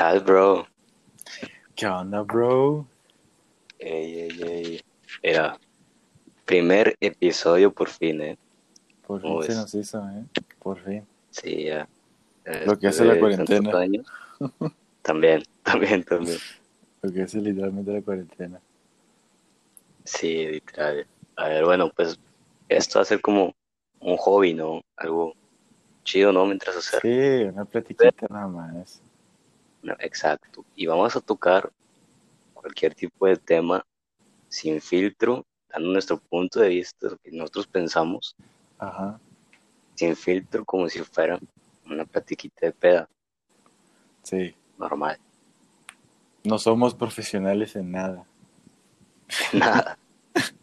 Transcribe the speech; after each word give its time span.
¿Qué 0.00 0.04
tal, 0.04 0.20
bro? 0.20 0.66
¿Qué 1.76 1.86
onda, 1.86 2.22
bro? 2.22 2.86
Ey, 3.78 4.20
ey, 4.20 4.42
ey. 4.42 4.80
Era 5.22 5.58
primer 6.46 6.96
episodio 7.00 7.70
por 7.70 7.90
fin, 7.90 8.22
¿eh? 8.22 8.38
Por 9.06 9.20
fin 9.20 9.28
¿Cómo 9.28 9.42
se 9.42 9.54
nos 9.54 9.74
hizo, 9.74 9.98
¿eh? 10.08 10.24
Por 10.58 10.82
fin. 10.82 11.06
Sí, 11.28 11.64
ya. 11.64 11.86
Lo 12.64 12.78
que 12.78 12.88
hace 12.88 13.04
la 13.04 13.18
cuarentena. 13.18 13.70
También, 15.02 15.42
también, 15.62 16.02
también. 16.04 16.38
Lo 17.02 17.12
que 17.12 17.20
hace 17.20 17.38
literalmente 17.38 17.92
la 17.92 18.00
cuarentena. 18.00 18.58
Sí, 20.04 20.46
literal. 20.46 21.06
A 21.36 21.48
ver, 21.48 21.64
bueno, 21.66 21.92
pues 21.94 22.18
esto 22.70 23.00
va 23.00 23.02
a 23.02 23.04
ser 23.04 23.20
como 23.20 23.54
un 24.00 24.16
hobby, 24.16 24.54
¿no? 24.54 24.80
Algo 24.96 25.34
chido, 26.04 26.32
¿no? 26.32 26.46
Mientras 26.46 26.74
hacer. 26.74 27.00
Sí, 27.02 27.44
una 27.52 27.66
platiquita 27.66 28.26
nada 28.30 28.48
más. 28.48 29.02
No, 29.82 29.94
exacto. 29.98 30.64
Y 30.76 30.86
vamos 30.86 31.16
a 31.16 31.20
tocar 31.20 31.70
cualquier 32.54 32.94
tipo 32.94 33.26
de 33.26 33.36
tema 33.36 33.84
sin 34.48 34.80
filtro, 34.80 35.44
dando 35.72 35.88
nuestro 35.92 36.18
punto 36.18 36.60
de 36.60 36.68
vista, 36.68 37.08
lo 37.08 37.16
que 37.18 37.30
nosotros 37.32 37.66
pensamos, 37.66 38.34
Ajá. 38.78 39.18
sin 39.94 40.14
filtro, 40.16 40.64
como 40.64 40.88
si 40.88 40.98
fuera 41.00 41.38
una 41.86 42.04
platiquita 42.04 42.66
de 42.66 42.72
peda, 42.72 43.08
Sí. 44.22 44.54
normal. 44.78 45.18
No 46.44 46.58
somos 46.58 46.94
profesionales 46.94 47.76
en 47.76 47.92
nada. 47.92 48.26
Nada, 49.52 49.98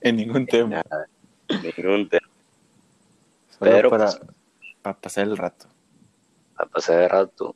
En 0.01 0.15
ningún 0.17 0.45
tema. 0.45 0.83
nada. 0.83 1.07
Ningún 1.49 2.09
tema. 2.09 2.27
Solo 3.57 3.71
Pero, 3.71 3.89
para, 3.89 4.05
pues- 4.05 4.21
para 4.81 4.97
pasar 4.99 5.23
el 5.27 5.37
rato. 5.37 5.67
A 6.57 6.65
pasar 6.65 6.97
de 6.97 7.07
rato, 7.07 7.55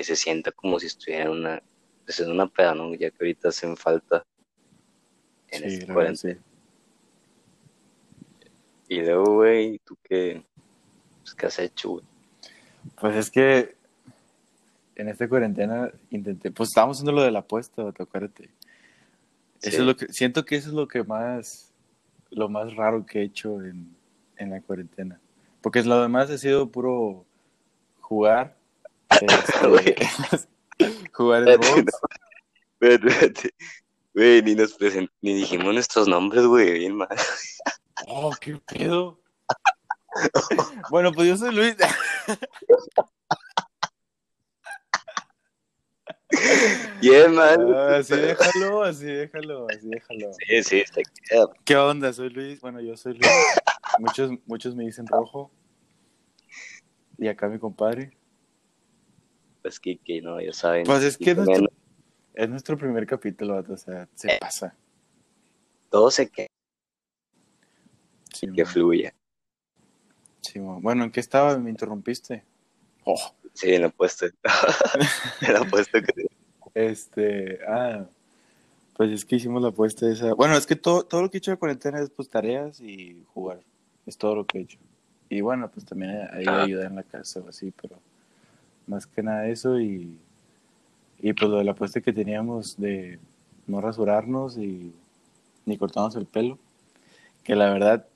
que 0.00 0.04
se 0.04 0.16
sienta 0.16 0.50
como 0.50 0.80
si 0.80 0.86
estuviera 0.86 1.24
en 1.24 1.30
una, 1.32 1.62
pues 2.06 2.18
en 2.20 2.30
una 2.30 2.46
peda, 2.46 2.74
¿no? 2.74 2.94
Ya 2.94 3.10
que 3.10 3.16
ahorita 3.20 3.48
hacen 3.50 3.76
falta 3.76 4.24
en 5.50 5.60
Sí, 5.68 5.76
este 5.76 5.92
cuarentena. 5.92 6.34
sí. 6.36 6.40
Y 8.88 9.02
luego, 9.02 9.34
güey, 9.34 9.78
¿tú 9.84 9.98
qué, 10.02 10.42
pues, 11.20 11.34
qué 11.34 11.44
has 11.46 11.58
hecho, 11.58 11.90
güey? 11.90 12.04
Pues 12.98 13.14
es 13.14 13.30
que 13.30 13.76
en 14.96 15.10
esta 15.10 15.28
cuarentena 15.28 15.90
intenté, 16.08 16.50
pues 16.50 16.70
estábamos 16.70 16.96
haciendo 16.96 17.12
lo 17.12 17.22
de 17.22 17.30
la 17.32 17.40
apuesta, 17.40 17.92
¿te 17.92 18.02
acuérdate? 18.02 18.44
Eso 19.60 19.70
Sí. 19.70 19.76
es 19.76 19.80
lo 19.80 19.96
que, 19.96 20.10
siento 20.14 20.46
que 20.46 20.56
eso 20.56 20.68
es 20.68 20.74
lo 20.74 20.88
que 20.88 21.04
más, 21.04 21.74
lo 22.30 22.48
más 22.48 22.74
raro 22.74 23.04
que 23.04 23.18
he 23.20 23.24
hecho 23.24 23.62
en, 23.62 23.94
en 24.38 24.48
la 24.48 24.62
cuarentena. 24.62 25.20
Porque 25.60 25.82
lo 25.82 26.00
demás 26.00 26.30
ha 26.30 26.38
sido 26.38 26.70
puro 26.70 27.26
jugar. 28.00 28.56
Este, 29.10 30.48
jugar 31.12 31.48
en 31.48 31.60
Espérate. 32.80 33.54
Güey, 34.14 34.42
ni 34.42 34.54
nos 34.54 34.78
present- 34.78 35.10
ni 35.20 35.34
dijimos 35.34 35.72
nuestros 35.74 36.08
nombres, 36.08 36.44
güey, 36.44 36.78
bien 36.78 36.96
mal. 36.96 37.08
Oh, 38.08 38.32
qué 38.40 38.56
pedo. 38.66 39.18
Bueno, 40.90 41.12
pues 41.12 41.28
yo 41.28 41.36
soy 41.36 41.54
Luis. 41.54 41.76
Bien 47.00 47.34
mal. 47.34 47.74
Ah, 47.74 47.96
así 47.98 48.16
déjalo, 48.16 48.82
así 48.82 49.06
déjalo, 49.06 49.66
así 49.68 49.88
déjalo. 49.88 50.32
Sí, 50.32 50.62
sí, 50.64 50.80
está 50.80 51.00
quedado. 51.28 51.52
¿Qué 51.64 51.76
onda? 51.76 52.12
Soy 52.12 52.30
Luis. 52.30 52.60
Bueno, 52.60 52.80
yo 52.80 52.96
soy 52.96 53.14
Luis. 53.14 53.30
Muchos, 53.98 54.30
muchos 54.46 54.74
me 54.74 54.84
dicen 54.84 55.06
rojo. 55.06 55.50
Y 57.18 57.28
acá 57.28 57.48
mi 57.48 57.58
compadre. 57.58 58.16
Pues 59.62 59.78
Kiki, 59.80 60.20
no, 60.20 60.40
ya 60.40 60.52
saben. 60.52 60.84
Pues 60.84 61.02
es 61.02 61.18
que 61.18 61.30
es 61.32 61.36
nuestro, 61.36 61.56
menos. 61.56 61.72
es 62.34 62.48
nuestro 62.48 62.78
primer 62.78 63.06
capítulo, 63.06 63.58
o 63.68 63.76
sea, 63.76 64.08
se 64.14 64.38
pasa. 64.40 64.74
Todo 65.90 66.10
se 66.10 66.28
que, 66.30 66.46
Sí, 68.32 68.46
que 68.52 68.64
mo. 68.64 68.70
fluya. 68.70 69.12
Sí, 70.40 70.58
bueno, 70.60 71.04
¿en 71.04 71.10
qué 71.10 71.20
estaba? 71.20 71.58
Me 71.58 71.70
interrumpiste. 71.70 72.44
Oh, 73.04 73.34
Sí, 73.52 73.74
en 73.74 73.82
la 73.82 73.88
apuesta. 73.88 74.26
en 75.42 75.52
la 75.52 75.60
apuesta 75.60 76.00
que 76.00 76.26
este, 76.74 77.58
ah, 77.66 78.06
pues 78.96 79.10
es 79.10 79.24
que 79.24 79.36
hicimos 79.36 79.60
la 79.60 79.68
apuesta 79.68 80.08
esa. 80.08 80.34
Bueno, 80.34 80.56
es 80.56 80.66
que 80.66 80.76
todo, 80.76 81.04
todo 81.04 81.22
lo 81.22 81.30
que 81.30 81.36
he 81.36 81.40
hecho 81.40 81.50
de 81.50 81.56
cuarentena 81.56 82.00
es 82.00 82.10
pues 82.10 82.28
tareas 82.30 82.80
y 82.80 83.24
jugar. 83.34 83.60
Es 84.06 84.16
todo 84.16 84.36
lo 84.36 84.46
que 84.46 84.58
he 84.58 84.60
hecho. 84.62 84.78
Y 85.28 85.40
bueno, 85.40 85.68
pues 85.70 85.84
también 85.84 86.12
hay 86.32 86.44
Ah. 86.46 86.62
ayuda 86.62 86.86
en 86.86 86.94
la 86.94 87.02
casa 87.02 87.40
o 87.40 87.48
así, 87.48 87.72
pero 87.72 88.00
más 88.90 89.06
que 89.06 89.22
nada 89.22 89.46
eso 89.46 89.80
y, 89.80 90.18
y 91.20 91.32
pues 91.32 91.50
lo 91.50 91.58
de 91.58 91.64
la 91.64 91.72
apuesta 91.72 92.00
que 92.00 92.12
teníamos 92.12 92.76
de 92.76 93.18
no 93.66 93.80
rasurarnos 93.80 94.58
y 94.58 94.92
ni 95.64 95.78
cortarnos 95.78 96.16
el 96.16 96.26
pelo, 96.26 96.58
que 97.44 97.54
la 97.54 97.72
verdad 97.72 98.06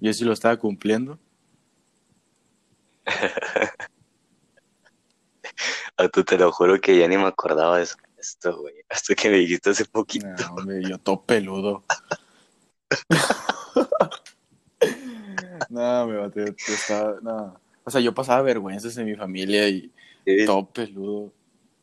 yo 0.00 0.12
sí 0.12 0.24
lo 0.24 0.32
estaba 0.32 0.56
cumpliendo. 0.56 1.18
A 5.96 6.08
tú 6.12 6.24
te 6.24 6.38
lo 6.38 6.50
juro 6.52 6.80
que 6.80 6.98
ya 6.98 7.06
ni 7.06 7.16
me 7.16 7.24
acordaba 7.26 7.76
de 7.76 7.84
eso- 7.84 7.96
esto, 8.18 8.56
güey. 8.58 8.74
Hasta 8.88 9.14
que 9.14 9.28
me 9.28 9.36
dijiste 9.36 9.70
hace 9.70 9.84
poquito. 9.84 10.26
No, 10.26 10.54
hombre, 10.54 10.82
yo 10.88 10.98
todo 10.98 11.22
peludo. 11.22 11.84
no, 15.70 16.06
me 16.06 16.16
bate, 16.16 16.44
yo 16.44 16.74
estaba, 16.74 17.18
no. 17.22 17.60
O 17.84 17.90
sea, 17.90 18.00
yo 18.00 18.14
pasaba 18.14 18.42
vergüenzas 18.42 18.96
en 18.96 19.06
mi 19.06 19.14
familia 19.14 19.68
y 19.68 19.92
Sí, 20.24 20.44
todo 20.46 20.66
peludo. 20.66 21.32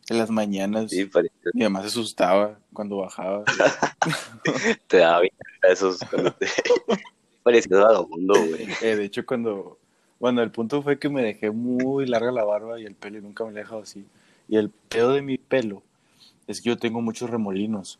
En 0.09 0.17
las 0.17 0.29
mañanas 0.29 0.89
sí, 0.91 1.05
parecía- 1.05 1.51
mi 1.53 1.63
mamá 1.63 1.81
se 1.81 1.87
asustaba 1.87 2.59
cuando 2.73 2.97
bajaba. 2.97 3.43
te 4.87 4.97
daba 4.97 5.19
20 5.21 5.37
pesos 5.61 5.99
cuando 6.09 6.31
te 6.33 6.47
parecía 7.43 7.77
vagabundo, 7.77 8.33
güey. 8.33 8.67
Eh, 8.81 8.95
de 8.95 9.05
hecho, 9.05 9.25
cuando, 9.25 9.77
bueno, 10.19 10.41
el 10.41 10.51
punto 10.51 10.81
fue 10.81 10.99
que 10.99 11.09
me 11.09 11.21
dejé 11.23 11.51
muy 11.51 12.05
larga 12.07 12.31
la 12.31 12.43
barba 12.43 12.79
y 12.79 12.85
el 12.85 12.95
pelo 12.95 13.19
y 13.19 13.21
nunca 13.21 13.45
me 13.45 13.51
lo 13.51 13.57
he 13.57 13.61
dejado 13.61 13.81
así. 13.81 14.05
Y 14.49 14.57
el 14.57 14.69
pedo 14.69 15.13
de 15.13 15.21
mi 15.21 15.37
pelo 15.37 15.81
es 16.47 16.61
que 16.61 16.69
yo 16.69 16.77
tengo 16.77 17.01
muchos 17.01 17.29
remolinos 17.29 17.99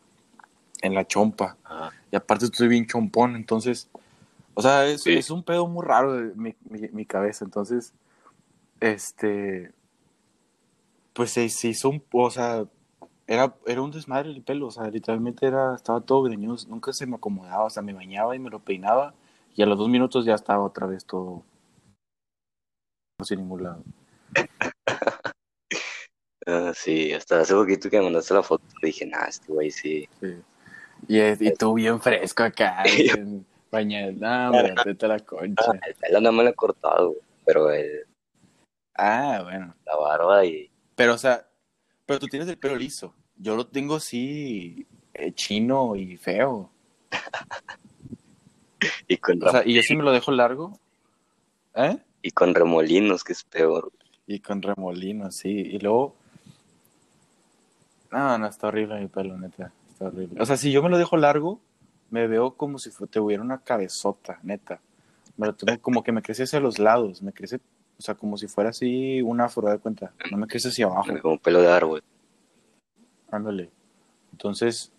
en 0.81 0.93
la 0.95 1.05
chompa. 1.07 1.55
Ah, 1.63 1.91
Y 2.11 2.15
aparte 2.15 2.45
estoy 2.45 2.67
bien 2.67 2.87
chompón, 2.87 3.35
entonces, 3.35 3.87
o 4.55 4.61
sea, 4.61 4.85
es, 4.87 5.03
Sí. 5.03 5.13
es 5.13 5.29
un 5.29 5.43
pedo 5.43 5.67
muy 5.67 5.85
raro 5.85 6.13
de 6.13 6.35
mi, 6.35 6.55
mi, 6.67 6.89
mi 6.89 7.05
cabeza. 7.05 7.45
Entonces, 7.45 7.93
este, 8.81 9.71
pues 11.13 11.31
se, 11.31 11.49
se 11.49 11.69
hizo 11.69 11.89
un, 11.89 12.03
o 12.11 12.29
sea, 12.31 12.65
era, 13.27 13.55
era 13.65 13.81
un 13.81 13.91
desmadre 13.91 14.29
el 14.29 14.41
pelo, 14.41 14.67
o 14.67 14.71
sea, 14.71 14.89
literalmente 14.89 15.45
era, 15.45 15.75
estaba 15.75 16.01
todo 16.01 16.23
greñudo, 16.23 16.57
nunca 16.67 16.93
se 16.93 17.05
me 17.05 17.15
acomodaba, 17.15 17.65
o 17.65 17.69
sea, 17.69 17.83
me 17.83 17.93
bañaba 17.93 18.35
y 18.35 18.39
me 18.39 18.49
lo 18.49 18.59
peinaba 18.59 19.13
y 19.55 19.61
a 19.61 19.65
los 19.65 19.77
dos 19.77 19.89
minutos 19.89 20.25
ya 20.25 20.33
estaba 20.35 20.63
otra 20.63 20.87
vez 20.87 21.05
todo 21.05 21.43
sin 23.23 23.39
ningún 23.39 23.63
lado. 23.63 23.83
ah, 26.47 26.71
sí, 26.73 27.13
hasta 27.13 27.41
hace 27.41 27.53
poquito 27.53 27.89
que 27.89 27.97
me 27.99 28.05
mandaste 28.05 28.33
la 28.33 28.43
foto 28.43 28.63
dije, 28.81 29.05
nah, 29.05 29.25
este 29.27 29.51
güey 29.51 29.71
sí. 29.71 30.07
Sí. 30.19 30.41
Y, 31.07 31.19
es- 31.19 31.41
y 31.41 31.53
tú 31.53 31.73
bien 31.73 32.01
fresco 32.01 32.43
acá, 32.43 32.83
bien 32.97 33.45
bañado, 33.71 34.11
no, 34.13 34.57
hombre, 34.57 34.75
la 35.07 35.19
concha. 35.19 35.63
Ah, 35.67 35.79
el 35.87 35.95
pelo 35.95 36.21
no 36.21 36.31
me 36.31 36.43
lo 36.43 36.49
he 36.49 36.53
cortado, 36.55 37.09
güey, 37.09 37.21
pero 37.45 37.71
el, 37.71 38.05
Ah, 38.95 39.39
bueno. 39.43 39.73
la 39.85 39.95
barba 39.95 40.45
y... 40.45 40.69
Pero, 40.95 41.13
o 41.13 41.17
sea, 41.17 41.47
pero 42.05 42.19
tú 42.19 42.27
tienes 42.27 42.47
el 42.49 42.57
pelo 42.57 42.75
liso. 42.75 43.13
Yo 43.37 43.55
lo 43.55 43.67
tengo 43.67 43.95
así, 43.95 44.85
eh, 45.13 45.31
chino 45.33 45.95
y 45.95 46.17
feo. 46.17 46.71
Y 49.07 49.17
con, 49.17 49.43
O 49.43 49.51
sea, 49.51 49.63
y 49.65 49.73
yo 49.75 49.81
sí 49.83 49.95
me 49.95 50.03
lo 50.03 50.11
dejo 50.11 50.31
largo. 50.31 50.79
¿Eh? 51.75 51.97
y 52.23 52.31
con 52.31 52.53
remolinos, 52.53 53.23
que 53.23 53.33
es 53.33 53.43
peor. 53.43 53.91
Y 54.27 54.39
con 54.39 54.61
remolino, 54.61 55.31
sí. 55.31 55.49
Y 55.49 55.79
luego. 55.79 56.15
No, 58.11 58.37
no, 58.37 58.47
está 58.47 58.67
horrible 58.67 58.99
mi 58.99 59.07
pelo, 59.07 59.37
neta. 59.37 59.71
Está 59.91 60.05
horrible. 60.05 60.41
O 60.41 60.45
sea, 60.45 60.57
si 60.57 60.71
yo 60.71 60.83
me 60.83 60.89
lo 60.89 60.97
dejo 60.97 61.17
largo, 61.17 61.59
me 62.09 62.27
veo 62.27 62.55
como 62.55 62.77
si 62.77 62.91
fu- 62.91 63.07
tuviera 63.07 63.41
una 63.41 63.59
cabezota, 63.61 64.39
neta. 64.43 64.81
Me 65.37 65.47
lo 65.47 65.55
tengo 65.55 65.79
como 65.81 66.03
que 66.03 66.11
me 66.11 66.21
crece 66.21 66.43
hacia 66.43 66.59
los 66.59 66.77
lados. 66.77 67.21
Me 67.21 67.31
crece, 67.33 67.59
o 68.01 68.03
sea, 68.03 68.15
como 68.15 68.35
si 68.35 68.47
fuera 68.47 68.71
así 68.71 69.21
un 69.21 69.41
afro, 69.41 69.69
de 69.69 69.77
cuenta. 69.77 70.11
No 70.31 70.37
me 70.37 70.47
crece 70.47 70.69
hacia 70.69 70.87
abajo. 70.87 71.05
Como 71.21 71.37
pelo 71.37 71.61
de 71.61 71.67
árbol. 71.67 72.03
Ándale. 73.29 73.69
Entonces, 74.31 74.91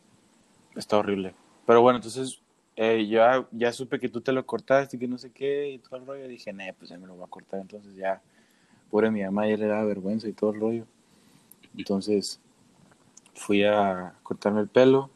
está 0.77 0.99
horrible. 0.99 1.35
Pero 1.67 1.83
bueno, 1.83 1.97
entonces, 1.97 2.41
eh, 2.77 3.05
ya, 3.09 3.45
ya 3.51 3.73
supe 3.73 3.99
que 3.99 4.09
tú 4.09 4.21
te 4.21 4.31
lo 4.31 4.47
cortaste 4.47 4.97
y 4.97 5.01
que 5.01 5.09
no 5.09 5.19
sé 5.19 5.33
qué 5.33 5.71
y 5.71 5.79
todo 5.81 5.97
el 5.97 6.07
rollo. 6.07 6.29
Dije, 6.29 6.53
nee, 6.53 6.73
pues 6.75 6.91
ya 6.91 6.97
me 6.97 7.09
lo 7.09 7.17
voy 7.17 7.25
a 7.25 7.27
cortar. 7.27 7.59
Entonces 7.59 7.97
ya, 7.97 8.23
pobre 8.89 9.11
mi 9.11 9.25
mamá, 9.25 9.49
ya 9.49 9.57
le 9.57 9.67
daba 9.67 9.83
vergüenza 9.83 10.29
y 10.29 10.33
todo 10.33 10.53
el 10.53 10.61
rollo. 10.61 10.87
Entonces, 11.77 12.39
fui 13.35 13.65
a 13.65 14.15
cortarme 14.23 14.61
el 14.61 14.69
pelo. 14.69 15.11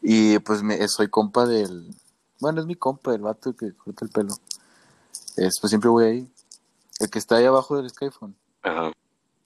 Y 0.00 0.38
pues 0.38 0.62
me, 0.62 0.86
soy 0.86 1.08
compa 1.08 1.44
del... 1.44 1.92
Bueno, 2.40 2.60
es 2.60 2.66
mi 2.66 2.76
compa, 2.76 3.12
el 3.16 3.22
vato 3.22 3.56
que 3.56 3.72
corta 3.72 4.04
el 4.04 4.12
pelo. 4.12 4.34
Es, 5.36 5.58
pues 5.60 5.70
siempre 5.70 5.90
voy 5.90 6.04
ahí. 6.04 6.33
El 7.00 7.10
que 7.10 7.18
está 7.18 7.36
ahí 7.36 7.44
abajo 7.44 7.76
del 7.76 7.90
Skyphone. 7.90 8.34
Ajá. 8.62 8.92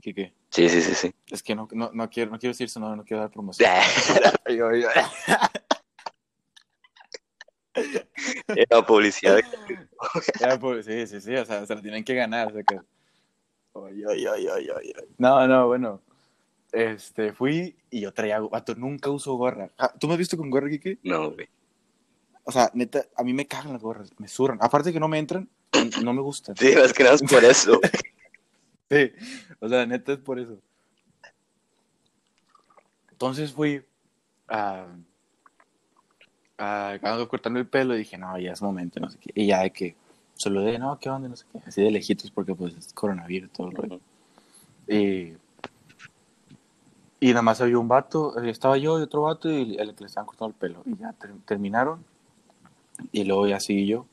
¿Qué 0.00 0.14
qué? 0.14 0.32
Sí, 0.50 0.68
sí, 0.68 0.80
sí, 0.82 0.94
sí. 0.94 1.14
Es 1.30 1.42
que 1.42 1.54
no, 1.54 1.68
no, 1.72 1.90
no 1.92 2.08
quiero, 2.10 2.30
no 2.30 2.38
quiero 2.38 2.52
decir 2.52 2.68
su 2.70 2.78
nombre, 2.80 2.96
no 2.98 3.04
quiero 3.04 3.22
dar 3.22 3.30
promoción. 3.30 3.70
Yo- 4.48 4.74
yo- 4.74 4.88
Era 8.48 8.84
publicidad. 8.84 9.38
Ya, 10.40 10.58
pues, 10.60 10.86
sí, 10.86 11.06
sí, 11.06 11.20
sí, 11.20 11.34
o 11.36 11.44
sea, 11.44 11.64
se 11.66 11.74
la 11.74 11.82
tienen 11.82 12.02
que 12.04 12.14
ganar. 12.14 12.48
O 12.48 12.52
sea, 12.52 12.62
que... 12.62 12.80
Ay, 13.74 14.02
ay, 14.26 14.46
ay. 14.48 14.92
No, 15.18 15.46
no, 15.46 15.66
bueno. 15.68 16.00
Este, 16.72 17.32
fui 17.32 17.76
y 17.90 18.00
yo 18.00 18.12
traía, 18.12 18.40
vato, 18.40 18.74
nunca 18.74 19.10
uso 19.10 19.34
gorra. 19.36 19.70
Ah, 19.78 19.92
¿Tú 19.98 20.06
me 20.06 20.14
has 20.14 20.18
visto 20.18 20.36
con 20.36 20.50
gorra, 20.50 20.68
Kike? 20.68 20.98
No, 21.04 21.30
güey. 21.30 21.48
O 22.44 22.52
sea, 22.52 22.70
neta, 22.74 23.04
a 23.16 23.22
mí 23.22 23.32
me 23.32 23.46
cagan 23.46 23.72
las 23.74 23.82
gorras, 23.82 24.10
me 24.18 24.26
surran. 24.28 24.58
Aparte 24.60 24.92
que 24.92 25.00
no 25.00 25.08
me 25.08 25.18
entran, 25.18 25.48
no 26.02 26.12
me 26.12 26.22
gustan. 26.22 26.56
Sí, 26.56 26.72
más 26.76 26.92
que 26.92 27.02
nada 27.04 27.14
es 27.16 27.22
por 27.22 27.44
eso. 27.44 27.80
Sí, 28.90 29.12
o 29.60 29.68
sea, 29.68 29.84
neta 29.84 30.12
es 30.14 30.18
por 30.18 30.38
eso. 30.38 30.56
Entonces 33.10 33.52
fui 33.52 33.84
a, 34.48 34.86
a, 36.56 36.92
a 37.02 37.26
cortarme 37.28 37.60
el 37.60 37.66
pelo 37.66 37.94
y 37.94 37.98
dije, 37.98 38.16
no, 38.16 38.38
ya 38.38 38.52
es 38.52 38.62
momento, 38.62 38.98
no 38.98 39.10
sé 39.10 39.18
qué. 39.18 39.30
Y 39.34 39.46
ya 39.48 39.60
de 39.60 39.72
que 39.72 39.94
saludé, 40.36 40.78
no, 40.78 40.98
¿qué 40.98 41.10
onda? 41.10 41.28
No 41.28 41.36
sé 41.36 41.44
qué. 41.52 41.60
Así 41.66 41.82
de 41.82 41.90
lejitos 41.90 42.30
porque 42.30 42.54
pues 42.54 42.74
es 42.76 42.92
coronavirus, 42.94 43.50
todo 43.50 43.68
el 43.68 43.76
rollo. 43.76 44.00
Y, 44.86 45.34
y 47.20 47.28
nada 47.28 47.42
más 47.42 47.60
había 47.60 47.78
un 47.78 47.88
vato, 47.88 48.42
eh, 48.42 48.48
estaba 48.48 48.78
yo 48.78 48.98
y 48.98 49.02
otro 49.02 49.22
vato 49.22 49.50
y 49.50 49.76
el 49.78 49.94
que 49.94 50.00
le 50.04 50.06
estaban 50.06 50.26
cortando 50.26 50.48
el 50.54 50.54
pelo. 50.54 50.82
Y 50.86 50.96
ya 50.96 51.12
ter- 51.12 51.34
terminaron. 51.44 52.04
Y 53.12 53.24
luego 53.24 53.46
ya 53.46 53.60
seguí 53.60 53.86
yo. 53.86 54.06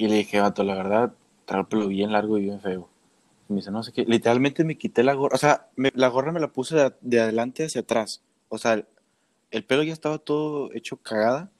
Y 0.00 0.08
le 0.08 0.14
dije, 0.14 0.40
vato, 0.40 0.64
la 0.64 0.74
verdad, 0.74 1.12
trae 1.44 1.60
el 1.60 1.66
pelo 1.66 1.86
bien 1.86 2.10
largo 2.12 2.38
y 2.38 2.42
bien 2.44 2.58
feo. 2.62 2.88
Y 3.50 3.52
me 3.52 3.56
dice, 3.58 3.70
no 3.70 3.82
sé 3.82 3.92
qué. 3.92 4.06
Literalmente 4.06 4.64
me 4.64 4.78
quité 4.78 5.02
la 5.02 5.12
gorra. 5.12 5.34
O 5.34 5.38
sea, 5.38 5.66
me- 5.76 5.92
la 5.94 6.08
gorra 6.08 6.32
me 6.32 6.40
la 6.40 6.48
puse 6.48 6.74
de, 6.74 6.92
de 7.02 7.20
adelante 7.20 7.66
hacia 7.66 7.82
atrás. 7.82 8.22
O 8.48 8.56
sea, 8.56 8.72
el, 8.72 8.86
el 9.50 9.62
pelo 9.62 9.82
ya 9.82 9.92
estaba 9.92 10.16
todo 10.16 10.72
hecho 10.72 10.96
cagada. 10.96 11.50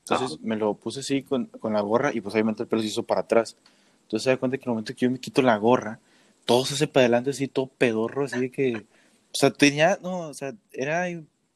Entonces 0.00 0.32
Ajá. 0.32 0.40
me 0.42 0.56
lo 0.56 0.74
puse 0.74 1.00
así 1.00 1.22
con, 1.22 1.46
con 1.46 1.72
la 1.72 1.80
gorra 1.80 2.12
y 2.12 2.20
pues 2.20 2.34
obviamente 2.34 2.64
el 2.64 2.68
pelo 2.68 2.82
se 2.82 2.88
hizo 2.88 3.04
para 3.04 3.22
atrás. 3.22 3.56
Entonces 4.02 4.24
se 4.24 4.30
da 4.30 4.36
cuenta 4.36 4.58
que 4.58 4.64
en 4.64 4.68
el 4.68 4.74
momento 4.74 4.92
que 4.92 5.06
yo 5.06 5.10
me 5.10 5.18
quito 5.18 5.40
la 5.40 5.56
gorra, 5.56 5.98
todo 6.44 6.66
se 6.66 6.74
hace 6.74 6.86
para 6.88 7.04
adelante 7.04 7.30
así, 7.30 7.48
todo 7.48 7.66
pedorro, 7.68 8.26
así 8.26 8.38
de 8.38 8.50
que... 8.50 8.76
O 8.76 9.38
sea, 9.38 9.50
tenía, 9.50 9.98
no, 10.02 10.28
o 10.28 10.34
sea, 10.34 10.54
era, 10.72 11.06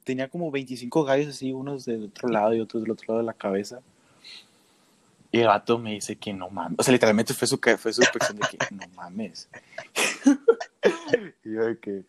tenía 0.05 0.29
como 0.29 0.51
25 0.51 1.05
gallos 1.05 1.29
así, 1.29 1.53
unos 1.53 1.85
del 1.85 2.05
otro 2.07 2.29
lado 2.31 2.55
y 2.55 2.61
otros 2.61 2.83
del 2.83 2.93
otro 2.93 3.05
lado 3.09 3.19
de 3.19 3.27
la 3.27 3.35
cabeza. 3.35 3.81
Y 5.33 5.41
el 5.41 5.47
vato 5.47 5.79
me 5.79 5.93
dice 5.93 6.17
que 6.17 6.33
no 6.33 6.51
mames. 6.51 6.79
O 6.79 6.83
sea, 6.83 6.93
literalmente 6.93 7.35
fue 7.35 7.47
su, 7.47 7.59
fue 7.59 7.93
su 7.93 8.03
expresión 8.03 8.39
de 8.39 8.49
que 8.49 8.59
no 8.75 8.87
mames. 8.97 9.49
y 11.45 11.53
yo 11.53 11.65
de 11.67 11.79
que, 11.79 12.05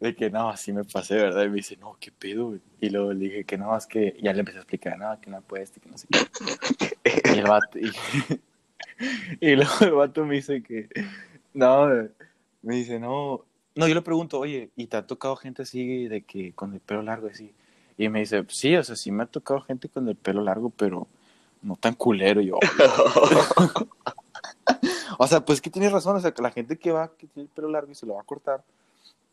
de 0.00 0.14
que 0.14 0.30
no, 0.30 0.48
así 0.48 0.72
me 0.72 0.84
pasé, 0.84 1.16
¿verdad? 1.16 1.44
Y 1.44 1.48
me 1.48 1.56
dice, 1.56 1.76
no, 1.76 1.96
qué 2.00 2.10
pedo. 2.10 2.58
Y 2.80 2.90
luego 2.90 3.12
le 3.12 3.26
dije 3.26 3.44
que 3.44 3.58
no, 3.58 3.76
es 3.76 3.86
que 3.86 4.16
ya 4.22 4.32
le 4.32 4.40
empecé 4.40 4.58
a 4.58 4.62
explicar, 4.62 4.98
no, 4.98 5.20
que 5.20 5.30
no 5.30 5.42
puedes, 5.42 5.70
que 5.70 5.88
no 5.88 5.98
sé 5.98 6.06
qué. 6.10 6.18
Y 7.34 7.38
el 7.38 7.44
vato, 7.44 7.78
y, 7.78 7.90
y 9.40 9.56
luego 9.56 9.72
el 9.80 9.92
vato 9.92 10.24
me 10.24 10.36
dice 10.36 10.62
que, 10.62 10.88
no, 11.52 11.88
me 12.62 12.76
dice, 12.76 12.98
no, 12.98 13.44
no, 13.74 13.88
yo 13.88 13.94
le 13.94 14.02
pregunto, 14.02 14.38
oye, 14.38 14.70
¿y 14.76 14.86
te 14.86 14.96
ha 14.96 15.06
tocado 15.06 15.36
gente 15.36 15.62
así 15.62 16.06
de 16.08 16.22
que 16.22 16.52
con 16.52 16.74
el 16.74 16.80
pelo 16.80 17.02
largo 17.02 17.28
así? 17.28 17.52
Y 17.96 18.08
me 18.08 18.20
dice, 18.20 18.44
sí, 18.48 18.76
o 18.76 18.84
sea, 18.84 18.96
sí 18.96 19.10
me 19.12 19.24
ha 19.24 19.26
tocado 19.26 19.60
gente 19.60 19.88
con 19.88 20.08
el 20.08 20.16
pelo 20.16 20.42
largo, 20.42 20.70
pero 20.70 21.08
no 21.62 21.76
tan 21.76 21.94
culero. 21.94 22.40
Yo, 22.40 22.58
o 25.18 25.26
sea, 25.26 25.44
pues 25.44 25.60
que 25.60 25.70
tienes 25.70 25.92
razón, 25.92 26.16
o 26.16 26.20
sea, 26.20 26.32
que 26.32 26.42
la 26.42 26.50
gente 26.50 26.78
que 26.78 26.92
va, 26.92 27.10
que 27.16 27.26
tiene 27.26 27.48
el 27.48 27.54
pelo 27.54 27.68
largo 27.70 27.92
y 27.92 27.94
se 27.94 28.06
lo 28.06 28.14
va 28.14 28.20
a 28.20 28.24
cortar, 28.24 28.62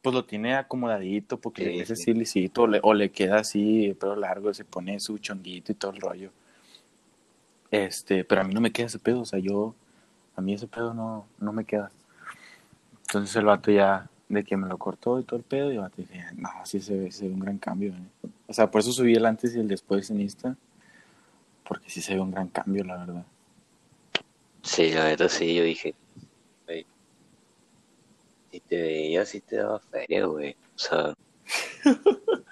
pues 0.02 0.14
lo 0.16 0.26
tiene 0.26 0.56
acomodadito 0.56 1.38
porque 1.38 1.64
Sí, 1.64 1.70
le 1.70 1.76
crece 1.78 1.96
sí. 1.96 2.02
así 2.04 2.14
lisito, 2.14 2.64
o 2.64 2.68
le, 2.68 2.80
o 2.84 2.94
le 2.94 3.12
queda 3.12 3.40
así 3.40 3.88
el 3.88 3.96
pelo 3.96 4.16
largo, 4.16 4.54
se 4.54 4.66
pone 4.66 5.00
su 5.00 5.18
chonguito 5.18 5.72
y 5.72 5.76
todo 5.76 5.92
el 5.92 6.02
rollo. 6.02 6.31
Este, 7.72 8.24
pero 8.24 8.42
a 8.42 8.44
mí 8.44 8.54
no 8.54 8.62
me 8.62 8.72
queda 8.72 8.88
ese 8.88 9.00
pedo, 9.00 9.22
o 9.22 9.26
sea, 9.26 9.40
yo, 9.40 9.76
a 10.36 10.42
mí 10.42 10.54
ese 10.54 10.68
pedo 10.68 10.94
no, 10.94 11.26
no 11.40 11.52
me 11.52 11.66
queda. 11.66 11.92
Entonces 13.02 13.36
el 13.36 13.46
vato 13.46 13.72
ya, 13.72 14.10
de 14.28 14.44
que 14.44 14.58
me 14.58 14.68
lo 14.68 14.78
cortó 14.78 15.20
y 15.20 15.24
todo 15.24 15.38
el 15.38 15.44
pedo, 15.44 15.72
y 15.72 15.76
el 15.76 15.81
vato 15.81 15.96
dije, 15.98 16.24
no, 16.36 16.50
sí 16.64 16.80
se 16.80 16.96
ve, 16.96 17.12
se 17.12 17.28
ve 17.28 17.34
un 17.34 17.40
gran 17.40 17.58
cambio. 17.58 17.94
¿eh". 17.94 18.30
O 18.48 18.54
sea, 18.54 18.70
por 18.72 18.81
eso 18.81 18.92
subí 18.92 19.14
el 19.16 19.26
antes 19.26 19.56
y 19.56 19.60
el 19.60 19.68
después 19.68 20.10
en 20.10 20.22
Insta, 20.22 20.56
porque 21.69 21.88
sí 21.88 22.01
se 22.01 22.16
ve 22.16 22.19
un 22.19 22.31
gran 22.31 22.48
cambio, 22.48 22.83
la 22.83 22.98
verdad. 22.98 23.25
Sí, 24.63 24.92
la 24.92 25.06
neta 25.06 25.30
sí, 25.30 25.54
yo 25.54 25.63
dije, 25.63 25.94
güey, 26.66 26.83
si 28.51 28.60
te 28.60 28.81
veía, 28.81 29.24
sí 29.24 29.39
te 29.39 29.57
daba 29.57 29.80
feria, 29.80 30.25
güey. 30.25 30.57
O 30.75 30.80
sea, 30.80 31.13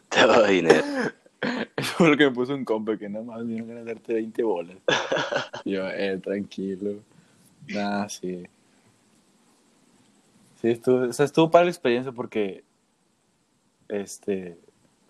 te 0.10 0.20
daba 0.20 0.48
dinero. 0.48 0.84
Eso 1.76 1.94
fue 1.96 2.10
lo 2.12 2.18
que 2.18 2.26
me 2.26 2.32
puso 2.32 2.54
un 2.54 2.64
compa, 2.64 2.96
que 2.96 3.10
nada 3.10 3.26
más 3.26 3.46
vino 3.46 3.76
a 3.76 3.84
darte 3.84 4.14
20 4.14 4.44
bolas. 4.44 4.78
Yo, 5.66 5.90
eh, 5.90 6.20
tranquilo. 6.20 7.00
Nah, 7.70 8.08
sí. 8.10 8.46
Sí, 10.62 10.70
estuvo, 10.70 11.08
o 11.10 11.14
sea, 11.14 11.26
estuvo 11.26 11.50
para 11.50 11.66
la 11.66 11.72
experiencia 11.72 12.12
porque, 12.12 12.64
este, 13.88 14.60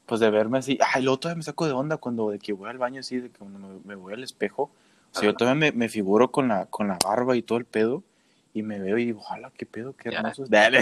pues 0.08 0.20
de 0.22 0.30
verme 0.32 0.58
así, 0.58 0.80
ay, 0.94 1.04
luego 1.04 1.20
todavía 1.20 1.38
me 1.38 1.44
saco 1.44 1.68
de 1.68 1.74
onda 1.74 1.98
cuando 1.98 2.30
de 2.32 2.40
que 2.40 2.54
voy 2.54 2.70
al 2.70 2.78
baño 2.78 3.02
así, 3.02 3.20
de 3.20 3.30
que 3.30 3.38
cuando 3.38 3.60
me, 3.60 3.80
me 3.84 3.96
voy 3.96 4.14
al 4.14 4.24
espejo, 4.24 4.64
o 5.12 5.20
sea, 5.20 5.24
yo 5.30 5.36
todavía 5.36 5.60
me, 5.60 5.72
me 5.74 5.90
figuro 5.90 6.32
con 6.32 6.48
la, 6.48 6.66
con 6.68 6.88
la 6.88 6.98
barba 7.04 7.36
y 7.36 7.42
todo 7.42 7.58
el 7.58 7.66
pedo, 7.66 8.04
y 8.54 8.64
me 8.64 8.80
veo 8.80 8.98
y 8.98 9.06
digo, 9.06 9.20
ojalá, 9.20 9.52
qué 9.56 9.66
pedo, 9.66 9.96
qué 9.96 10.10
hermoso. 10.10 10.44
es". 10.46 10.50
Dale, 10.50 10.80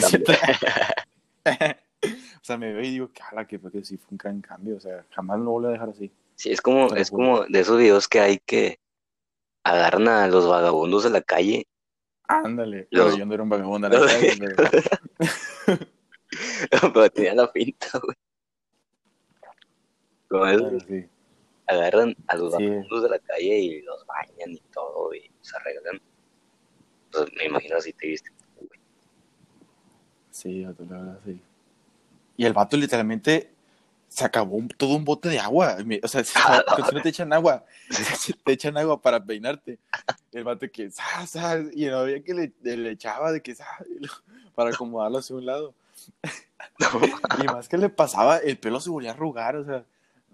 o 2.08 2.44
sea, 2.44 2.58
me 2.58 2.72
veo 2.72 2.84
y 2.84 2.92
digo, 2.92 3.10
que 3.12 3.22
ojalá, 3.24 3.46
que, 3.46 3.60
que 3.60 3.84
sí 3.84 3.98
fue 3.98 4.10
un 4.12 4.18
gran 4.18 4.42
cambio, 4.42 4.78
o 4.78 4.80
sea, 4.80 5.04
jamás 5.10 5.40
lo 5.40 5.52
voy 5.52 5.66
a 5.66 5.70
dejar 5.70 5.90
así. 5.90 6.12
Sí, 6.36 6.52
es 6.52 6.62
como, 6.62 6.94
es 6.96 7.10
como 7.10 7.46
de 7.46 7.60
esos 7.60 7.80
videos 7.80 8.08
que 8.08 8.20
hay 8.20 8.40
que 8.46 8.80
agarran 9.64 10.08
a 10.08 10.28
los 10.28 10.48
vagabundos 10.48 11.04
de 11.04 11.10
la 11.10 11.22
calle. 11.22 11.66
Ándale, 12.28 12.88
Los- 12.92 13.06
pero 13.08 13.18
yo 13.18 13.26
no 13.26 13.34
era 13.34 13.44
un 13.44 13.50
vagabundo 13.50 13.88
a 13.88 13.90
la 13.90 14.00
calle, 14.06 14.38
pero... 14.40 14.70
Pero 16.70 17.10
tenía 17.12 17.34
la 17.34 17.52
pinta, 17.52 17.88
güey. 18.04 18.16
Sí. 20.88 21.06
agarran 21.68 22.16
a 22.28 22.36
los 22.36 22.54
Sí. 22.56 22.64
de 22.66 23.10
la 23.10 23.20
calle 23.20 23.60
y 23.60 23.82
los 23.82 24.06
bañan 24.06 24.52
y 24.52 24.62
todo 24.74 25.14
y 25.14 25.30
se 25.42 25.56
arreglan. 25.58 26.02
Pues 27.12 27.26
me 27.38 27.46
imagino 27.46 27.78
así 27.78 27.94
te 27.94 28.08
viste. 28.08 28.30
güey. 28.58 28.70
Sí, 30.32 30.62
la 30.64 30.74
verdad, 30.74 31.20
sí. 31.26 31.42
Y 32.38 32.46
el 32.46 32.54
vato 32.54 32.76
literalmente 32.78 33.52
se 34.08 34.26
acabó 34.26 34.58
un- 34.58 34.68
todo 34.68 34.96
un 34.96 35.06
bote 35.06 35.30
de 35.30 35.40
agua. 35.40 35.78
O 36.04 36.08
sea, 36.08 36.24
si, 36.24 36.38
no 36.94 37.02
te 37.04 37.10
echan 37.10 37.32
agua, 37.34 37.66
te 38.46 38.52
echan 38.54 38.78
agua 38.78 39.02
para 39.02 39.24
peinarte. 39.24 39.80
El 40.32 40.44
vato 40.44 40.68
que, 40.72 40.92
"Sa, 40.92 41.26
sa", 41.26 41.58
y 41.74 41.86
no 41.86 42.00
había 42.00 42.22
que 42.24 42.34
le, 42.34 42.54
le 42.78 42.92
echaba 42.92 43.32
de 43.32 43.42
que, 43.42 43.56
"Sa", 43.56 43.66
para 44.54 44.70
acomodarlo 44.72 45.18
hacia 45.20 45.36
un 45.36 45.46
lado. 45.46 45.74
Y 47.42 47.46
más 47.46 47.70
que 47.70 47.78
le 47.78 47.90
pasaba, 47.90 48.38
el 48.38 48.58
pelo 48.58 48.80
se 48.80 48.90
volvía 48.90 49.12
a 49.12 49.14
arrugar, 49.14 49.56
o 49.56 49.64
sea, 49.66 49.86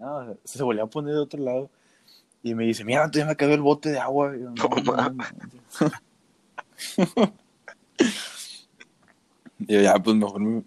no, 0.02 0.16
o 0.16 0.24
sea, 0.24 0.34
se 0.44 0.62
volvía 0.62 0.82
a 0.82 0.86
poner 0.86 1.14
de 1.14 1.20
otro 1.20 1.40
lado. 1.40 1.70
Y 2.42 2.54
me 2.56 2.64
dice, 2.64 2.84
mira, 2.84 3.08
ya 3.12 3.24
me 3.24 3.30
acabó 3.32 3.54
el 3.54 3.60
bote 3.60 3.90
de 3.90 4.00
agua. 4.00 4.34
Y 4.36 4.40
yo, 4.40 4.50
"No, 4.50 4.68
No 4.82 4.96
no, 4.96 5.10
no". 5.10 5.24
Y 9.60 9.66
yo, 9.74 9.80
ya, 9.80 9.94
pues 9.94 10.16
mejor 10.16 10.40
me, 10.40 10.62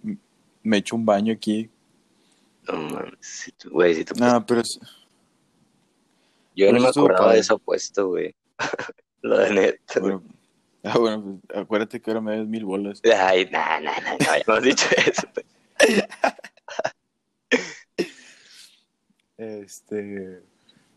me 0.63 0.77
echo 0.77 0.95
un 0.95 1.05
baño 1.05 1.33
aquí. 1.33 1.69
No 2.67 2.77
mames, 2.79 3.13
si 3.19 3.51
tú- 3.51 3.69
güey, 3.71 3.93
si 3.93 4.05
te 4.05 4.13
No, 4.19 4.43
pero 4.45 4.61
Yo 4.63 4.79
pero 6.55 6.71
no 6.71 6.77
eso 6.89 7.01
me 7.01 7.05
acordaba 7.07 7.33
de 7.33 7.39
ese 7.39 7.53
apuesto, 7.53 8.07
güey. 8.07 8.33
Lo 9.21 9.37
de 9.37 9.53
neta. 9.53 9.99
bueno, 9.99 10.23
ah, 10.83 10.97
bueno, 10.97 11.39
pues, 11.47 11.59
acuérdate 11.61 11.99
que 11.99 12.09
ahora 12.11 12.21
me 12.21 12.37
des 12.37 12.47
mil 12.47 12.63
bolas. 12.63 13.01
Ay, 13.03 13.49
no, 13.51 13.59
no, 13.81 13.91
no, 13.91 14.11
no, 14.11 14.17
ya 14.19 14.37
hemos 14.47 14.63
dicho 14.63 14.85
eso. 15.05 15.27
Este, 19.37 20.41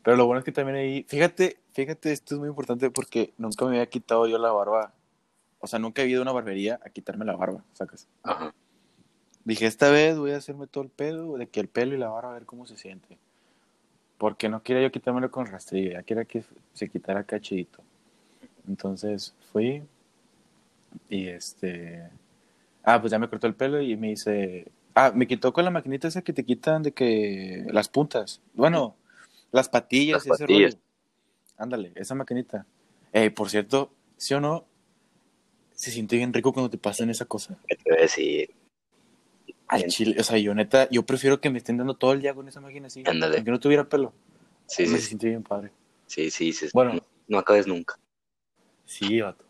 pero 0.03 0.17
lo 0.17 0.27
bueno 0.27 0.39
es 0.39 0.45
que 0.45 0.53
también 0.53 0.77
ahí, 0.77 1.05
fíjate, 1.09 1.59
fíjate, 1.73 2.13
esto 2.13 2.35
es 2.35 2.39
muy 2.41 2.49
importante 2.49 2.91
porque 2.91 3.33
nunca 3.37 3.65
me 3.65 3.73
había 3.73 3.89
quitado 3.89 4.27
yo 4.27 4.39
la 4.39 4.53
barba. 4.53 4.93
O 5.61 5.67
sea, 5.67 5.79
nunca 5.79 6.03
he 6.03 6.09
ido 6.09 6.21
a 6.21 6.23
una 6.23 6.33
barbería 6.33 6.81
a 6.85 6.91
quitarme 6.91 7.25
la 7.25 7.37
barba, 7.37 7.65
sacas. 7.73 8.07
Ajá. 8.23 8.55
Dije, 9.45 9.67
esta 9.67 9.91
vez 9.91 10.19
voy 10.19 10.33
a 10.33 10.37
hacerme 10.37 10.67
todo 10.67 10.85
el 10.85 10.91
pedo, 10.91 11.37
de 11.37 11.47
que 11.47 11.61
el 11.61 11.69
pelo 11.69 11.95
y 11.95 11.99
la 11.99 12.09
barba 12.09 12.33
a 12.33 12.35
ver 12.35 12.45
cómo 12.45 12.67
se 12.67 12.77
siente. 12.77 13.19
Porque 14.19 14.49
no 14.49 14.63
quería 14.63 14.83
yo 14.83 14.93
quitármelo 14.93 15.31
con 15.31 15.47
rastrillo, 15.47 15.93
ya 15.93 16.03
quería 16.03 16.25
que 16.27 16.45
se 16.75 16.89
quitara 16.89 17.25
cachidito. 17.25 17.83
Entonces 18.69 19.35
fui 19.53 19.83
y 21.09 21.29
este... 21.29 22.11
Ah, 22.83 23.01
pues 23.01 23.11
ya 23.11 23.19
me 23.19 23.29
cortó 23.29 23.47
el 23.47 23.55
pelo 23.55 23.81
y 23.81 23.97
me 23.97 24.09
dice... 24.09 24.71
Ah, 25.01 25.13
me 25.15 25.29
quitó 25.29 25.53
con 25.53 25.65
la 25.65 25.71
maquinita 25.71 26.09
esa 26.09 26.23
que 26.23 26.33
te 26.33 26.45
quitan 26.45 26.83
de 26.83 26.91
que... 26.93 27.65
Las 27.71 27.89
puntas. 27.89 28.41
Bueno, 28.53 28.97
las 29.53 29.69
patillas 29.69 30.17
Las 30.17 30.27
y 30.27 30.31
ese 30.31 30.43
patillas. 30.45 30.73
rollo. 30.75 30.83
Ándale, 31.57 31.93
esa 31.95 32.17
maquinita. 32.17 32.67
Eh, 33.13 33.31
por 33.31 33.49
cierto, 33.49 33.93
¿sí 34.17 34.35
o 34.35 34.41
no? 34.41 34.67
Se 35.73 35.93
siente 35.93 36.17
bien 36.17 36.33
rico 36.33 36.53
cuando 36.53 36.69
te 36.69 36.79
pasan 36.79 37.11
esa 37.11 37.27
cosa. 37.27 37.57
¿Qué 37.69 37.77
te 37.77 37.91
voy 37.91 37.99
a 37.99 38.03
decir? 38.03 38.51
Al 39.69 39.85
chile, 39.85 40.17
o 40.19 40.25
sea, 40.25 40.37
yo 40.39 40.53
neta, 40.53 40.89
yo 40.91 41.07
prefiero 41.07 41.41
que 41.41 41.49
me 41.49 41.59
estén 41.59 41.77
dando 41.77 41.95
todo 41.95 42.13
el 42.13 42.21
día 42.21 42.35
con 42.35 42.49
esa 42.49 42.61
máquina 42.61 42.89
así. 42.89 43.05
Ándale. 43.07 43.37
Aunque 43.37 43.53
no 43.53 43.61
tuviera 43.61 43.89
pelo. 43.89 44.13
Sí, 44.67 44.83
me 44.83 44.89
sí, 44.89 44.99
sí, 44.99 45.03
siento 45.07 45.27
bien 45.29 45.45
padre. 45.45 45.71
sí, 46.07 46.29
sí, 46.33 46.53
sí. 46.53 46.67
Bueno. 46.75 46.95
No, 46.95 47.01
no 47.29 47.39
acabes 47.39 47.69
nunca. 47.69 47.97
Sí, 48.85 49.21
vato. 49.21 49.45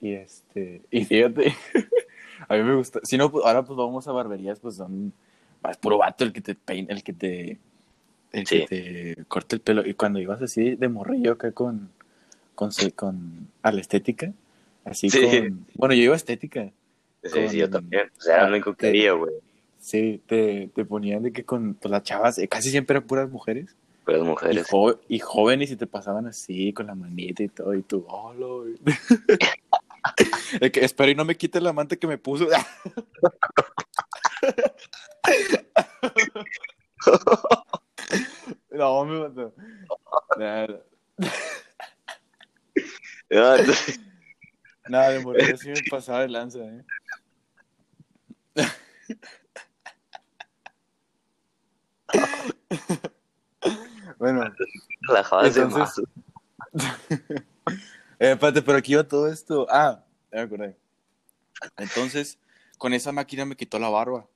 Y 0.00 0.14
este, 0.14 0.82
y 0.90 1.04
fíjate, 1.04 1.54
a 2.46 2.54
mí 2.56 2.62
me 2.62 2.74
gusta. 2.76 3.00
Si 3.02 3.16
no, 3.16 3.30
pues, 3.30 3.44
ahora 3.44 3.64
pues 3.64 3.76
vamos 3.76 4.06
a 4.06 4.12
barberías, 4.12 4.60
pues 4.60 4.76
son, 4.76 5.12
es 5.70 5.76
puro 5.78 5.98
vato 5.98 6.24
el 6.24 6.32
que 6.32 6.40
te 6.40 6.54
peina, 6.54 6.92
el 6.94 7.02
que 7.02 7.12
te, 7.12 7.58
el 8.32 8.46
Sí. 8.46 8.64
que 8.66 9.14
te 9.16 9.24
corta 9.24 9.56
el 9.56 9.60
pelo. 9.62 9.86
Y 9.86 9.94
cuando 9.94 10.18
ibas 10.20 10.40
así 10.42 10.74
de 10.76 10.88
morrillo 10.88 11.32
acá 11.32 11.52
con, 11.52 11.90
con, 12.54 12.72
se- 12.72 12.92
con, 12.92 13.48
a 13.62 13.72
la 13.72 13.80
estética, 13.80 14.32
así 14.84 15.10
Sí. 15.10 15.20
con, 15.22 15.66
bueno, 15.74 15.94
yo 15.94 16.02
iba 16.02 16.14
a 16.14 16.16
estética. 16.16 16.70
Sí, 17.24 17.48
sí, 17.48 17.56
yo 17.58 17.64
Con- 17.70 17.80
también. 17.82 18.10
O 18.16 18.20
sea, 18.20 18.34
era 18.36 18.44
lo 18.48 18.54
único 18.54 18.72
que 18.74 18.86
quería, 18.86 19.12
güey. 19.12 19.32
Sí, 19.80 20.20
te, 20.26 20.70
te 20.74 20.84
ponían 20.84 21.22
de 21.22 21.32
que 21.32 21.44
con 21.44 21.74
pues, 21.74 21.90
las 21.90 22.02
chavas, 22.02 22.38
eh, 22.38 22.48
casi 22.48 22.70
siempre 22.70 22.96
eran 22.96 23.06
puras 23.06 23.30
mujeres. 23.30 23.74
Pero 24.04 24.18
las 24.18 24.26
Y, 24.26 24.30
mujeres. 24.30 24.66
jo- 24.70 25.00
y 25.08 25.18
jóvenes 25.18 25.70
y 25.70 25.76
te 25.76 25.86
pasaban 25.86 26.26
así 26.26 26.72
con 26.72 26.86
la 26.86 26.94
manita 26.94 27.42
y 27.42 27.48
todo 27.48 27.74
y 27.74 27.82
tú, 27.82 28.06
oh, 28.08 28.32
De 30.60 30.72
que, 30.72 30.84
espero 30.84 31.10
y 31.10 31.14
no 31.14 31.24
me 31.24 31.36
quite 31.36 31.60
la 31.60 31.72
manta 31.72 31.96
que 31.96 32.06
me 32.06 32.18
puso. 32.18 32.46
no, 38.70 39.04
me 39.04 39.20
mató. 39.20 39.54
Nada, 40.38 40.82
Ah, 43.30 43.56
nada, 44.88 45.10
de 45.10 45.20
morir 45.20 45.54
así 45.54 45.68
me 45.68 45.82
pasaba 45.90 46.20
de 46.20 46.28
lanza, 46.28 46.60
eh. 46.60 46.82
bueno, 54.18 54.44
relajabas 55.02 55.54
de 55.54 55.62
Entonces- 55.62 56.04
más. 56.74 56.98
Eh, 58.18 58.32
espérate, 58.32 58.62
pero 58.62 58.78
aquí 58.78 58.92
iba 58.92 59.04
todo 59.06 59.28
esto. 59.28 59.66
Ah, 59.70 60.02
ya 60.32 60.38
me 60.38 60.42
acordé. 60.44 60.76
Entonces, 61.76 62.38
con 62.78 62.92
esa 62.92 63.12
máquina 63.12 63.44
me 63.44 63.56
quitó 63.56 63.78
la 63.78 63.88
barba. 63.88 64.26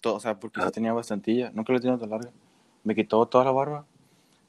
Todo, 0.00 0.14
o 0.16 0.20
sea, 0.20 0.38
porque 0.38 0.60
sí 0.60 0.66
Ah. 0.66 0.70
tenía 0.70 0.92
bastantilla. 0.92 1.50
Nunca 1.54 1.72
la 1.72 1.80
tenía 1.80 1.98
tan 1.98 2.10
larga. 2.10 2.30
Me 2.84 2.94
quitó 2.94 3.24
toda 3.26 3.44
la 3.44 3.50
barba. 3.50 3.84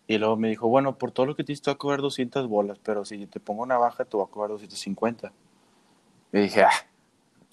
Y 0.07 0.17
luego 0.17 0.35
me 0.35 0.49
dijo, 0.49 0.67
bueno, 0.67 0.97
por 0.97 1.11
todo 1.11 1.25
lo 1.25 1.35
que 1.35 1.43
te 1.43 1.53
hice 1.53 1.61
te 1.63 1.69
voy 1.69 1.75
a 1.75 1.77
cobrar 1.77 2.01
200 2.01 2.47
bolas, 2.47 2.79
pero 2.83 3.05
si 3.05 3.27
te 3.27 3.39
pongo 3.39 3.63
una 3.63 3.77
baja 3.77 4.03
te 4.03 4.17
voy 4.17 4.25
a 4.25 4.29
cobrar 4.31 4.49
250. 4.49 5.31
Y 6.33 6.39
dije, 6.39 6.63
ah, 6.63 6.71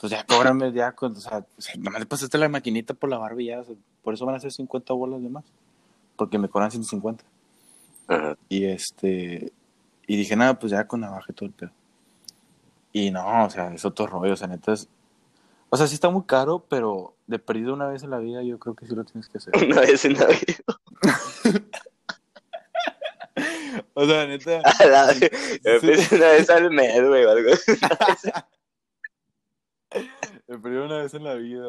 pues 0.01 0.11
ya 0.11 0.25
cóbrame 0.25 0.73
ya. 0.73 0.93
Con, 0.93 1.13
o 1.13 1.21
sea, 1.21 1.39
o 1.57 1.61
sea, 1.61 1.75
nomás 1.77 2.01
le 2.01 2.07
pasaste 2.07 2.39
la 2.39 2.49
maquinita 2.49 2.95
por 2.95 3.11
la 3.11 3.19
barba 3.19 3.43
y 3.43 3.47
ya. 3.47 3.61
o 3.61 3.65
sea, 3.65 3.75
por 4.03 4.15
eso 4.15 4.25
van 4.27 4.37
a 4.37 4.41
ser 4.41 4.51
50 4.53 4.93
bolas 4.95 5.23
de 5.23 5.29
más. 5.29 5.45
Porque 6.17 6.39
me 6.39 6.49
cobran 6.49 6.71
150. 6.71 7.25
Ajá. 8.09 8.37
Y 8.49 8.65
este. 8.65 9.53
Y 10.09 10.17
dije, 10.17 10.35
nada, 10.35 10.59
pues 10.59 10.73
ya 10.73 10.89
con 10.89 11.01
navaja 11.03 11.27
y 11.31 11.35
todo 11.35 11.47
el 11.47 11.53
pedo. 11.55 11.71
Y 12.93 13.11
no, 13.11 13.45
o 13.45 13.51
sea, 13.51 13.73
es 13.73 13.85
otro 13.85 14.07
rollo, 14.07 14.33
o 14.33 14.37
sea, 14.37 14.49
neta 14.49 14.73
es. 14.73 14.89
O 15.69 15.77
sea, 15.77 15.87
sí 15.87 15.95
está 15.95 16.09
muy 16.09 16.23
caro, 16.25 16.65
pero 16.69 17.15
de 17.27 17.39
perdido 17.39 17.75
una 17.75 17.87
vez 17.87 18.03
en 18.03 18.11
la 18.11 18.19
vida, 18.19 18.43
yo 18.43 18.59
creo 18.59 18.75
que 18.75 18.87
sí 18.87 18.95
lo 18.95 19.05
tienes 19.05 19.29
que 19.29 19.37
hacer. 19.39 19.53
Una 19.65 19.83
vez 19.83 20.05
en 20.05 20.15
la 20.15 20.27
vida. 20.27 20.41
O 23.95 24.05
sea, 24.07 24.27
neta. 24.27 24.61
A 24.61 24.85
la- 24.87 25.15
una 25.15 26.29
vez 26.29 26.51
al 26.51 26.71
mes, 26.71 27.07
güey, 27.07 27.25
o 27.25 27.31
algo. 27.31 27.51
De 30.49 30.59
perdido 30.59 30.87
una 30.87 30.99
vez 30.99 31.15
en 31.15 31.25
la 31.25 31.35
vida. 31.35 31.69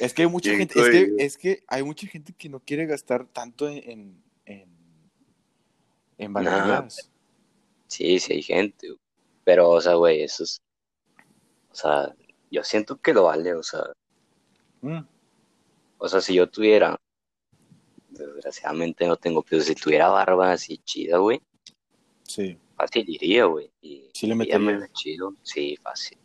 Es 0.00 0.14
que 0.14 0.22
hay 0.22 0.28
mucha 0.28 0.50
gente, 0.50 0.78
es 0.78 0.88
que, 0.88 1.06
coño. 1.06 1.16
es 1.18 1.38
que 1.38 1.64
hay 1.68 1.82
mucha 1.82 2.06
gente 2.06 2.32
que 2.32 2.48
no 2.48 2.60
quiere 2.60 2.86
gastar 2.86 3.26
tanto 3.26 3.68
en, 3.68 3.78
en, 3.90 4.22
en, 6.18 6.32
barberías. 6.32 7.10
Sí, 7.86 8.18
sí 8.18 8.34
hay 8.34 8.42
gente. 8.42 8.96
Pero, 9.44 9.70
o 9.70 9.80
sea, 9.80 9.94
güey, 9.94 10.22
eso 10.22 10.44
es... 10.44 10.60
O 11.70 11.74
sea, 11.74 12.14
yo 12.50 12.64
siento 12.64 12.96
que 12.96 13.12
lo 13.14 13.24
vale, 13.24 13.54
o 13.54 13.62
sea... 13.62 13.82
Mm, 14.80 15.00
O 15.98 16.08
sea, 16.08 16.20
si 16.20 16.34
yo 16.34 16.48
tuviera... 16.48 16.96
Desgraciadamente 18.08 19.06
no 19.06 19.16
tengo, 19.16 19.42
pero 19.42 19.60
si 19.62 19.74
tuviera 19.74 20.08
barba 20.08 20.52
así 20.52 20.78
chida, 20.78 21.18
güey, 21.18 21.40
sí. 22.22 22.58
fácil 22.74 23.04
iría, 23.08 23.44
güey. 23.44 23.70
Y 23.82 24.08
Sí 24.14 24.26
le 24.26 24.34
iría 24.34 24.58
meterías. 24.58 24.80
medio 24.80 24.92
chido, 24.94 25.34
sí, 25.42 25.76
fácil. 25.82 26.16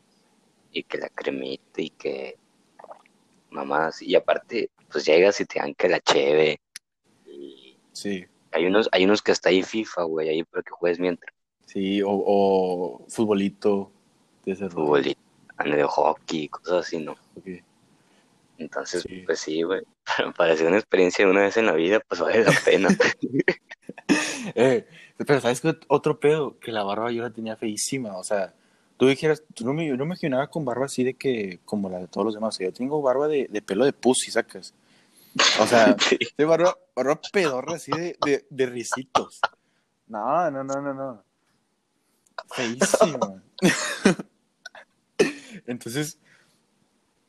Y 0.72 0.84
que 0.84 0.98
la 0.98 1.10
cremita 1.10 1.82
y 1.82 1.90
que... 1.90 2.38
Mamás, 3.50 4.02
y 4.02 4.16
aparte, 4.16 4.72
pues 4.90 5.06
llegas 5.06 5.42
y 5.42 5.46
te 5.46 5.60
dan 5.60 5.76
que 5.76 5.90
la 5.90 6.00
cheve. 6.00 6.62
Y 7.26 7.76
Sí. 7.92 8.26
Hay 8.52 8.66
unos, 8.66 8.90
hay 8.92 9.06
unos 9.06 9.22
que 9.22 9.32
hasta 9.32 9.50
ahí 9.50 9.64
FIFA, 9.64 10.04
güey, 10.04 10.30
ahí 10.30 10.44
para 10.44 10.64
que 10.64 10.72
juegues 10.72 11.00
mientras. 11.00 11.34
Sí, 11.66 12.02
o, 12.02 12.10
o 12.12 13.06
futbolito 13.08 13.92
de 14.46 14.54
ese 14.54 14.66
y- 14.66 15.18
de 15.72 15.84
hockey, 15.84 16.48
cosas 16.50 16.88
así, 16.88 16.98
¿no? 17.00 17.14
Ok. 17.36 17.48
Entonces, 18.58 19.04
Sí. 19.04 19.24
pues 19.26 19.40
sí, 19.40 19.62
güey. 19.64 19.82
Para, 20.06 20.32
para 20.38 20.54
hacer 20.54 20.68
una 20.68 20.78
experiencia 20.78 21.26
de 21.26 21.32
una 21.32 21.42
vez 21.42 21.58
en 21.58 21.66
la 21.66 21.74
vida, 21.74 22.00
pues 22.08 22.22
vale 22.22 22.44
la 22.44 22.54
pena. 22.66 22.90
Eh, 24.56 24.86
pero 25.18 25.40
¿sabes 25.40 25.62
qué? 25.62 25.78
Otro 25.88 26.20
pedo, 26.20 26.58
que 26.60 26.72
la 26.72 26.84
barba 26.84 27.12
yo 27.12 27.22
la 27.24 27.30
tenía 27.30 27.56
feísima, 27.56 28.18
o 28.18 28.24
sea, 28.24 28.54
tú 28.98 29.08
dijeras, 29.08 29.44
tú 29.54 29.66
no 29.66 29.74
me, 29.74 29.86
yo 29.88 29.94
no 29.94 30.00
me 30.00 30.10
imaginaba 30.10 30.48
con 30.48 30.66
barba 30.66 30.86
así 30.86 31.04
de 31.04 31.14
que, 31.14 31.60
como 31.64 31.90
la 31.90 32.00
de 32.00 32.08
todos 32.08 32.26
los 32.26 32.34
demás, 32.34 32.56
o 32.56 32.58
sea, 32.58 32.68
yo 32.68 32.74
tengo 32.74 33.02
barba 33.02 33.28
de, 33.28 33.48
de 33.50 33.62
pelo 33.62 33.86
de 33.86 33.94
pussy, 33.94 34.32
sacas. 34.32 34.74
O 35.60 35.66
sea, 35.68 35.96
Sí. 36.10 36.18
de 36.38 36.46
barba, 36.46 36.76
barba 36.96 37.20
pedorra 37.32 37.76
así 37.76 37.92
de, 37.92 38.18
de, 38.26 38.46
de 38.50 38.66
risitos. 38.66 39.40
No, 40.08 40.52
no, 40.52 40.64
no, 40.64 40.82
no, 40.82 40.94
no. 40.94 41.24
Feísima. 42.50 43.42
Entonces, 45.68 46.18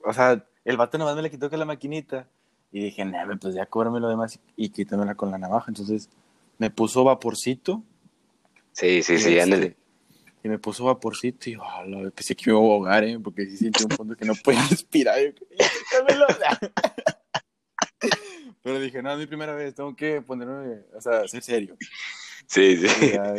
o 0.04 0.12
sea, 0.12 0.44
el 0.64 0.76
vato 0.76 0.98
nomás 0.98 1.14
me 1.16 1.22
le 1.22 1.30
quitó 1.30 1.48
con 1.50 1.58
la 1.58 1.64
maquinita 1.64 2.26
y 2.72 2.82
dije, 2.84 3.04
nah, 3.04 3.26
pues 3.40 3.54
ya 3.54 3.66
cóbrame 3.66 4.00
lo 4.00 4.08
demás 4.08 4.38
y, 4.56 4.64
y 4.66 4.70
quítamela 4.70 5.14
con 5.14 5.30
la 5.30 5.38
navaja. 5.38 5.66
Entonces, 5.68 6.08
me 6.58 6.70
puso 6.70 7.04
vaporcito. 7.04 7.82
Sí, 8.72 9.02
sí, 9.02 9.18
sí, 9.18 9.36
este, 9.36 9.42
ándale. 9.42 9.76
Y 10.42 10.48
me 10.48 10.58
puso 10.58 10.84
vaporcito 10.84 11.50
y 11.50 11.56
oh, 11.56 11.84
la- 11.86 12.10
pensé 12.10 12.34
que 12.34 12.50
me 12.50 12.56
iba 12.56 12.60
a 12.60 12.64
ahogar, 12.64 13.04
¿eh? 13.04 13.18
Porque 13.20 13.44
sí 13.46 13.58
sentí 13.58 13.84
un 13.84 13.90
punto 13.90 14.16
que 14.16 14.24
no 14.24 14.34
podía 14.34 14.60
respirar. 14.70 15.18
Yo. 15.20 15.32
Pero 18.62 18.78
dije, 18.78 19.02
no, 19.02 19.12
es 19.12 19.18
mi 19.18 19.26
primera 19.26 19.54
vez, 19.54 19.74
tengo 19.74 19.94
que 19.96 20.22
ponerme, 20.22 20.82
o 20.94 21.00
sea, 21.00 21.26
ser 21.26 21.42
serio. 21.42 21.76
Sí, 22.46 22.76
sí. 22.76 23.12
ya, 23.12 23.34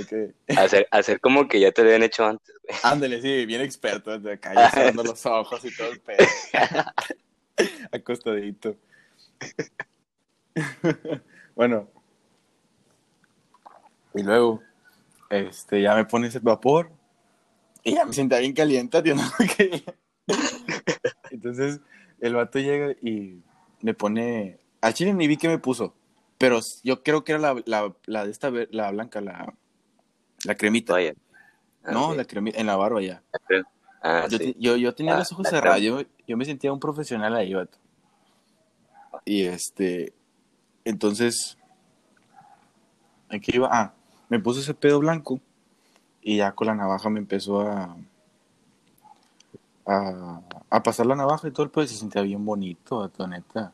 Hacer, 0.63 0.88
hacer 0.91 1.20
como 1.20 1.48
que 1.48 1.60
ya 1.60 1.72
te 1.72 1.82
lo 1.82 1.88
habían 1.89 2.03
hecho 2.03 2.25
antes, 2.25 2.53
güey. 2.67 2.79
ándale, 2.84 3.22
sí, 3.22 3.46
bien 3.46 3.62
experto, 3.62 4.17
de 4.20 4.34
acá, 4.34 4.53
ya 4.53 4.70
cerrando 4.72 5.03
los 5.03 5.25
ojos 5.25 5.63
y 5.63 5.75
todo 5.75 5.91
el 5.91 6.00
pedo. 6.00 6.25
Acostadito. 7.91 8.75
bueno. 11.55 11.89
Y 14.15 14.24
luego, 14.24 14.62
este, 15.29 15.82
ya 15.82 15.96
me 15.96 16.05
pones 16.05 16.36
el 16.36 16.41
vapor 16.41 16.91
y 17.84 17.96
ya 17.96 18.05
me 18.05 18.13
sentía 18.13 18.39
bien 18.39 18.53
caliente, 18.53 19.01
tío, 19.01 19.15
no. 19.15 19.24
Entonces, 21.32 21.79
el 22.20 22.36
vato 22.36 22.60
llega 22.60 22.91
y 23.01 23.41
me 23.83 23.93
pone, 23.93 24.57
al 24.81 24.93
chile 24.95 25.13
ni 25.13 25.27
vi 25.27 25.37
que 25.37 25.47
me 25.49 25.59
puso, 25.59 25.93
pero 26.39 26.59
yo 26.83 27.03
creo 27.03 27.23
que 27.23 27.33
era 27.33 27.41
la, 27.41 27.61
la, 27.65 27.93
la 28.05 28.25
de 28.25 28.31
esta, 28.31 28.49
la 28.71 28.89
blanca, 28.91 29.21
la, 29.21 29.53
la 30.45 30.55
cremita. 30.55 30.93
Vaya. 30.93 31.13
No, 31.83 32.11
Ah, 32.11 32.15
la 32.15 32.25
cremita, 32.25 32.59
en 32.59 32.65
la 32.65 32.77
barba 32.77 33.01
ya. 33.01 33.21
Ah, 34.01 34.25
Yo, 34.29 34.37
sí. 34.37 34.53
te- 34.53 34.59
yo, 34.59 34.77
yo 34.77 34.95
tenía 34.95 35.13
Ah, 35.13 35.19
los 35.19 35.31
ojos 35.33 35.47
cerrados, 35.47 35.81
yo, 35.81 36.01
yo 36.27 36.37
me 36.37 36.45
sentía 36.45 36.71
un 36.73 36.79
profesional 36.79 37.35
ahí, 37.35 37.53
vato. 37.53 37.77
Y 39.25 39.43
este, 39.43 40.13
entonces, 40.85 41.57
¿en 43.29 43.41
qué 43.41 43.51
iba? 43.55 43.69
Ah, 43.71 43.93
me 44.29 44.39
puse 44.39 44.61
ese 44.61 44.73
pedo 44.73 44.99
blanco 44.99 45.39
y 46.21 46.37
ya 46.37 46.53
con 46.53 46.67
la 46.67 46.75
navaja 46.75 47.09
me 47.09 47.19
empezó 47.19 47.61
a, 47.61 47.97
a, 49.85 50.41
a 50.69 50.83
pasar 50.83 51.05
la 51.05 51.15
navaja 51.15 51.47
y 51.47 51.51
todo 51.51 51.63
el 51.63 51.71
pedo 51.71 51.87
se 51.87 51.95
sentía 51.95 52.21
bien 52.21 52.43
bonito, 52.45 52.99
vato, 52.99 53.27
neta. 53.27 53.73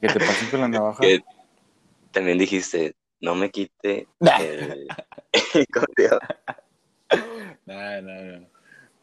Que 0.00 0.08
te 0.08 0.18
pasen 0.18 0.50
con 0.50 0.60
la 0.60 0.68
navaja. 0.68 1.00
Que 1.00 1.22
también 2.10 2.38
dijiste, 2.38 2.96
no 3.20 3.34
me 3.34 3.50
quite 3.50 4.08
el... 4.20 4.88
No. 7.66 8.46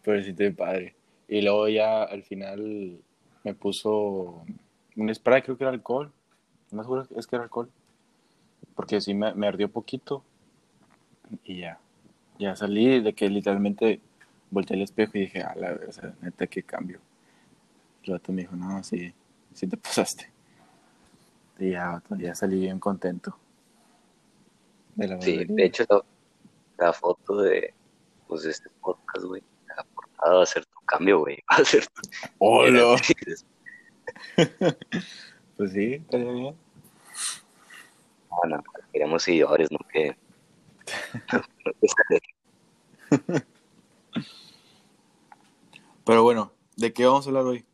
Pero 0.04 0.24
sí 0.24 0.34
te 0.34 0.52
padre. 0.52 0.96
Y 1.28 1.42
luego 1.42 1.68
ya 1.68 2.04
al 2.04 2.24
final 2.24 3.00
me 3.44 3.54
puso 3.54 4.44
un 4.96 5.16
spray, 5.16 5.42
creo 5.42 5.58
que 5.58 5.64
era 5.64 5.72
alcohol. 5.72 6.12
No 6.72 6.84
seguro 6.84 7.08
es 7.16 7.28
que 7.28 7.36
era 7.36 7.44
alcohol. 7.44 7.70
Porque 8.76 9.00
sí 9.02 9.14
me, 9.14 9.34
me 9.36 9.48
ardió 9.48 9.72
poquito. 9.72 10.24
Y 11.44 11.62
ya. 11.62 11.80
Ya 12.40 12.56
salí 12.56 13.02
de 13.02 13.14
que 13.14 13.30
literalmente 13.30 14.02
volteé 14.50 14.78
al 14.78 14.84
espejo 14.84 15.12
y 15.16 15.22
dije, 15.22 15.44
a 15.44 15.54
la 15.56 15.78
o 15.88 15.92
sea, 15.92 16.14
neta, 16.22 16.48
qué 16.48 16.64
cambio. 16.64 17.00
El 18.04 18.14
vato 18.14 18.32
me 18.32 18.42
dijo, 18.42 18.56
no, 18.56 18.82
sí, 18.84 19.14
sí 19.54 19.68
te 19.68 19.78
pasaste. 19.78 20.32
Y 21.60 21.72
ya, 21.72 22.02
ya 22.18 22.34
salí 22.34 22.62
bien 22.62 22.80
contento. 22.80 23.38
De 24.96 25.08
la 25.08 25.22
Sí, 25.22 25.44
de 25.46 25.66
hecho, 25.66 25.84
la, 25.90 26.02
la 26.78 26.94
foto 26.94 27.42
de, 27.42 27.74
pues, 28.28 28.44
de 28.44 28.52
este 28.52 28.70
podcast, 28.82 29.26
güey, 29.26 29.44
la 29.76 29.84
portada 29.84 30.36
va 30.36 30.44
a 30.44 30.46
ser 30.46 30.66
tu 30.66 30.80
cambio, 30.86 31.20
güey. 31.20 31.38
Va 31.52 31.58
a 31.62 31.66
ser 31.66 31.86
tu... 31.88 32.02
¡Hola! 32.40 32.96
Pues 35.58 35.74
sí, 35.74 35.96
estaría 35.96 36.32
bien. 36.32 36.56
No, 38.32 38.38
no, 38.48 38.64
queremos 38.94 39.24
seguidores, 39.24 39.70
no 39.74 39.80
que... 39.92 40.16
Pero 46.06 46.24
bueno, 46.24 46.52
¿de 46.76 46.92
qué 46.92 47.06
vamos 47.06 47.26
a 47.26 47.30
hablar 47.30 47.46
hoy? 47.46 47.66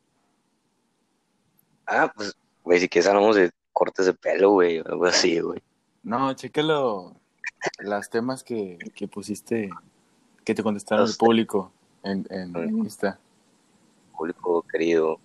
Ah, 1.88 2.12
pues, 2.16 2.36
güey, 2.64 2.80
si 2.80 2.90
quieres 2.90 3.08
hablamos 3.08 3.36
de 3.36 3.52
cortes 3.72 4.06
de 4.08 4.14
pelo, 4.14 4.52
güey, 4.52 4.80
o 4.80 4.88
algo 4.88 5.06
así, 5.06 5.40
güey. 5.40 5.62
No, 6.04 6.34
chécalo 6.34 7.16
las 7.80 8.10
temas 8.10 8.44
que, 8.44 8.78
que 8.96 9.08
pusiste, 9.08 9.70
que 10.44 10.54
te 10.54 10.64
contestaron 10.64 11.08
el 11.08 11.16
público 11.16 11.72
en, 12.04 12.26
en. 12.30 12.78
Insta. 12.78 13.20
Público 14.16 14.64
querido. 14.72 15.20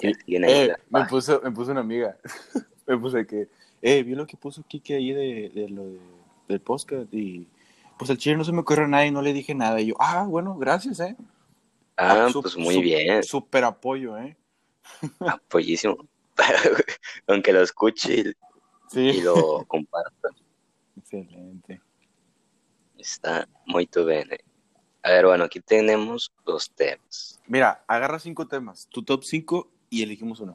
Sí. 0.00 0.12
Eh, 0.26 0.74
me 0.90 1.04
puso, 1.06 1.40
me 1.42 1.50
puso 1.50 1.72
una 1.72 1.80
amiga. 1.80 2.16
me 2.86 2.98
puso 2.98 3.24
que, 3.26 3.48
eh, 3.82 4.02
vi 4.02 4.14
lo 4.14 4.26
que 4.26 4.36
puso 4.36 4.62
Kike 4.62 4.94
ahí 4.94 5.12
de, 5.12 5.50
de 5.54 5.68
lo 5.68 5.84
de, 5.86 5.98
del 6.48 6.60
podcast 6.60 7.12
y 7.12 7.46
pues 7.98 8.10
al 8.10 8.18
chile 8.18 8.36
no 8.36 8.44
se 8.44 8.52
me 8.52 8.60
ocurrió 8.60 8.86
nada 8.88 9.06
y 9.06 9.10
no 9.10 9.22
le 9.22 9.32
dije 9.32 9.54
nada. 9.54 9.80
Y 9.80 9.86
yo, 9.86 9.94
ah, 9.98 10.24
bueno, 10.28 10.56
gracias, 10.56 11.00
eh. 11.00 11.16
Ah, 11.96 12.28
Su- 12.32 12.42
pues 12.42 12.56
muy 12.56 12.74
su- 12.74 12.80
bien, 12.80 13.22
Súper 13.22 13.64
apoyo, 13.64 14.18
eh. 14.18 14.36
apoyísimo. 15.20 15.96
Aunque 17.28 17.52
lo 17.52 17.62
escuche 17.62 18.14
y, 18.20 18.24
Sí. 18.90 19.00
y 19.00 19.20
lo 19.22 19.64
comparta, 19.66 20.28
Excelente. 20.96 21.80
está 22.98 23.48
muy 23.66 23.88
bien. 24.06 24.32
eh. 24.32 24.38
A 25.02 25.10
ver, 25.10 25.26
bueno, 25.26 25.44
aquí 25.44 25.60
tenemos 25.60 26.32
los 26.46 26.70
temas. 26.70 27.40
Mira, 27.46 27.84
agarra 27.86 28.18
cinco 28.18 28.46
temas, 28.48 28.86
tu 28.90 29.02
top 29.02 29.22
cinco 29.24 29.70
y 29.90 30.02
elegimos 30.02 30.40
uno. 30.40 30.54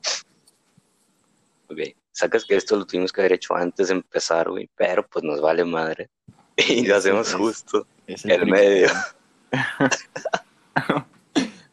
Ok, 1.69 1.79
sacas 2.19 2.45
que 2.45 2.55
esto 2.55 2.75
lo 2.75 2.85
tuvimos 2.85 3.11
que 3.11 3.21
haber 3.21 3.33
hecho 3.33 3.55
antes 3.55 3.87
de 3.87 3.95
empezar, 3.95 4.49
güey, 4.49 4.69
pero 4.75 5.05
pues 5.07 5.23
nos 5.23 5.41
vale 5.41 5.65
madre. 5.65 6.09
Y 6.57 6.85
lo 6.85 6.97
hacemos 6.97 7.33
justo 7.33 7.87
Es 8.05 8.25
el 8.25 8.45
medio. 8.45 8.89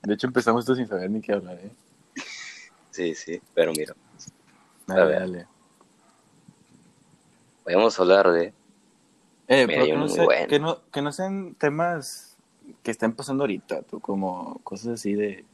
De 0.03 0.15
hecho, 0.15 0.29
empezamos 0.29 0.61
esto 0.61 0.77
sin 0.77 0.87
saber 0.87 1.11
ni 1.11 1.21
qué 1.21 1.33
hablar, 1.33 1.59
¿eh? 1.59 1.71
Sí, 2.93 3.15
sí, 3.17 3.43
pero 3.55 3.73
mira, 3.73 3.95
Dale, 4.87 5.05
ver. 5.05 5.19
dale. 5.21 5.47
a 7.99 8.03
hablar 8.03 8.31
de... 8.31 8.55
Eh, 9.49 9.67
Mira, 9.67 9.69
pero 9.83 9.85
que 9.87 9.93
no, 9.95 10.25
bueno. 10.25 10.47
que, 10.49 10.59
no, 10.61 10.81
que 10.93 11.03
no 11.03 11.13
sean 11.13 11.55
temas 11.55 12.37
que 12.85 12.93
estén 12.93 13.13
pasando 13.13 13.43
ahorita, 13.43 13.83
tú, 13.83 13.99
como 14.01 14.61
cosas 14.63 14.95
así 14.95 15.15
de, 15.15 15.45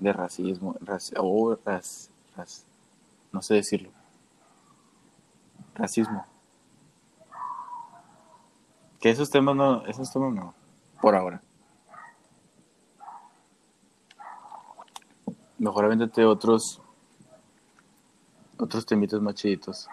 de 0.00 0.12
racismo, 0.12 0.74
raci- 0.80 1.16
ras- 2.36 2.64
no 3.32 3.42
sé 3.42 3.54
decirlo. 3.54 3.90
Racismo. 5.78 6.26
Que 9.00 9.10
esos 9.10 9.30
temas 9.30 9.54
no, 9.54 9.86
esos 9.86 10.12
temas 10.12 10.34
no, 10.34 10.54
por 11.00 11.14
ahora. 11.14 11.40
Mejor 15.56 15.84
avéntate 15.84 16.24
otros, 16.24 16.82
otros 18.58 18.84
temitas 18.84 19.20
más 19.20 19.34
chiditos. 19.36 19.88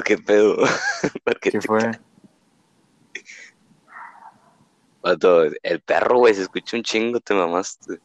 ¿Qué 0.00 0.16
pedo? 0.16 0.56
¿Qué 1.42 1.60
fue? 1.60 1.90
Pato, 5.02 5.42
el 5.44 5.80
perro, 5.80 6.18
güey, 6.18 6.34
se 6.34 6.42
escucha 6.42 6.76
un 6.76 6.84
chingo, 6.84 7.20
te 7.20 7.34
mamaste. 7.34 8.00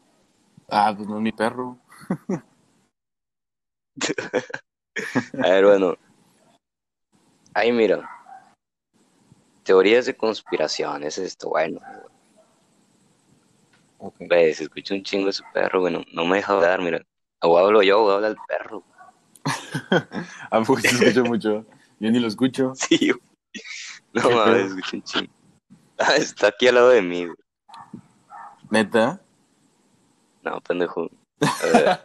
Ah, 0.69 0.93
pues 0.95 1.08
no 1.08 1.17
es 1.17 1.21
mi 1.21 1.32
perro. 1.32 1.78
A 5.43 5.50
ver, 5.50 5.65
bueno. 5.65 5.95
Ahí 7.54 7.71
mira. 7.71 8.10
Teorías 9.63 10.08
de 10.08 10.17
conspiración, 10.17 11.04
es 11.04 11.17
esto, 11.17 11.50
bueno. 11.50 11.80
Ok. 14.00 14.15
Güey, 14.19 14.54
se 14.54 14.63
escucha 14.63 14.95
un 14.95 15.04
chingo 15.04 15.30
ese 15.30 15.43
perro, 15.54 15.82
güey, 15.82 15.93
no, 15.93 16.04
no 16.13 16.26
me 16.26 16.38
deja 16.38 16.54
hablar, 16.54 16.82
mira. 16.82 17.06
O 17.41 17.58
hablo 17.58 17.84
yo 17.84 18.04
o 18.04 18.12
habla 18.12 18.30
el 18.30 18.38
perro. 18.47 18.84
¿A 20.50 20.62
poco 20.65 20.80
se 20.80 20.88
escucha 20.88 21.23
mucho? 21.23 21.65
Yo 22.00 22.12
ni 22.12 22.20
lo 22.20 22.28
escucho. 22.28 22.74
Sí, 22.76 22.98
güey. 23.12 23.22
No 24.14 24.30
¿Qué 24.30 24.36
mames, 24.36 24.72
un 24.94 25.04
chingo. 25.04 25.32
Ah, 25.98 26.16
está 26.16 26.48
aquí 26.48 26.68
al 26.68 26.76
lado 26.76 26.90
de 26.90 27.02
mí, 27.02 27.26
güey. 27.26 27.38
¿Neta? 28.70 29.22
No, 30.44 30.60
pendejo. 30.62 31.10
A 31.42 31.66
ver, 31.66 32.02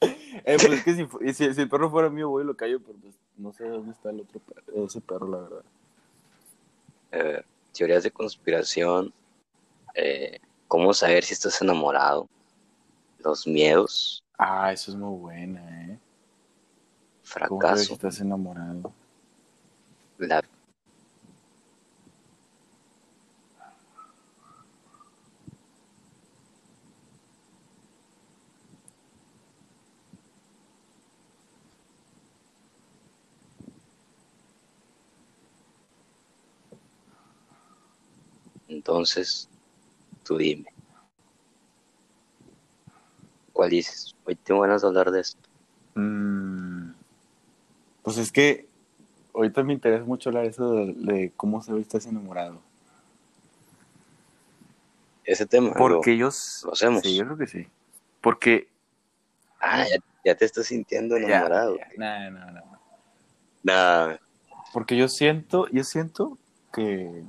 Eh, 0.00 0.56
pues 0.58 0.72
es 0.72 0.84
que 0.84 0.94
si, 0.94 1.34
si, 1.34 1.54
si 1.54 1.60
el 1.60 1.68
perro 1.68 1.90
fuera 1.90 2.08
mío, 2.08 2.28
voy 2.28 2.42
y 2.44 2.46
lo 2.46 2.56
callo, 2.56 2.80
pero 2.80 2.96
pues 2.98 3.14
no 3.36 3.52
sé 3.52 3.68
dónde 3.68 3.90
está 3.92 4.10
el 4.10 4.20
otro 4.20 4.40
perro, 4.40 4.86
ese 4.86 5.00
perro, 5.00 5.28
la 5.28 5.38
verdad. 5.38 5.64
ver, 7.10 7.44
teorías 7.72 8.04
de 8.04 8.10
conspiración. 8.10 9.12
eh, 9.94 10.38
¿Cómo 10.68 10.94
saber 10.94 11.24
si 11.24 11.32
estás 11.34 11.60
enamorado? 11.62 12.28
Los 13.18 13.46
miedos, 13.46 14.22
Ah, 14.38 14.72
eso 14.72 14.92
es 14.92 14.96
muy 14.96 15.18
buena, 15.18 15.60
¿eh? 15.86 15.98
¿Cómo 17.48 17.60
sabes 17.60 17.80
si 17.80 17.86
fracaso, 17.88 17.92
estás 17.94 18.20
enamorado? 18.20 18.92
La 20.18 20.42
Entonces, 38.68 39.48
tú 40.24 40.36
dime. 40.36 40.66
¿Cuál 43.52 43.70
dices? 43.70 44.14
Hoy 44.24 44.36
tengo 44.36 44.60
ganas 44.60 44.82
de 44.82 44.88
hablar 44.88 45.10
de 45.10 45.20
esto. 45.20 45.40
Mm, 45.94 46.92
pues 48.02 48.18
es 48.18 48.30
que 48.30 48.67
ahorita 49.38 49.62
me 49.62 49.72
interesa 49.72 50.04
mucho 50.04 50.30
hablar 50.30 50.44
eso 50.46 50.72
de, 50.72 50.92
de 50.94 51.32
cómo 51.36 51.62
saber 51.62 51.82
si 51.82 51.86
estás 51.86 52.06
enamorado. 52.06 52.60
Ese 55.24 55.46
tema. 55.46 55.72
Porque 55.74 56.10
lo- 56.10 56.16
ellos... 56.16 56.62
lo 56.64 56.72
hacemos. 56.72 57.02
Sí, 57.02 57.16
yo 57.16 57.24
creo 57.24 57.36
que 57.38 57.46
sí. 57.46 57.66
Porque... 58.20 58.68
Ah, 59.60 59.84
ya, 59.88 59.96
ya 60.24 60.34
te 60.36 60.44
estás 60.44 60.66
sintiendo 60.66 61.16
enamorado. 61.16 61.76
Ya, 61.76 61.88
ya. 61.96 62.30
No, 62.30 62.38
no, 62.38 62.50
no. 62.52 62.78
Nah, 63.62 64.16
Porque 64.72 64.96
yo 64.96 65.08
siento, 65.08 65.68
yo 65.68 65.84
siento 65.84 66.38
que, 66.72 67.24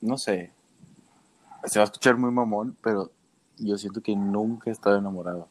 no 0.00 0.16
sé, 0.18 0.52
se 1.64 1.78
va 1.78 1.84
a 1.84 1.86
escuchar 1.86 2.16
muy 2.16 2.30
mamón, 2.30 2.76
pero 2.82 3.10
yo 3.58 3.76
siento 3.78 4.00
que 4.00 4.14
nunca 4.16 4.70
he 4.70 4.72
estado 4.72 4.98
enamorado. 4.98 5.48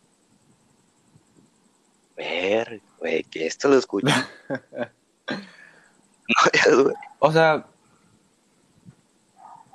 ver, 2.15 2.81
güey, 3.03 3.23
que 3.25 3.45
esto 3.45 3.67
lo 3.67 3.77
escucho. 3.77 4.07
no, 5.27 5.35
ya, 6.53 6.75
güey. 6.81 6.95
O 7.19 7.31
sea, 7.33 7.65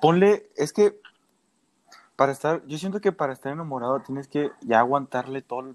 ponle, 0.00 0.48
es 0.56 0.72
que 0.72 0.98
para 2.16 2.32
estar, 2.32 2.64
yo 2.66 2.78
siento 2.78 3.02
que 3.02 3.12
para 3.12 3.34
estar 3.34 3.52
enamorado 3.52 4.00
tienes 4.00 4.28
que 4.28 4.50
ya 4.62 4.78
aguantarle 4.78 5.42
todo, 5.42 5.74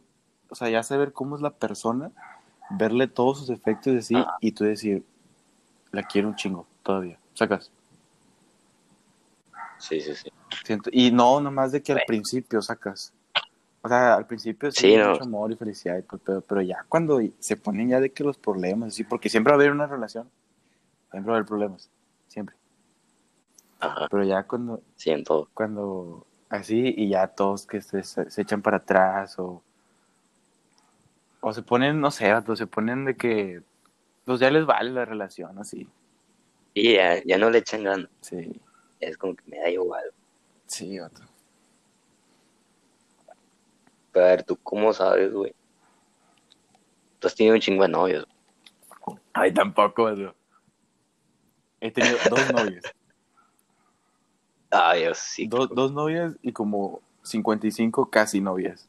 o 0.49 0.55
sea, 0.55 0.67
ya 0.69 0.81
saber 0.81 1.13
cómo 1.13 1.35
es 1.35 1.43
la 1.43 1.51
persona, 1.51 2.11
verle 2.71 3.07
todos 3.07 3.37
sus 3.37 3.49
efectos 3.49 3.93
y 3.93 3.97
así, 3.97 4.15
y 4.41 4.51
tú 4.51 4.63
decir, 4.63 5.05
la 5.91 6.01
quiero 6.01 6.29
un 6.29 6.35
chingo 6.35 6.65
todavía, 6.81 7.19
sacas. 7.35 7.71
Sí, 9.77 10.01
sí, 10.01 10.15
sí. 10.15 10.29
Siento, 10.65 10.89
y 10.91 11.11
no, 11.11 11.39
nomás 11.39 11.71
de 11.71 11.83
que 11.83 11.91
al 11.91 12.01
principio 12.07 12.61
sacas. 12.63 13.13
O 13.85 13.89
sea, 13.89 14.15
al 14.15 14.25
principio 14.25 14.71
sí, 14.71 14.79
Sí, 14.91 14.97
no. 14.97 15.11
mucho 15.11 15.23
amor 15.23 15.51
y 15.51 15.55
felicidad, 15.57 15.97
y 15.97 16.03
todo 16.03 16.15
el 16.17 16.21
pedo, 16.21 16.41
pero 16.41 16.61
ya 16.61 16.85
cuando 16.87 17.19
se 17.39 17.57
ponen 17.57 17.89
ya 17.89 17.99
de 17.99 18.11
que 18.11 18.23
los 18.23 18.37
problemas, 18.37 18.93
así, 18.93 19.03
porque 19.03 19.29
siempre 19.29 19.51
va 19.51 19.55
a 19.55 19.59
haber 19.59 19.71
una 19.71 19.87
relación, 19.87 20.29
siempre 21.11 21.29
va 21.31 21.35
a 21.35 21.37
haber 21.39 21.47
problemas, 21.47 21.89
siempre. 22.29 22.55
Ajá, 23.79 24.07
Pero 24.09 24.23
ya 24.23 24.43
cuando, 24.43 24.81
siento. 24.95 25.49
cuando 25.53 26.25
así 26.49 26.93
y 26.95 27.09
ya 27.09 27.27
todos 27.27 27.65
que 27.67 27.81
se, 27.81 28.03
se, 28.03 28.41
echan 28.41 28.61
para 28.61 28.77
atrás 28.77 29.37
o, 29.39 29.61
o 31.41 31.53
se 31.53 31.61
ponen, 31.61 31.99
no 31.99 32.09
sé, 32.09 32.31
vato, 32.31 32.55
se 32.55 32.67
ponen 32.67 33.03
de 33.05 33.15
que 33.17 33.61
pues 34.25 34.39
ya 34.39 34.49
les 34.49 34.65
vale 34.65 34.91
la 34.91 35.03
relación 35.03 35.59
así. 35.59 35.89
Y 36.73 36.93
ya, 36.95 37.21
ya 37.25 37.37
no 37.37 37.49
le 37.49 37.57
echan 37.59 37.83
ganas. 37.83 38.09
Sí, 38.21 38.61
Es 39.01 39.17
como 39.17 39.35
que 39.35 39.43
me 39.47 39.57
da 39.59 39.69
igual. 39.69 40.03
sí, 40.67 40.97
vato. 40.99 41.21
Pero 44.13 44.25
a 44.25 44.29
ver, 44.29 44.43
¿tú 44.43 44.57
cómo 44.61 44.93
sabes, 44.93 45.33
güey? 45.33 45.53
Tú 47.19 47.27
has 47.27 47.35
tenido 47.35 47.55
un 47.55 47.61
chingo 47.61 47.83
de 47.83 47.89
novios. 47.89 48.27
Ay, 49.33 49.51
tampoco. 49.53 50.09
He 51.81 51.91
tenido 51.91 52.17
dos 52.29 52.53
novias. 52.53 52.83
Ay, 54.71 55.01
Dios, 55.01 55.17
sí. 55.17 55.47
Do- 55.47 55.67
dos 55.67 55.91
novias 55.91 56.35
y 56.41 56.51
como 56.51 57.01
55 57.23 58.09
casi 58.09 58.39
novias. 58.39 58.87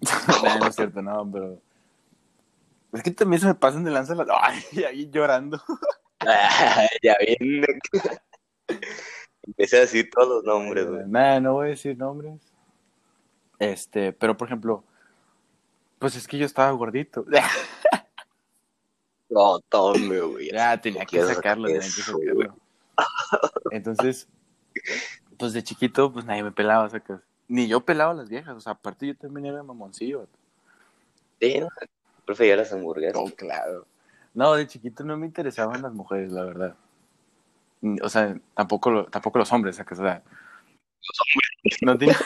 no, 0.44 0.58
no 0.58 0.66
es 0.66 0.74
cierto, 0.74 1.00
no, 1.00 1.30
pero. 1.30 1.58
Es 2.92 3.02
que 3.02 3.10
también 3.12 3.40
se 3.40 3.46
me 3.46 3.54
pasan 3.54 3.84
de 3.84 3.90
lanza 3.90 4.14
las. 4.14 4.28
Ay, 4.30 4.60
ahí 4.88 5.08
llorando. 5.10 5.62
ya 7.02 7.16
bien. 7.20 7.64
Empecé 9.44 9.76
a 9.78 9.80
decir 9.80 10.10
todos 10.10 10.28
los 10.28 10.44
nombres, 10.44 10.88
güey. 10.88 11.06
Nada, 11.06 11.40
no 11.40 11.54
voy 11.54 11.66
a 11.66 11.70
decir 11.70 11.96
nombres. 11.96 12.51
Este, 13.62 14.12
pero 14.12 14.36
por 14.36 14.48
ejemplo, 14.48 14.82
pues 16.00 16.16
es 16.16 16.26
que 16.26 16.36
yo 16.36 16.46
estaba 16.46 16.70
gordito. 16.72 17.24
No, 19.30 19.60
tome, 19.60 20.20
güey. 20.20 20.50
ya 20.52 20.78
tenía 20.78 21.06
que 21.06 21.22
sacarlo, 21.22 21.66
sacar 21.66 21.80
tenía 21.80 21.80
que 21.80 22.02
sacarlo. 22.02 22.56
Entonces, 23.70 24.28
pues 25.38 25.54
de 25.54 25.62
chiquito, 25.62 26.12
pues 26.12 26.26
nadie 26.26 26.42
me 26.42 26.52
pelaba, 26.52 26.86
sacas. 26.90 27.22
Ni 27.48 27.66
yo 27.66 27.80
pelaba 27.80 28.10
a 28.10 28.14
las 28.14 28.28
viejas, 28.28 28.54
o 28.54 28.60
sea, 28.60 28.72
aparte 28.72 29.06
yo 29.06 29.16
también 29.16 29.46
era 29.46 29.62
mamoncillo. 29.62 30.26
Sí, 31.40 31.60
no, 31.60 31.68
prefería 32.26 32.56
las 32.56 32.74
hamburguesas. 32.74 33.16
Oh, 33.16 33.30
claro. 33.34 33.86
No, 34.34 34.52
de 34.52 34.66
chiquito 34.66 35.02
no 35.02 35.16
me 35.16 35.24
interesaban 35.24 35.80
las 35.80 35.94
mujeres, 35.94 36.30
la 36.30 36.44
verdad. 36.44 36.76
O 38.02 38.10
sea, 38.10 38.36
tampoco, 38.54 38.90
lo- 38.90 39.06
tampoco 39.06 39.38
los 39.38 39.50
hombres, 39.50 39.76
sacas. 39.76 39.98
O 39.98 40.02
sea, 40.02 40.22
no 41.80 41.96
tenía, 41.96 42.18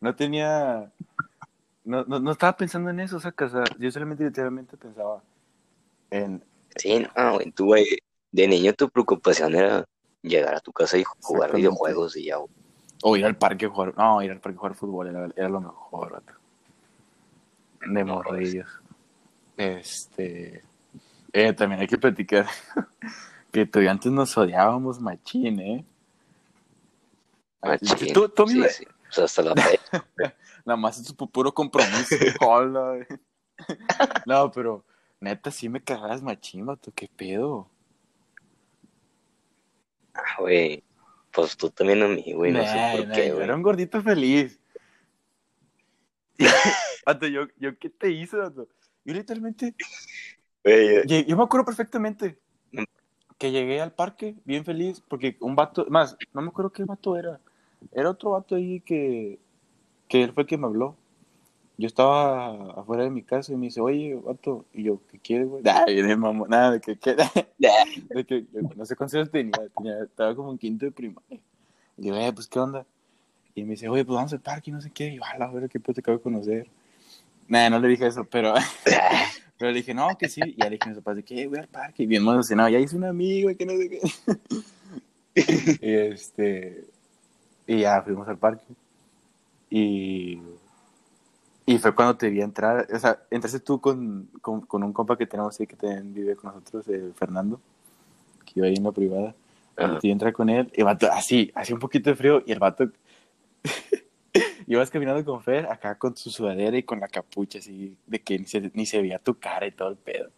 no 0.00 0.14
tenía, 0.14 0.90
no, 1.84 2.04
no, 2.04 2.20
no 2.20 2.32
estaba 2.32 2.56
pensando 2.56 2.90
en 2.90 3.00
eso, 3.00 3.20
sacas. 3.20 3.54
O 3.54 3.64
sea, 3.64 3.76
yo 3.78 3.90
solamente 3.90 4.24
literalmente 4.24 4.76
pensaba 4.76 5.22
en, 6.10 6.42
Sí, 6.76 7.06
no, 7.16 7.34
güey. 7.34 7.50
Tú, 7.52 7.66
güey, 7.66 7.84
de 8.32 8.48
niño 8.48 8.72
tu 8.74 8.88
preocupación 8.88 9.54
era 9.54 9.84
llegar 10.22 10.54
a 10.54 10.60
tu 10.60 10.72
casa 10.72 10.98
y 10.98 11.04
jugar 11.20 11.54
videojuegos 11.54 12.16
y 12.16 12.26
ya, 12.26 12.36
güey. 12.36 12.50
o 13.02 13.16
ir 13.16 13.24
al 13.24 13.36
parque 13.36 13.66
a 13.66 13.70
jugar, 13.70 13.94
no, 13.96 14.22
ir 14.22 14.30
al 14.30 14.40
parque 14.40 14.56
a 14.56 14.60
jugar 14.60 14.74
fútbol 14.74 15.08
era, 15.08 15.28
era 15.36 15.48
lo 15.48 15.60
mejor, 15.60 16.12
vato. 16.12 16.32
De 17.80 18.04
No, 18.04 18.16
morrillos. 18.16 18.68
Este, 19.56 20.62
eh, 21.32 21.52
también 21.52 21.80
hay 21.80 21.86
que 21.86 21.98
platicar 21.98 22.46
que 23.52 23.66
tú 23.66 23.80
y 23.80 23.86
antes 23.86 24.12
nos 24.12 24.36
odiábamos 24.36 25.00
machín, 25.00 25.60
¿eh? 25.60 25.84
Machín. 27.62 28.12
Tú, 28.12 28.28
tú 28.28 28.46
sí, 28.46 28.62
sí. 28.70 28.86
O 29.10 29.12
sea, 29.12 29.24
hasta 29.24 29.42
la 29.42 29.54
fecha. 29.54 30.04
Nada 30.64 30.76
más 30.76 30.98
es 30.98 31.16
pu- 31.16 31.30
puro 31.30 31.52
compromiso. 31.52 32.14
Hola, 32.40 33.06
no, 34.26 34.50
pero 34.52 34.84
neta 35.20 35.50
sí 35.50 35.68
me 35.68 35.82
cagabas 35.82 36.22
machín, 36.22 36.64
vato, 36.66 36.92
qué 36.94 37.08
pedo. 37.14 37.68
Ah, 40.14 40.36
güey. 40.38 40.82
Pues 41.32 41.56
tú 41.56 41.70
también 41.70 42.02
a 42.02 42.08
mí, 42.08 42.32
güey. 42.32 42.52
No 42.52 42.62
sé 42.64 42.96
por 42.96 43.06
nah, 43.08 43.14
qué, 43.14 43.30
güey. 43.32 43.44
era 43.44 43.54
un 43.54 43.62
gordito 43.62 44.02
feliz. 44.02 44.58
vato, 47.06 47.26
yo, 47.26 47.46
yo, 47.58 47.78
¿qué 47.78 47.90
te 47.90 48.10
hice, 48.10 48.36
vato? 48.36 48.68
Yo 49.04 49.14
literalmente, 49.14 49.74
Güey, 50.64 51.06
yo 51.26 51.36
me 51.36 51.42
acuerdo 51.44 51.64
perfectamente 51.66 52.38
Mm. 52.72 52.84
que 53.38 53.50
llegué 53.50 53.80
al 53.80 53.92
parque 53.94 54.36
bien 54.44 54.64
feliz 54.64 55.00
porque 55.00 55.36
un 55.40 55.56
vato, 55.56 55.86
más, 55.88 56.16
no 56.32 56.42
me 56.42 56.48
acuerdo 56.48 56.70
qué 56.70 56.84
vato 56.84 57.16
era. 57.16 57.40
Era 57.92 58.10
otro 58.10 58.30
vato 58.30 58.54
ahí 58.54 58.80
que, 58.80 59.38
que 60.08 60.22
él 60.22 60.32
fue 60.32 60.42
el 60.44 60.48
que 60.48 60.58
me 60.58 60.66
habló. 60.66 60.96
Yo 61.78 61.86
estaba 61.86 62.72
afuera 62.72 63.04
de 63.04 63.10
mi 63.10 63.22
casa 63.22 63.52
y 63.52 63.56
me 63.56 63.66
dice, 63.66 63.80
oye, 63.80 64.14
vato, 64.14 64.66
y 64.74 64.82
yo, 64.84 65.00
¿qué 65.10 65.18
quieres, 65.18 65.48
güey? 65.48 65.62
Nah, 65.64 65.84
viene 65.86 66.14
mamá, 66.16 66.46
nada, 66.48 66.72
de 66.72 66.80
que, 66.80 66.96
que- 66.98 67.16
de 68.10 68.24
que, 68.24 68.44
no 68.76 68.84
sé 68.84 68.96
cuántos 68.96 69.14
años 69.14 69.30
tenía, 69.30 69.52
tenía, 69.76 70.02
estaba 70.02 70.34
como 70.34 70.52
en 70.52 70.58
quinto 70.58 70.84
de 70.84 70.92
primaria. 70.92 71.40
Y 71.96 72.06
yo, 72.08 72.16
eh, 72.16 72.32
pues, 72.32 72.46
¿qué 72.48 72.58
onda? 72.58 72.86
Y 73.54 73.64
me 73.64 73.70
dice, 73.70 73.88
oye, 73.88 74.04
pues 74.04 74.14
vamos 74.14 74.32
al 74.32 74.40
parque 74.40 74.70
y 74.70 74.72
no 74.72 74.80
sé 74.80 74.90
qué. 74.90 75.08
Y 75.08 75.16
yo, 75.16 75.24
a 75.24 75.36
la 75.38 75.68
qué 75.68 75.80
pedo 75.80 75.94
te 75.94 76.00
acabo 76.00 76.18
de 76.18 76.22
conocer. 76.22 76.68
Nada, 77.48 77.68
no 77.70 77.80
le 77.80 77.88
dije 77.88 78.06
eso, 78.06 78.24
pero, 78.24 78.54
pero 79.58 79.72
le 79.72 79.78
dije, 79.78 79.92
no, 79.92 80.16
que 80.16 80.28
sí. 80.28 80.40
Y 80.44 80.56
ya 80.56 80.64
le 80.66 80.78
dije 80.78 80.88
a 80.88 80.92
mis 80.94 81.04
de 81.16 81.22
que, 81.24 81.42
"Eh, 81.42 81.46
voy 81.48 81.58
al 81.58 81.68
parque. 81.68 82.04
Y 82.04 82.06
bien 82.06 82.22
emocionado, 82.22 82.68
ya 82.68 82.78
hice 82.78 82.96
un 82.96 83.04
amigo, 83.04 83.50
que 83.56 83.66
no 83.66 83.72
sé 83.72 83.88
qué. 83.88 84.00
y 85.80 85.92
este, 85.94 86.89
y 87.70 87.82
ya 87.82 88.02
fuimos 88.02 88.26
al 88.26 88.36
parque. 88.36 88.64
Y, 89.70 90.42
y 91.64 91.78
fue 91.78 91.94
cuando 91.94 92.16
te 92.16 92.28
vi 92.28 92.40
entrar, 92.42 92.88
o 92.92 92.98
sea, 92.98 93.22
entraste 93.30 93.60
tú 93.60 93.80
con, 93.80 94.28
con, 94.42 94.62
con 94.62 94.82
un 94.82 94.92
compa 94.92 95.16
que 95.16 95.24
tenemos 95.24 95.58
ahí 95.60 95.68
que 95.68 95.76
también 95.76 96.12
vive 96.12 96.34
con 96.34 96.52
nosotros, 96.52 96.88
eh, 96.88 97.12
Fernando, 97.14 97.60
que 98.44 98.54
iba 98.56 98.66
ahí 98.66 98.74
en 98.74 98.82
la 98.82 98.90
privada. 98.90 99.36
Ajá. 99.76 100.00
te 100.00 100.10
entra 100.10 100.32
con 100.32 100.50
él, 100.50 100.70
y 100.74 100.80
el 100.80 100.84
vato, 100.84 101.10
así, 101.12 101.52
hacía 101.54 101.76
un 101.76 101.80
poquito 101.80 102.10
de 102.10 102.16
frío, 102.16 102.42
y 102.44 102.50
el 102.50 102.58
vato, 102.58 102.90
ibas 104.66 104.90
caminando 104.90 105.24
con 105.24 105.40
Fer, 105.40 105.66
acá 105.66 105.96
con 105.96 106.16
su 106.16 106.28
sudadera 106.28 106.76
y 106.76 106.82
con 106.82 106.98
la 106.98 107.06
capucha, 107.06 107.60
así, 107.60 107.96
de 108.04 108.20
que 108.20 108.36
ni 108.36 108.46
se, 108.46 108.72
ni 108.74 108.84
se 108.84 109.00
veía 109.00 109.20
tu 109.20 109.38
cara 109.38 109.68
y 109.68 109.70
todo 109.70 109.90
el 109.90 109.96
pedo. 109.96 110.28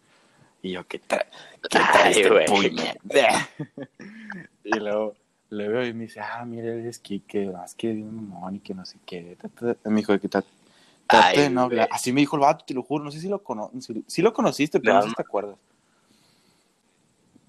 Y 0.61 0.73
yo, 0.73 0.87
¿qué 0.87 0.99
trae? 0.99 1.25
¿Qué 1.63 1.67
trae 1.67 2.13
Ay, 2.13 2.21
este 2.21 2.45
puñet? 2.45 2.99
y 4.63 4.79
luego 4.79 5.15
le 5.53 5.67
veo 5.67 5.85
y 5.85 5.93
me 5.93 6.03
dice, 6.03 6.19
ah, 6.19 6.43
mira, 6.45 6.73
eres 6.73 6.99
Kike, 6.99 7.51
más 7.51 7.75
que 7.75 7.93
bien 7.93 8.15
mamón 8.15 8.55
y 8.55 8.59
que 8.59 8.73
no 8.73 8.85
sé 8.85 8.97
qué. 9.05 9.37
Me 9.85 9.97
dijo 9.97 10.17
que 10.19 10.29
no 11.49 11.61
hablar. 11.61 11.89
Así 11.91 12.11
me 12.11 12.21
dijo 12.21 12.35
el 12.35 12.41
vato, 12.41 12.65
te 12.65 12.73
lo 12.73 12.83
juro. 12.83 13.03
No 13.03 13.11
sé 13.11 13.19
si 13.19 13.29
lo, 13.29 13.43
cono 13.43 13.71
si, 13.79 14.03
si 14.07 14.21
lo 14.21 14.33
conociste, 14.33 14.79
pero 14.79 14.93
No, 14.93 14.99
no, 14.99 15.03
sé 15.03 15.09
si 15.09 15.15
te 15.15 15.21
acuerdas. 15.21 15.57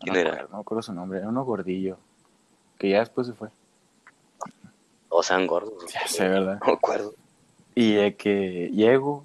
¿Quién 0.00 0.16
era? 0.16 0.30
acuerdo, 0.30 0.48
no 0.50 0.56
me 0.56 0.60
acuerdo 0.60 0.82
su 0.82 0.92
nombre. 0.92 1.18
Era 1.18 1.28
uno 1.28 1.44
gordillo. 1.44 1.98
Que 2.78 2.90
ya 2.90 3.00
después 3.00 3.26
se 3.26 3.32
fue. 3.32 3.48
Todos 5.08 5.26
sean 5.26 5.46
gordos. 5.46 5.92
Ya 5.92 6.06
sé, 6.06 6.28
¿verdad? 6.28 6.58
No 6.60 6.66
me 6.66 6.72
acuerdo. 6.72 7.14
Y 7.74 7.94
de 7.94 8.16
que 8.16 8.70
llego 8.72 9.24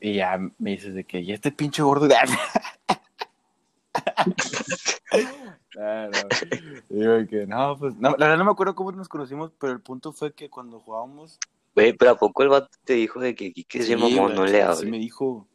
y 0.00 0.14
ya 0.14 0.38
me 0.58 0.70
dices 0.70 0.94
de 0.94 1.04
que, 1.04 1.20
¿y 1.20 1.32
este 1.32 1.50
pinche 1.50 1.82
gordo? 1.82 2.08
Ah, 5.78 6.08
no. 6.10 7.26
Que, 7.28 7.46
no, 7.46 7.76
pues, 7.78 7.94
no, 7.96 8.10
la 8.10 8.26
verdad 8.26 8.38
no 8.38 8.44
me 8.44 8.50
acuerdo 8.50 8.74
cómo 8.74 8.92
nos 8.92 9.08
conocimos, 9.08 9.52
pero 9.58 9.72
el 9.72 9.80
punto 9.80 10.12
fue 10.12 10.32
que 10.32 10.48
cuando 10.48 10.80
jugábamos... 10.80 11.38
Güey, 11.74 11.92
pero 11.92 12.12
¿a 12.12 12.14
poco 12.16 12.42
el 12.42 12.48
vato 12.48 12.70
te 12.84 12.94
dijo 12.94 13.20
de 13.20 13.34
que 13.34 13.52
Kike 13.52 13.78
es 13.80 13.86
Sí, 13.86 13.94
güey, 13.94 14.14
no 14.14 14.46
le 14.46 14.62
hable? 14.62 14.90
me 14.90 14.98
dijo, 14.98 15.46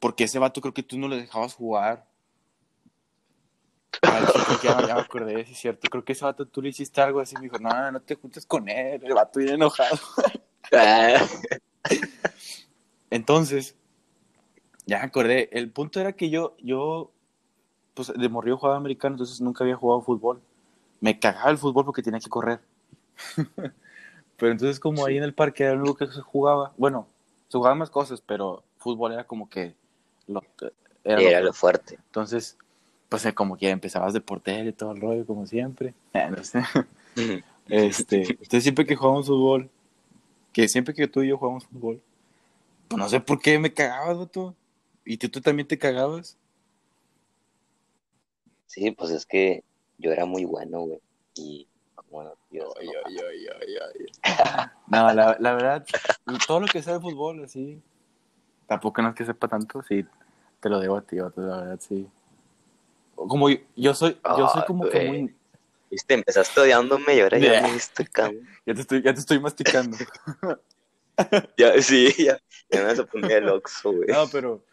porque 0.00 0.24
ese 0.24 0.40
vato 0.40 0.60
creo 0.60 0.74
que 0.74 0.82
tú 0.82 0.98
no 0.98 1.06
le 1.06 1.16
dejabas 1.16 1.54
jugar. 1.54 2.06
Ay, 4.02 4.24
sí, 4.26 4.32
creo 4.44 4.60
que 4.60 4.66
ya, 4.66 4.86
ya 4.88 4.94
me 4.96 5.00
acordé, 5.00 5.46
sí 5.46 5.52
es 5.52 5.58
cierto. 5.58 5.88
Creo 5.88 6.04
que 6.04 6.12
ese 6.12 6.24
vato 6.24 6.46
tú 6.46 6.60
le 6.60 6.70
hiciste 6.70 7.00
algo 7.00 7.20
así, 7.20 7.36
me 7.36 7.42
dijo, 7.42 7.58
no, 7.58 7.92
no 7.92 8.00
te 8.02 8.16
juntes 8.16 8.44
con 8.44 8.68
él, 8.68 9.00
el 9.04 9.14
vato 9.14 9.38
viene 9.38 9.54
enojado. 9.54 9.96
Ah, 10.72 11.24
Entonces, 13.10 13.76
ya 14.86 14.98
me 14.98 15.04
acordé. 15.04 15.48
El 15.52 15.70
punto 15.70 16.00
era 16.00 16.14
que 16.14 16.30
yo, 16.30 16.56
yo, 16.58 17.13
pues 17.94 18.12
de 18.14 18.28
morrillo 18.28 18.58
jugaba 18.58 18.76
americano, 18.76 19.14
entonces 19.14 19.40
nunca 19.40 19.64
había 19.64 19.76
jugado 19.76 20.02
fútbol. 20.02 20.40
Me 21.00 21.18
cagaba 21.18 21.50
el 21.50 21.58
fútbol 21.58 21.84
porque 21.84 22.02
tenía 22.02 22.20
que 22.20 22.28
correr. 22.28 22.60
pero 24.36 24.52
entonces, 24.52 24.80
como 24.80 25.04
ahí 25.04 25.16
en 25.16 25.22
el 25.24 25.34
parque 25.34 25.64
era 25.64 25.74
lo 25.74 25.82
único 25.82 25.96
que 25.96 26.06
se 26.08 26.20
jugaba, 26.20 26.72
bueno, 26.76 27.06
se 27.48 27.58
jugaban 27.58 27.78
más 27.78 27.90
cosas, 27.90 28.20
pero 28.20 28.62
fútbol 28.78 29.12
era 29.12 29.24
como 29.24 29.48
que 29.48 29.74
lo, 30.26 30.42
era 31.04 31.20
lo- 31.20 31.28
Era 31.28 31.40
lo 31.40 31.52
fuerte. 31.52 31.94
entonces, 31.96 32.56
pues 33.08 33.24
eh, 33.26 33.34
como 33.34 33.56
que 33.56 33.70
empezabas 33.70 34.12
de 34.12 34.20
portero 34.20 34.68
y 34.68 34.72
todo 34.72 34.92
el 34.92 35.00
rollo, 35.00 35.26
como 35.26 35.46
siempre. 35.46 35.94
No 36.30 36.42
sé. 36.44 36.62
Este, 37.66 38.22
entonces 38.32 38.62
siempre 38.62 38.84
que 38.84 38.94
jugamos 38.94 39.26
fútbol, 39.26 39.70
que 40.52 40.68
siempre 40.68 40.92
que 40.92 41.08
tú 41.08 41.22
y 41.22 41.28
yo 41.28 41.38
jugamos 41.38 41.64
fútbol, 41.66 42.02
pues 42.88 42.98
no 42.98 43.08
sé 43.08 43.20
por 43.20 43.40
qué 43.40 43.58
me 43.58 43.72
cagabas, 43.72 44.18
vato. 44.18 44.54
Y 45.04 45.16
tú, 45.16 45.30
tú 45.30 45.40
también 45.40 45.66
te 45.66 45.78
cagabas. 45.78 46.36
Sí, 48.74 48.90
pues 48.90 49.12
es 49.12 49.24
que 49.24 49.62
yo 49.98 50.10
era 50.10 50.24
muy 50.24 50.44
bueno, 50.44 50.80
güey. 50.80 51.00
Y, 51.36 51.68
bueno, 52.10 52.32
Dios, 52.50 52.74
Ay, 52.80 52.88
no. 52.88 52.92
ay, 53.04 53.18
ay, 53.18 53.46
ay, 53.60 53.76
ay. 54.24 54.70
No, 54.88 55.14
la, 55.14 55.36
la 55.38 55.54
verdad, 55.54 55.86
todo 56.44 56.58
lo 56.60 56.66
que 56.66 56.82
sea 56.82 56.94
de 56.94 57.00
fútbol, 57.00 57.44
así, 57.44 57.80
tampoco 58.66 59.00
no 59.00 59.10
es 59.10 59.14
que 59.14 59.24
sepa 59.24 59.46
tanto, 59.46 59.80
sí, 59.82 60.04
te 60.58 60.68
lo 60.68 60.80
debo 60.80 60.96
a 60.96 61.02
ti, 61.02 61.16
la 61.16 61.28
verdad, 61.36 61.78
sí. 61.80 62.08
como 63.14 63.48
yo, 63.48 63.58
yo 63.76 63.94
soy, 63.94 64.18
yo 64.36 64.48
soy 64.48 64.64
como 64.64 64.88
que 64.88 65.06
muy, 65.06 65.34
Viste, 65.88 66.14
empezaste 66.14 66.60
odiándome 66.60 67.14
y 67.14 67.20
ahora 67.20 67.38
ya 67.38 67.62
me 67.62 68.06
cabrón. 68.08 68.48
ya 68.66 68.74
te 68.74 68.80
estoy, 68.80 69.02
ya 69.02 69.14
te 69.14 69.20
estoy 69.20 69.38
masticando. 69.38 69.96
Ya, 71.56 71.80
sí, 71.80 72.12
ya. 72.18 72.40
Ya 72.72 72.80
me 72.80 72.86
vas 72.86 72.98
a 72.98 73.06
poner 73.06 73.44
el 73.44 73.48
oxo, 73.48 73.92
güey. 73.92 74.08
No, 74.08 74.26
pero, 74.32 74.64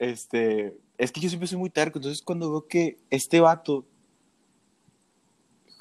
este, 0.00 0.76
es 0.98 1.12
que 1.12 1.20
yo 1.20 1.28
siempre 1.28 1.46
soy 1.46 1.58
muy 1.58 1.70
terco, 1.70 1.98
entonces 1.98 2.22
cuando 2.22 2.50
veo 2.50 2.66
que 2.66 2.98
este 3.08 3.40
vato 3.40 3.86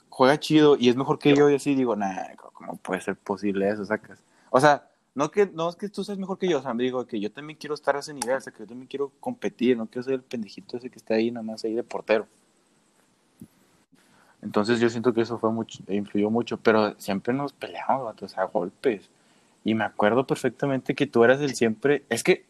juega 0.10 0.40
chido 0.40 0.78
y 0.80 0.90
es 0.90 0.96
mejor 0.96 1.20
que 1.20 1.36
yo, 1.36 1.50
y 1.50 1.56
así 1.56 1.76
digo, 1.76 1.96
nah, 1.96 2.36
¿cómo 2.54 2.78
puede 2.78 3.02
ser 3.02 3.16
posible 3.16 3.68
eso, 3.70 3.84
sacas? 3.84 4.24
O 4.52 4.60
sea, 4.60 4.88
no 5.16 5.32
que, 5.32 5.48
no 5.48 5.68
es 5.68 5.76
que 5.76 5.90
tú 5.90 6.04
seas 6.04 6.20
mejor 6.20 6.38
que 6.38 6.48
yo, 6.48 6.60
o 6.60 6.62
sea, 6.62 6.74
digo 6.76 7.06
que 7.08 7.20
yo 7.20 7.32
también 7.32 7.58
quiero 7.60 7.74
estar 7.74 7.96
a 7.96 8.00
ese 8.00 8.14
nivel, 8.14 8.38
o 8.38 8.42
sea, 8.42 8.54
que 8.54 8.60
yo 8.60 8.68
también 8.68 8.88
quiero 8.88 9.12
competir, 9.20 9.76
no 9.76 9.88
quiero 9.88 10.04
ser 10.04 10.14
el 10.14 10.22
pendejito 10.22 10.78
ese 10.78 10.92
que 10.92 11.00
está 11.00 11.16
ahí 11.16 11.32
nada 11.32 11.44
más 11.44 11.64
ahí 11.66 11.74
de 11.74 11.84
portero. 11.84 12.28
Entonces 14.44 14.80
yo 14.80 14.90
siento 14.90 15.14
que 15.14 15.22
eso 15.22 15.40
fue 15.40 15.52
mucho, 15.52 15.84
influyó 15.88 16.30
mucho, 16.30 16.58
pero 16.58 16.94
siempre 17.00 17.34
nos 17.34 17.54
peleamos, 17.54 18.06
vato, 18.06 18.26
o 18.26 18.30
sea, 18.30 18.44
golpes. 18.46 19.10
Y 19.64 19.74
me 19.74 19.84
acuerdo 19.84 20.28
perfectamente 20.28 20.94
que 20.94 21.08
tú 21.08 21.24
eras 21.24 21.42
el 21.42 21.56
siempre, 21.56 22.06
es 22.10 22.24
que 22.24 22.46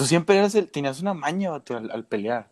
tú 0.00 0.06
siempre 0.06 0.38
eras 0.38 0.54
el, 0.54 0.70
tenías 0.70 1.02
una 1.02 1.12
maña, 1.12 1.50
al, 1.52 2.04
pelear. 2.06 2.48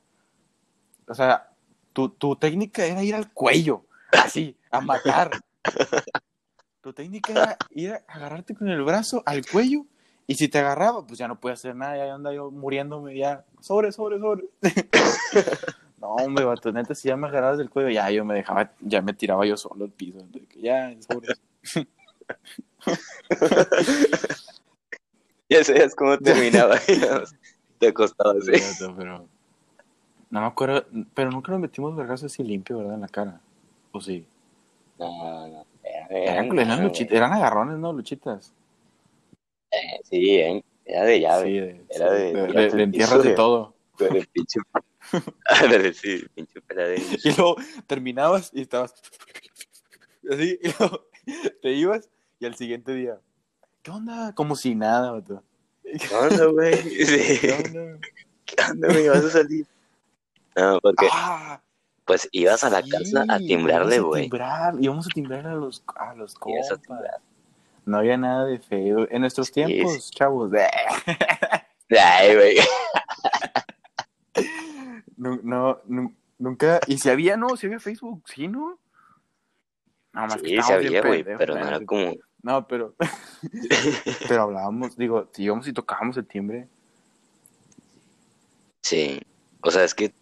O 1.07 1.15
sea, 1.15 1.49
tu, 1.95 2.11
tu 2.11 2.37
técnica 2.37 2.85
era 2.85 3.03
ir 3.03 3.15
al 3.15 3.33
cuello, 3.33 3.87
así, 4.13 4.55
a 4.71 4.83
matar. 4.83 5.31
Tu 6.83 6.93
técnica 6.93 7.33
era 7.33 7.57
ir 7.71 7.93
a 7.93 8.05
agarrarte 8.07 8.55
con 8.55 8.69
el 8.69 8.83
brazo 8.83 9.23
al 9.25 9.47
cuello 9.47 9.87
y 10.27 10.35
si 10.35 10.49
te 10.49 10.59
agarraba, 10.59 11.07
pues 11.07 11.19
ya 11.19 11.27
no 11.27 11.41
puede 11.41 11.55
hacer 11.55 11.75
nada, 11.75 11.97
ya 11.97 12.13
anda 12.13 12.35
yo 12.35 12.51
muriéndome, 12.51 13.17
ya, 13.17 13.47
sobre, 13.63 13.93
sobre, 13.93 14.19
sobre. 14.19 14.45
no, 16.03 16.17
hombre, 16.17 16.45
vato, 16.45 16.71
neta, 16.71 16.95
si 16.95 17.09
ya 17.09 17.17
me 17.17 17.29
agarrabas 17.29 17.57
del 17.57 17.71
cuello, 17.71 17.89
ya 17.89 18.11
yo 18.11 18.27
me 18.27 18.35
dejaba, 18.35 18.73
ya 18.81 19.01
me 19.01 19.15
tiraba 19.15 19.47
yo 19.47 19.57
solo 19.57 19.87
al 19.87 19.91
piso, 19.91 20.19
ya, 20.61 20.95
sobre. 21.01 21.33
Ya 25.51 25.65
sabías 25.65 25.95
cómo 25.95 26.19
terminaba. 26.19 26.79
Te 27.81 27.89
acostabas, 27.89 28.45
Sí, 28.45 28.53
¿eh? 28.55 28.61
vato, 28.81 28.95
pero 28.97 29.29
no 30.31 30.41
me 30.41 30.47
acuerdo, 30.47 30.85
pero 31.15 31.31
nunca 31.31 31.53
nos 31.53 31.61
metimos 31.61 31.97
vergazos 31.97 32.33
así 32.33 32.43
limpio, 32.43 32.79
¿verdad? 32.79 32.95
En 32.95 33.01
la 33.01 33.09
cara. 33.09 33.41
¿O 33.93 34.01
sí? 34.01 34.27
No, 34.99 35.49
no. 35.49 35.67
Era, 35.83 36.07
Eran, 36.11 36.59
eran, 36.59 36.85
luchi- 36.85 37.09
eran 37.11 37.33
agarrones, 37.33 37.79
¿no? 37.79 37.93
Luchitas. 37.93 38.53
Eh, 39.71 40.01
sí, 40.05 40.37
eh, 40.37 40.63
era 40.85 41.05
de 41.05 41.21
llave. 41.21 41.45
Sí, 41.47 41.53
de, 41.61 41.87
Era 41.89 42.11
de- 42.13 42.33
de, 42.35 42.71
de- 42.71 42.83
entierras 42.83 43.23
de 43.23 43.31
todo. 43.33 43.75
Pero 43.97 44.15
pinche. 44.33 44.61
Sí, 45.95 46.25
pinche 46.35 46.61
peladero. 46.61 47.03
Y 47.25 47.33
luego 47.37 47.57
terminabas 47.87 48.51
y 48.53 48.61
estabas 48.63 48.95
así, 50.31 50.59
y 50.63 50.69
luego 50.79 51.07
te 51.63 51.73
ibas 51.73 52.11
y 52.39 52.47
al 52.47 52.55
siguiente 52.55 52.93
día, 52.95 53.19
¿qué 53.83 53.91
onda? 53.91 54.35
Como 54.35 54.55
si 54.57 54.75
nada, 54.75 55.13
vato. 55.13 55.43
¿Qué 56.09 56.15
onda, 56.15 56.45
güey? 56.47 56.75
Sí. 57.07 57.39
¿Qué 57.41 57.53
onda? 57.53 57.99
¿Qué 58.45 58.57
onda, 58.71 58.89
güey? 58.89 59.09
¿Vas 59.09 59.25
a 59.25 59.31
salir? 59.31 59.67
No, 60.57 60.79
porque 60.81 61.07
Ah, 61.13 61.61
pues 62.05 62.29
ibas 62.33 62.65
a 62.65 62.71
la 62.71 62.83
sí, 62.83 62.91
casa 62.91 63.25
a 63.29 63.39
timbrarle, 63.39 63.97
a 63.97 64.01
güey. 64.01 64.23
timbrar, 64.23 64.75
íbamos 64.81 65.07
a 65.07 65.11
timbrar 65.11 65.47
a 65.47 65.55
los, 65.55 65.83
a 65.97 66.15
los 66.15 66.35
a 66.37 66.39
compas. 66.39 66.81
timbrar. 66.83 67.21
No 67.87 67.99
había 67.99 68.17
nada 68.17 68.45
de 68.47 68.59
feo. 68.59 69.07
En 69.11 69.21
nuestros 69.23 69.47
Sí, 69.49 69.53
tiempos, 69.55 70.11
chavos. 70.11 70.51
Ay, 71.91 72.35
güey. 72.35 72.57
No, 75.17 75.37
no, 75.43 75.81
nu- 75.87 76.15
nunca. 76.39 76.79
Y 76.87 76.99
si 76.99 77.11
había, 77.11 77.37
no, 77.37 77.57
si 77.57 77.67
había 77.67 77.81
Facebook, 77.81 78.23
sí, 78.27 78.47
¿no? 78.47 78.79
No, 80.13 80.21
más 80.27 80.37
que 80.37 80.49
Sí, 80.49 80.55
estábamos 80.57 80.81
bien 80.89 81.03
sabía, 81.03 81.23
güey, 81.25 81.37
pero 81.37 81.55
no 81.57 81.67
era 81.67 81.85
como. 81.85 82.15
No, 82.43 82.67
pero. 82.67 82.95
pero 84.29 84.43
hablábamos, 84.43 84.97
digo, 84.97 85.29
si 85.33 85.45
íbamos 85.45 85.67
y 85.69 85.73
tocábamos 85.73 86.17
el 86.17 86.27
timbre. 86.27 86.69
Sí. 88.83 89.21
O 89.63 89.71
sea, 89.71 89.85
es 89.85 89.95
que 89.95 90.13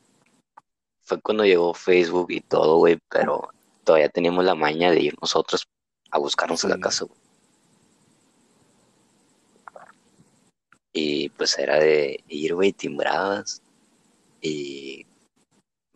fue 1.03 1.21
cuando 1.21 1.45
llegó 1.45 1.75
Facebook 1.75 2.31
y 2.31 2.41
todo, 2.41 2.79
güey, 2.79 2.99
pero 3.11 3.51
todavía 3.85 4.09
teníamos 4.09 4.45
la 4.45 4.55
maña 4.55 4.91
de 4.91 5.01
ir 5.01 5.15
nosotros 5.21 5.69
a 6.11 6.19
buscarnos 6.19 6.65
a 6.65 6.69
la 6.69 6.75
Sí. 6.77 6.81
casa, 6.81 7.05
güey. 7.05 7.21
Y 10.93 11.29
pues 11.31 11.59
era 11.59 11.79
de 11.79 12.25
ir, 12.29 12.55
güey, 12.55 12.73
timbrabas. 12.73 13.61
Y 14.41 15.05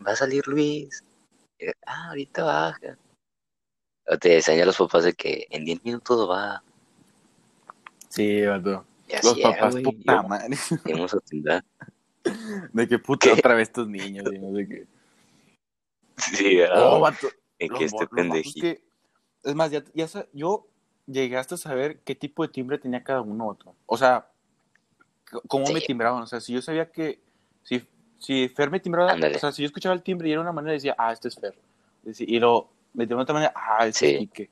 va 0.06 0.12
a 0.12 0.16
salir 0.16 0.46
Luis. 0.46 1.02
Y, 1.58 1.68
ah, 1.86 2.08
ahorita 2.08 2.44
baja. 2.44 2.98
O 4.12 4.18
te 4.18 4.28
a 4.62 4.66
los 4.66 4.76
papás 4.76 5.04
de 5.04 5.12
que 5.14 5.46
en 5.50 5.64
10 5.64 5.84
minutos 5.84 6.28
va. 6.28 6.62
Sí, 8.08 8.44
vato. 8.44 8.84
Los 9.22 9.36
era, 9.36 9.42
papás, 9.42 9.76
puta 9.82 10.22
Yo- 10.22 10.28
madre. 10.28 10.56
a. 10.84 11.64
De 12.72 12.88
que 12.88 12.98
puta 12.98 13.28
¿Qué? 13.28 13.32
otra 13.32 13.54
vez 13.54 13.68
estos 13.68 13.88
niños. 13.88 14.26
y 14.32 14.38
no 14.38 14.54
sé 14.56 14.68
qué. 14.68 14.86
Sí, 16.16 16.56
¿verdad? 16.56 16.92
Oh, 16.92 17.00
vato. 17.00 17.28
de 17.58 17.68
los 17.68 17.78
que 17.78 17.84
este 17.84 18.06
pendejito. 18.08 18.60
que- 18.60 18.82
Es 19.44 19.54
más, 19.54 19.70
ya, 19.70 19.84
ya 19.94 20.08
sa- 20.08 20.26
yo 20.32 20.66
llegué 21.06 21.36
hasta 21.36 21.56
saber 21.56 22.00
qué 22.00 22.14
tipo 22.14 22.42
de 22.42 22.52
timbre 22.52 22.78
tenía 22.78 23.02
cada 23.04 23.20
uno 23.22 23.46
otro. 23.48 23.74
O 23.86 23.96
sea, 23.96 24.28
cómo 25.46 25.70
me 25.72 25.80
timbraban. 25.80 26.22
O 26.22 26.26
sea, 26.26 26.40
si 26.40 26.52
yo 26.52 26.60
sabía 26.62 26.90
que. 26.90 27.20
Si, 27.62 27.86
si 28.18 28.48
Fer 28.48 28.70
me 28.70 28.80
timbraba. 28.80 29.14
O 29.14 29.38
sea, 29.38 29.52
si 29.52 29.62
yo 29.62 29.66
escuchaba 29.66 29.94
el 29.94 30.02
timbre 30.02 30.28
y 30.28 30.32
era 30.32 30.40
una 30.40 30.52
manera, 30.52 30.72
decía, 30.72 30.94
ah, 30.98 31.12
este 31.12 31.28
es 31.28 31.36
Fer. 31.36 31.54
Y 32.18 32.38
lo 32.40 32.68
me 32.94 33.06
de 33.06 33.14
otra 33.14 33.34
manera, 33.34 33.52
ah, 33.54 33.86
este 33.86 34.06
Sí. 34.10 34.18
Quique. 34.18 34.50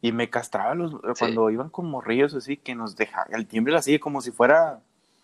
Y 0.00 0.12
me 0.12 0.30
castraba 0.30 0.74
los, 0.74 0.94
cuando 1.18 1.50
iban 1.50 1.70
con 1.70 1.86
morrillos 1.90 2.32
así, 2.34 2.56
que 2.56 2.74
nos 2.74 2.94
dejaban. 2.96 3.34
El 3.34 3.46
timbre 3.46 3.76
hacía 3.76 3.98
como 3.98 4.20
si 4.20 4.30
fuera. 4.30 4.80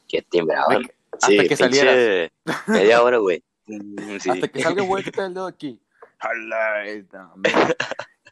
Que 0.09 0.20
timbraban. 0.22 0.83
de 0.83 0.88
que- 0.88 0.94
hasta 1.12 1.27
Sí, 1.29 1.48
que 1.48 1.57
salieras. 1.57 2.31
Media 2.66 3.03
hora, 3.03 3.18
güey. 3.18 3.42
Sí. 4.20 4.31
Hasta 4.31 4.48
que 4.48 4.61
salga 4.62 4.83
vuelta 4.83 5.24
el 5.27 5.33
dedo 5.35 5.46
aquí. 5.46 5.81
Jala, 6.18 6.85
hombre. 7.33 7.53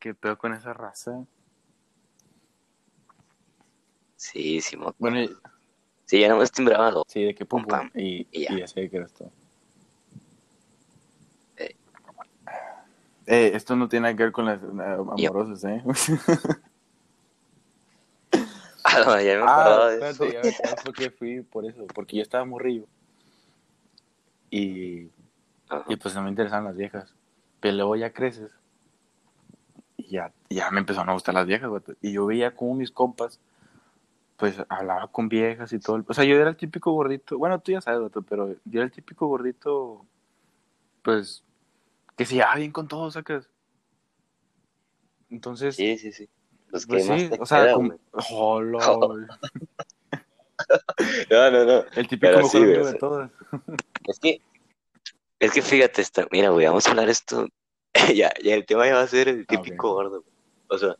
¿Qué 0.01 0.14
pedo 0.14 0.37
con 0.37 0.53
esa 0.53 0.73
raza? 0.73 1.25
Sí, 4.16 4.61
sí, 4.61 4.77
Bueno, 4.99 5.21
y- 5.21 5.37
sí, 6.05 6.21
ya 6.21 6.29
nomás 6.29 6.51
timbraba 6.53 6.90
dos. 6.90 7.05
sí, 7.09 7.23
de 7.25 7.35
que 7.35 7.45
pum, 7.45 7.64
pam, 7.64 7.90
Y, 7.95 8.27
y 8.31 8.45
ya. 8.45 8.53
y 8.55 8.62
así 8.62 8.88
que 8.88 8.97
era 8.97 9.07
esto. 9.07 9.31
Eh. 11.57 11.75
Eh, 13.35 13.53
esto 13.55 13.75
no 13.77 13.88
tiene 13.88 14.03
nada 14.03 14.14
que 14.14 14.25
ver 14.25 14.33
con 14.33 14.45
las 14.45 14.62
eh, 14.62 14.66
amorosas, 15.11 15.64
¿eh? 15.64 15.83
Ah, 18.85 19.05
no, 19.07 19.21
ya 19.21 19.38
me 19.38 19.45
ah, 19.47 19.87
de 19.87 19.97
eso. 20.11 20.25
espérate, 20.25 20.61
ya 20.68 20.77
por 20.83 20.92
qué 20.92 21.11
fui 21.11 21.40
por 21.40 21.64
eso. 21.64 21.87
Porque 21.95 22.16
yo 22.16 22.23
estaba 22.23 22.45
morrillo. 22.45 22.85
Y, 24.51 25.09
Ajá. 25.68 25.85
y 25.88 25.97
pues 25.97 26.14
no 26.14 26.23
me 26.23 26.29
interesaban 26.29 26.64
las 26.64 26.77
viejas. 26.77 27.14
Pero 27.61 27.77
luego 27.77 27.97
ya 27.97 28.12
creces. 28.12 28.51
Y 29.97 30.09
ya, 30.09 30.33
ya 30.51 30.71
me 30.71 30.81
empezaron 30.81 31.09
a 31.09 31.14
gustar 31.14 31.33
las 31.35 31.47
viejas, 31.47 31.71
vato. 31.71 31.95
Y 32.03 32.12
yo 32.12 32.27
veía 32.27 32.55
como 32.55 32.75
mis 32.75 32.90
compas, 32.90 33.38
pues 34.37 34.57
hablaba 34.68 35.07
con 35.07 35.29
viejas 35.31 35.73
y 35.73 35.79
todo. 35.79 35.97
el- 35.97 36.05
O 36.07 36.12
sea, 36.12 36.25
yo 36.25 36.35
era 36.35 36.51
el 36.51 36.57
típico 36.57 36.92
gordito. 36.92 37.38
Bueno, 37.38 37.61
tú 37.61 37.73
ya 37.73 37.81
sabes, 37.81 38.01
vato, 38.01 38.21
pero 38.21 38.49
yo 38.64 38.81
era 38.81 38.85
el 38.85 38.92
típico 38.92 39.27
gordito, 39.29 40.05
pues, 41.03 41.45
que 42.23 42.27
se 42.27 42.35
llevaba 42.37 42.57
bien 42.57 42.73
con 42.73 42.89
todos, 42.89 43.15
sacas. 43.15 43.49
Entonces, 45.31 45.77
Sí, 45.77 45.97
sí, 45.99 46.13
sí. 46.13 46.29
Los 46.69 46.87
que 46.87 46.93
pues 46.95 47.09
más 47.09 47.21
sí, 47.21 47.29
te 47.29 47.41
o 47.41 47.47
sea, 47.47 47.63
quedan, 47.65 47.75
como... 47.75 47.99
Jolo, 48.13 48.79
No, 51.31 51.51
no, 51.51 51.65
no. 51.65 51.85
el 51.97 52.09
típico 52.09 52.33
mejor 52.35 52.51
sí, 52.51 52.57
amigo 52.59 52.87
de 52.87 52.95
todos. 52.95 53.31
Es 54.07 54.19
que, 54.21 54.41
es 55.41 55.53
que 55.53 55.61
fíjate, 55.63 56.01
esta, 56.03 56.27
mira, 56.31 56.51
güey, 56.51 56.67
vamos 56.67 56.87
a 56.87 56.91
hablar 56.91 57.09
esto. 57.09 57.49
ya, 58.15 58.33
ya 58.43 58.55
el 58.55 58.65
tema 58.65 58.87
ya 58.87 58.95
va 58.95 59.03
a 59.03 59.07
ser 59.09 59.29
el 59.29 59.41
Ah, 59.43 59.45
típico 59.49 59.93
gordo. 59.95 60.23
güey. 60.23 60.33
O 60.69 60.79
sea, 60.79 60.97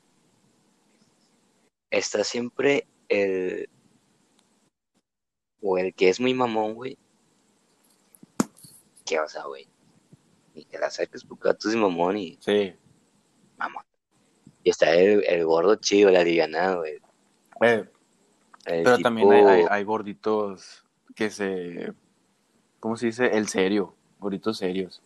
está 1.91 2.25
siempre 2.25 2.87
el. 3.09 3.69
O 5.61 5.79
el 5.79 5.95
que 5.95 6.09
es 6.09 6.19
muy 6.21 6.35
mamón, 6.35 6.75
güey. 6.75 6.99
Que, 9.07 9.21
o 9.21 9.29
sea, 9.29 9.45
güey. 9.45 9.69
Ni 10.55 10.65
te 10.65 10.79
la 10.79 10.91
saques 10.91 11.25
porque 11.25 11.53
tú 11.55 11.69
es 11.71 11.77
mamón 11.77 12.17
y 12.19 12.37
Sí. 12.41 12.75
mamón. 13.57 13.85
Y 14.65 14.71
está 14.71 14.93
el, 14.95 15.25
el 15.25 15.45
gordo 15.45 15.77
chido, 15.77 16.11
la 16.11 16.23
livianada, 16.23 16.77
güey. 16.77 17.01
Eh, 17.63 17.89
El 18.65 18.83
Pero 18.85 18.97
tipo- 18.97 19.03
también 19.03 19.33
hay, 19.33 19.45
hay, 19.45 19.65
hay 19.69 19.85
gorditos 19.85 20.85
que 21.17 21.31
se. 21.31 21.93
¿Cómo 22.81 22.97
se 22.97 23.07
dice? 23.07 23.27
El 23.37 23.49
serio. 23.49 23.95
Gorditos 24.21 24.59
serios. 24.59 25.03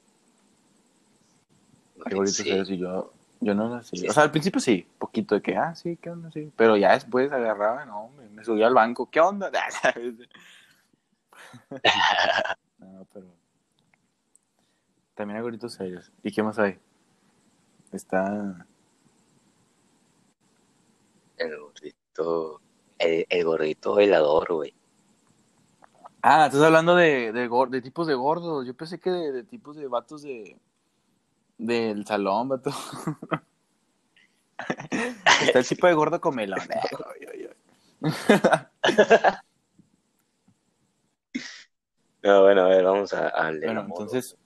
Hay 2.05 2.15
gorditos 2.15 2.37
Sí. 2.37 2.43
serios 2.45 2.71
y 2.71 2.77
yo, 2.79 3.13
yo 3.41 3.55
no 3.55 3.69
era 3.69 3.79
así. 3.79 3.97
Sí. 3.97 4.09
O 4.09 4.13
sea, 4.13 4.25
al 4.25 4.31
principio 4.31 4.61
sí, 4.61 4.87
poquito 4.99 5.35
de 5.37 5.43
que, 5.43 5.57
ah, 5.57 5.75
sí, 5.75 5.97
¿qué 5.97 6.11
onda? 6.11 6.31
Sí. 6.33 6.53
Pero 6.57 6.77
ya 6.77 6.93
después 6.93 7.33
agarraba, 7.33 7.87
no, 7.87 8.11
me, 8.11 8.29
me 8.29 8.45
subía 8.45 8.67
al 8.67 8.75
banco, 8.75 9.09
¿qué 9.11 9.21
onda? 9.21 9.51
no, 12.79 13.07
pero. 13.13 13.27
También 15.17 15.39
hay 15.39 15.43
gorditos 15.43 15.73
serios. 15.75 16.13
¿Y 16.23 16.31
qué 16.31 16.45
más 16.45 16.61
hay? 16.61 16.79
Está. 17.91 18.67
El 21.39 21.59
gordito. 21.59 22.61
El, 22.99 23.27
el 23.29 23.45
gordito 23.45 23.95
bailador, 23.95 24.53
güey. 24.53 24.75
Ah, 26.23 26.47
estás 26.47 26.63
hablando 26.63 26.97
de, 26.97 27.33
de, 27.33 27.49
de 27.71 27.83
tipos 27.83 28.07
de 28.07 28.15
gordos. 28.15 28.67
Yo 28.67 28.75
pensé 28.75 28.99
que 28.99 29.11
de, 29.11 29.33
de 29.33 29.45
tipos 29.45 29.77
de 29.77 29.87
vatos 29.87 30.23
de. 30.23 30.59
del 31.59 32.07
salón, 32.07 32.49
vato. 32.49 32.71
Está 35.43 35.59
el 35.61 35.67
tipo 35.67 35.87
de 35.87 35.95
gordo 35.95 36.21
comelón. 36.21 36.61
Ay, 36.61 37.27
ay. 37.33 37.49
No, 42.23 42.43
bueno, 42.43 42.63
a 42.63 42.69
ver, 42.69 42.85
vamos 42.85 43.13
a, 43.15 43.29
a 43.29 43.51
leer. 43.53 43.65
Bueno, 43.67 43.81
entonces, 43.83 43.97
Era 43.97 43.97
un 43.97 44.03
pedo 44.03 44.17
esto. 44.17 44.37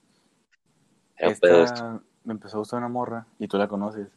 Esta, 1.28 2.00
me 2.24 2.32
empezó 2.32 2.56
a 2.56 2.60
gustar 2.60 2.78
una 2.78 2.88
morra 2.88 3.26
y 3.38 3.48
tú 3.48 3.56
la 3.58 3.68
conoces. 3.68 4.08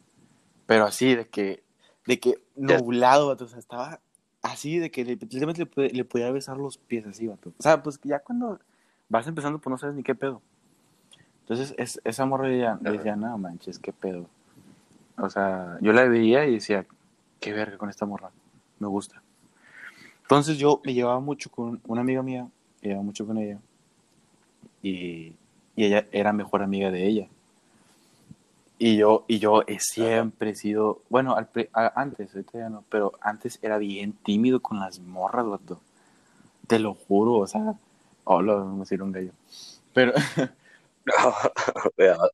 Pero 0.66 0.84
así, 0.84 1.14
de 1.14 1.28
que, 1.28 1.62
de 2.06 2.18
que 2.18 2.38
nublado, 2.56 3.28
vato. 3.28 3.44
O 3.44 3.48
sea, 3.48 3.58
estaba 3.58 4.00
así, 4.42 4.78
de 4.78 4.90
que 4.90 5.04
le- 5.04 5.16
literalmente 5.16 5.68
le, 5.76 5.88
le 5.90 6.04
podía 6.04 6.30
besar 6.30 6.56
los 6.56 6.78
pies 6.78 7.06
así, 7.06 7.26
vato. 7.26 7.52
O 7.58 7.62
sea, 7.62 7.82
pues 7.82 8.00
ya 8.02 8.20
cuando 8.20 8.58
vas 9.08 9.26
empezando, 9.26 9.58
pues 9.58 9.70
no 9.70 9.78
sabes 9.78 9.94
ni 9.96 10.02
qué 10.02 10.14
pedo. 10.14 10.40
Entonces, 11.40 11.74
es, 11.76 12.00
esa 12.04 12.24
morra 12.24 12.50
ya 12.50 12.78
decía, 12.80 13.16
no 13.16 13.36
manches, 13.36 13.78
qué 13.78 13.92
pedo. 13.92 14.28
O 15.18 15.28
sea, 15.28 15.78
yo 15.82 15.92
la 15.92 16.04
veía 16.04 16.46
y 16.46 16.54
decía, 16.54 16.86
qué 17.40 17.52
verga 17.52 17.76
con 17.76 17.90
esta 17.90 18.06
morra, 18.06 18.30
me 18.78 18.88
gusta. 18.88 19.22
Entonces 20.22 20.56
yo 20.56 20.80
me 20.84 20.94
llevaba 20.94 21.20
mucho 21.20 21.50
con 21.50 21.80
una 21.86 22.00
amiga 22.00 22.22
mía, 22.22 22.48
me 22.80 22.88
llevaba 22.88 23.04
mucho 23.04 23.26
con 23.26 23.36
ella. 23.36 23.60
Y, 24.82 25.36
y 25.76 25.84
ella 25.84 26.06
era 26.12 26.32
mejor 26.32 26.62
amiga 26.62 26.90
de 26.90 27.06
ella. 27.06 27.28
Y 28.78 28.96
yo, 28.96 29.24
y 29.28 29.38
yo 29.38 29.62
he 29.66 29.78
siempre 29.78 30.50
he 30.50 30.54
sido, 30.56 31.02
bueno, 31.08 31.36
al 31.36 31.48
pre- 31.48 31.70
a- 31.72 32.00
antes, 32.00 32.34
ahorita 32.34 32.58
ya 32.58 32.68
no, 32.68 32.84
pero 32.88 33.12
antes 33.20 33.58
era 33.62 33.78
bien 33.78 34.12
tímido 34.12 34.60
con 34.60 34.80
las 34.80 34.98
morras, 34.98 35.46
vato. 35.46 35.80
Te 36.66 36.78
lo 36.78 36.94
juro, 36.94 37.34
o 37.38 37.46
sea, 37.46 37.74
hola, 38.24 38.64
me 38.64 38.84
sirve 38.84 39.04
un 39.04 39.12
gallo. 39.12 39.32
Pero, 39.92 40.12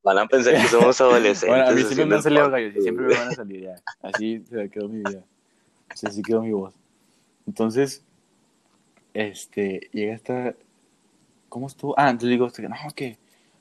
Van 0.02 0.18
a 0.18 0.26
pensar 0.26 0.54
que 0.54 0.68
somos 0.68 1.00
adolescentes. 1.00 1.48
bueno, 1.48 1.66
a 1.68 1.72
mí 1.72 1.82
sí 1.82 2.04
me 2.04 2.14
han 2.14 2.22
salido 2.22 2.50
gallos 2.50 2.74
y 2.76 2.80
siempre 2.80 3.06
me 3.06 3.14
van 3.14 3.28
a 3.28 3.34
salir 3.34 3.62
ya. 3.64 3.76
Así 4.02 4.44
se 4.48 4.70
quedó 4.70 4.88
mi 4.88 5.02
vida. 5.02 5.24
Así, 5.90 6.22
quedó 6.22 6.42
mi 6.42 6.52
voz. 6.52 6.74
Entonces, 7.46 8.04
este, 9.12 9.90
llega 9.92 10.14
esta, 10.14 10.54
¿cómo 11.48 11.66
estuvo? 11.66 11.94
Ah, 11.98 12.10
entonces 12.10 12.30
digo, 12.30 12.48
no, 12.68 12.76
que, 12.94 13.18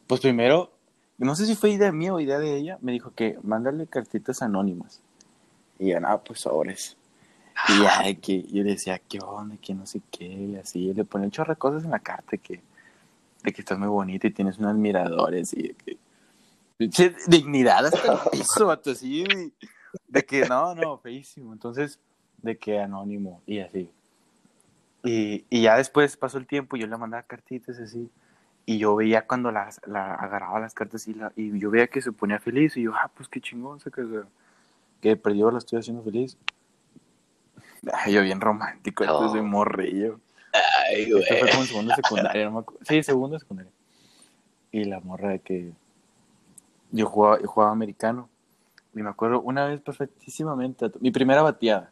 pues 0.09 0.21
primero, 0.21 0.71
no 1.19 1.35
sé 1.35 1.45
si 1.45 1.55
fue 1.55 1.69
idea 1.69 1.91
mía 1.91 2.15
o 2.15 2.19
idea 2.19 2.39
de 2.39 2.57
ella, 2.57 2.79
me 2.81 2.91
dijo 2.91 3.13
que 3.13 3.37
mándale 3.43 3.85
cartitas 3.85 4.41
anónimas. 4.41 5.03
Y 5.77 5.89
ya, 5.89 5.99
no, 5.99 6.23
pues 6.23 6.39
sobres. 6.39 6.97
Y 7.67 7.83
ya, 7.83 8.19
que 8.19 8.41
yo 8.41 8.63
le 8.63 8.71
decía, 8.71 8.97
¿qué 8.97 9.19
onda? 9.19 9.55
Que 9.61 9.75
no 9.75 9.85
sé 9.85 10.01
qué, 10.09 10.25
y 10.25 10.55
así, 10.55 10.87
yo 10.87 10.95
le 10.95 11.05
ponía 11.05 11.27
un 11.27 11.55
cosas 11.57 11.83
en 11.83 11.91
la 11.91 11.99
carta 11.99 12.37
que, 12.37 12.59
de 13.43 13.53
que 13.53 13.61
estás 13.61 13.77
muy 13.77 13.87
bonita 13.87 14.25
y 14.25 14.31
tienes 14.31 14.57
unos 14.57 14.71
admiradores 14.71 15.53
y 15.53 15.61
de 15.67 15.75
que, 15.75 15.97
dignidad 17.27 17.85
hasta 17.85 18.13
el 18.13 18.19
piso, 18.31 18.65
vato, 18.65 18.89
así, 18.89 19.25
de, 19.25 19.51
de 20.07 20.25
que 20.25 20.47
no, 20.49 20.73
no, 20.73 20.97
feísimo. 20.97 21.53
Entonces, 21.53 21.99
de 22.41 22.57
que 22.57 22.79
anónimo 22.79 23.43
y 23.45 23.59
así. 23.59 23.91
Y, 25.03 25.45
y 25.51 25.61
ya 25.61 25.77
después 25.77 26.17
pasó 26.17 26.39
el 26.39 26.47
tiempo, 26.47 26.77
yo 26.77 26.87
le 26.87 26.97
mandaba 26.97 27.21
cartitas 27.21 27.77
así. 27.77 28.09
Y 28.69 28.77
yo 28.77 28.95
veía 28.95 29.25
cuando 29.25 29.51
las, 29.51 29.81
la 29.87 30.13
agarraba 30.13 30.59
las 30.59 30.75
cartas 30.75 31.07
y, 31.07 31.15
la, 31.15 31.31
y 31.35 31.57
yo 31.57 31.71
veía 31.71 31.87
que 31.87 32.03
se 32.03 32.11
ponía 32.11 32.37
feliz. 32.39 32.77
Y 32.77 32.83
yo, 32.83 32.93
ah, 32.93 33.09
pues 33.15 33.27
qué 33.27 33.41
chingón, 33.41 33.79
que, 33.79 34.21
que 35.01 35.15
perdió, 35.15 35.49
la 35.49 35.57
estoy 35.57 35.79
haciendo 35.79 36.03
feliz. 36.03 36.37
Ay, 37.91 38.13
yo 38.13 38.21
bien 38.21 38.39
romántico, 38.39 39.03
No. 39.05 39.13
entonces 39.13 39.41
morrillo. 39.41 40.19
Ay, 40.53 41.05
Esto 41.05 41.17
fue 41.27 41.37
güey. 41.39 41.49
como 41.49 41.61
en 41.63 41.67
segundo 41.67 41.95
secundaria, 41.95 42.45
no 42.45 42.51
me 42.51 42.59
acuerdo. 42.59 42.85
Sí, 42.85 43.01
segundo 43.01 43.39
secundaria. 43.39 43.71
Y 44.71 44.83
la 44.83 44.99
morra 44.99 45.29
de 45.29 45.39
que 45.39 45.71
yo 46.91 47.07
jugaba, 47.07 47.41
yo 47.41 47.47
jugaba 47.47 47.71
americano. 47.71 48.29
Y 48.93 49.01
me 49.01 49.09
acuerdo 49.09 49.41
una 49.41 49.65
vez 49.65 49.81
perfectísimamente, 49.81 50.91
mi 50.99 51.09
primera 51.09 51.41
bateada. 51.41 51.91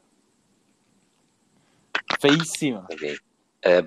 Feísima. 2.19 2.81
Ok. 2.81 3.01
Eh, 3.01 3.19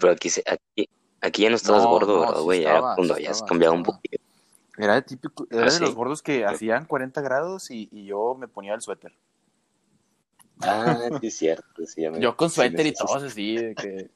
pero 0.01 0.13
aquí, 0.13 0.29
se- 0.29 0.43
aquí, 0.45 0.89
aquí 1.21 1.43
ya 1.43 1.51
no 1.51 1.57
estabas 1.57 1.83
No, 1.85 1.91
gordo, 1.91 2.15
no, 2.15 2.21
¿verdad, 2.21 2.37
sí 2.39 2.43
güey? 2.45 2.59
estaba, 2.61 2.79
Era 2.79 2.95
cuando 2.95 3.15
sí 3.15 3.21
habías 3.21 3.33
estaba, 3.37 3.49
cambiado 3.49 3.75
un 3.75 3.83
poquito. 3.83 4.17
Era 4.79 4.95
de 4.95 5.03
típico, 5.03 5.47
era 5.51 5.63
Ah, 5.63 5.65
de 5.67 5.71
sí. 5.73 5.81
los 5.85 5.95
gordos 5.95 6.23
que 6.23 6.45
hacían 6.47 6.87
40 6.87 7.21
grados 7.21 7.71
y, 7.71 7.89
y 7.93 8.07
yo 8.07 8.35
me 8.39 8.49
ponía 8.49 8.75
el 8.75 8.81
suéter. 8.81 9.13
Ah, 10.63 10.99
sí, 11.21 11.27
es 11.29 11.37
cierto. 11.37 11.87
Sí, 11.87 12.03
ya 12.03 12.11
me- 12.11 12.21
Yo 12.21 12.37
con 12.37 12.51
suéter 12.51 12.87
y 12.87 12.93
todos 12.93 13.23
así, 13.23 13.57
de 13.57 13.75
que 13.75 14.11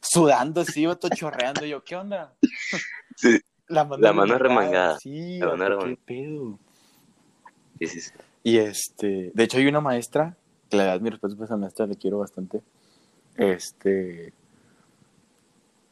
sudando 0.00 0.62
así, 0.62 0.86
vato 0.86 1.08
chorreando. 1.10 1.64
Yo, 1.66 1.82
¿qué 1.84 1.96
onda? 1.96 2.34
Sí. 3.16 3.40
La 3.68 3.84
mano, 3.84 4.02
La 4.02 4.12
mano 4.12 4.38
remangada. 4.38 4.98
Sí, 4.98 5.38
La 5.38 5.46
mano 5.48 5.64
vato, 5.64 5.68
remangada. 5.70 5.96
qué 5.96 6.02
pedo. 6.04 6.58
Sí, 7.78 7.86
sí, 7.86 8.00
sí. 8.00 8.10
Y 8.42 8.58
este, 8.58 9.30
de 9.34 9.44
hecho 9.44 9.58
hay 9.58 9.66
una 9.66 9.80
maestra, 9.80 10.36
que 10.68 10.76
le 10.76 10.84
das 10.84 11.00
mi 11.00 11.10
respeto 11.10 11.40
a 11.40 11.44
esa 11.44 11.56
maestra, 11.56 11.86
le 11.86 11.96
quiero 11.96 12.18
bastante. 12.18 12.60
Este, 13.36 14.32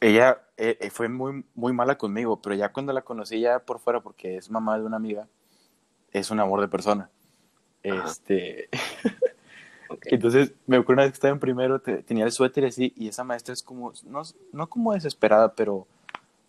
ella 0.01 0.41
eh, 0.57 0.77
eh, 0.81 0.89
fue 0.89 1.07
muy, 1.07 1.45
muy 1.55 1.71
mala 1.73 1.97
conmigo, 1.97 2.41
pero 2.41 2.55
ya 2.55 2.73
cuando 2.73 2.91
la 2.91 3.03
conocí 3.03 3.39
ya 3.39 3.59
por 3.59 3.79
fuera, 3.79 4.01
porque 4.01 4.35
es 4.35 4.49
mamá 4.49 4.77
de 4.77 4.83
una 4.83 4.97
amiga, 4.97 5.27
es 6.11 6.29
un 6.31 6.39
amor 6.41 6.59
de 6.59 6.67
persona. 6.67 7.09
Ajá. 7.89 8.05
Este, 8.09 8.67
Ok. 9.89 10.05
entonces 10.05 10.53
me 10.67 10.77
acuerdo 10.77 10.93
una 10.93 11.03
vez 11.03 11.11
que 11.11 11.15
estaba 11.15 11.33
en 11.33 11.39
primero, 11.41 11.81
te- 11.81 12.01
tenía 12.01 12.23
el 12.23 12.31
suéter 12.31 12.63
así, 12.65 12.93
y 12.95 13.09
esa 13.09 13.25
maestra 13.25 13.53
es 13.53 13.61
como, 13.61 13.91
no, 14.05 14.21
no 14.53 14.69
como 14.69 14.93
desesperada, 14.93 15.53
pero 15.53 15.85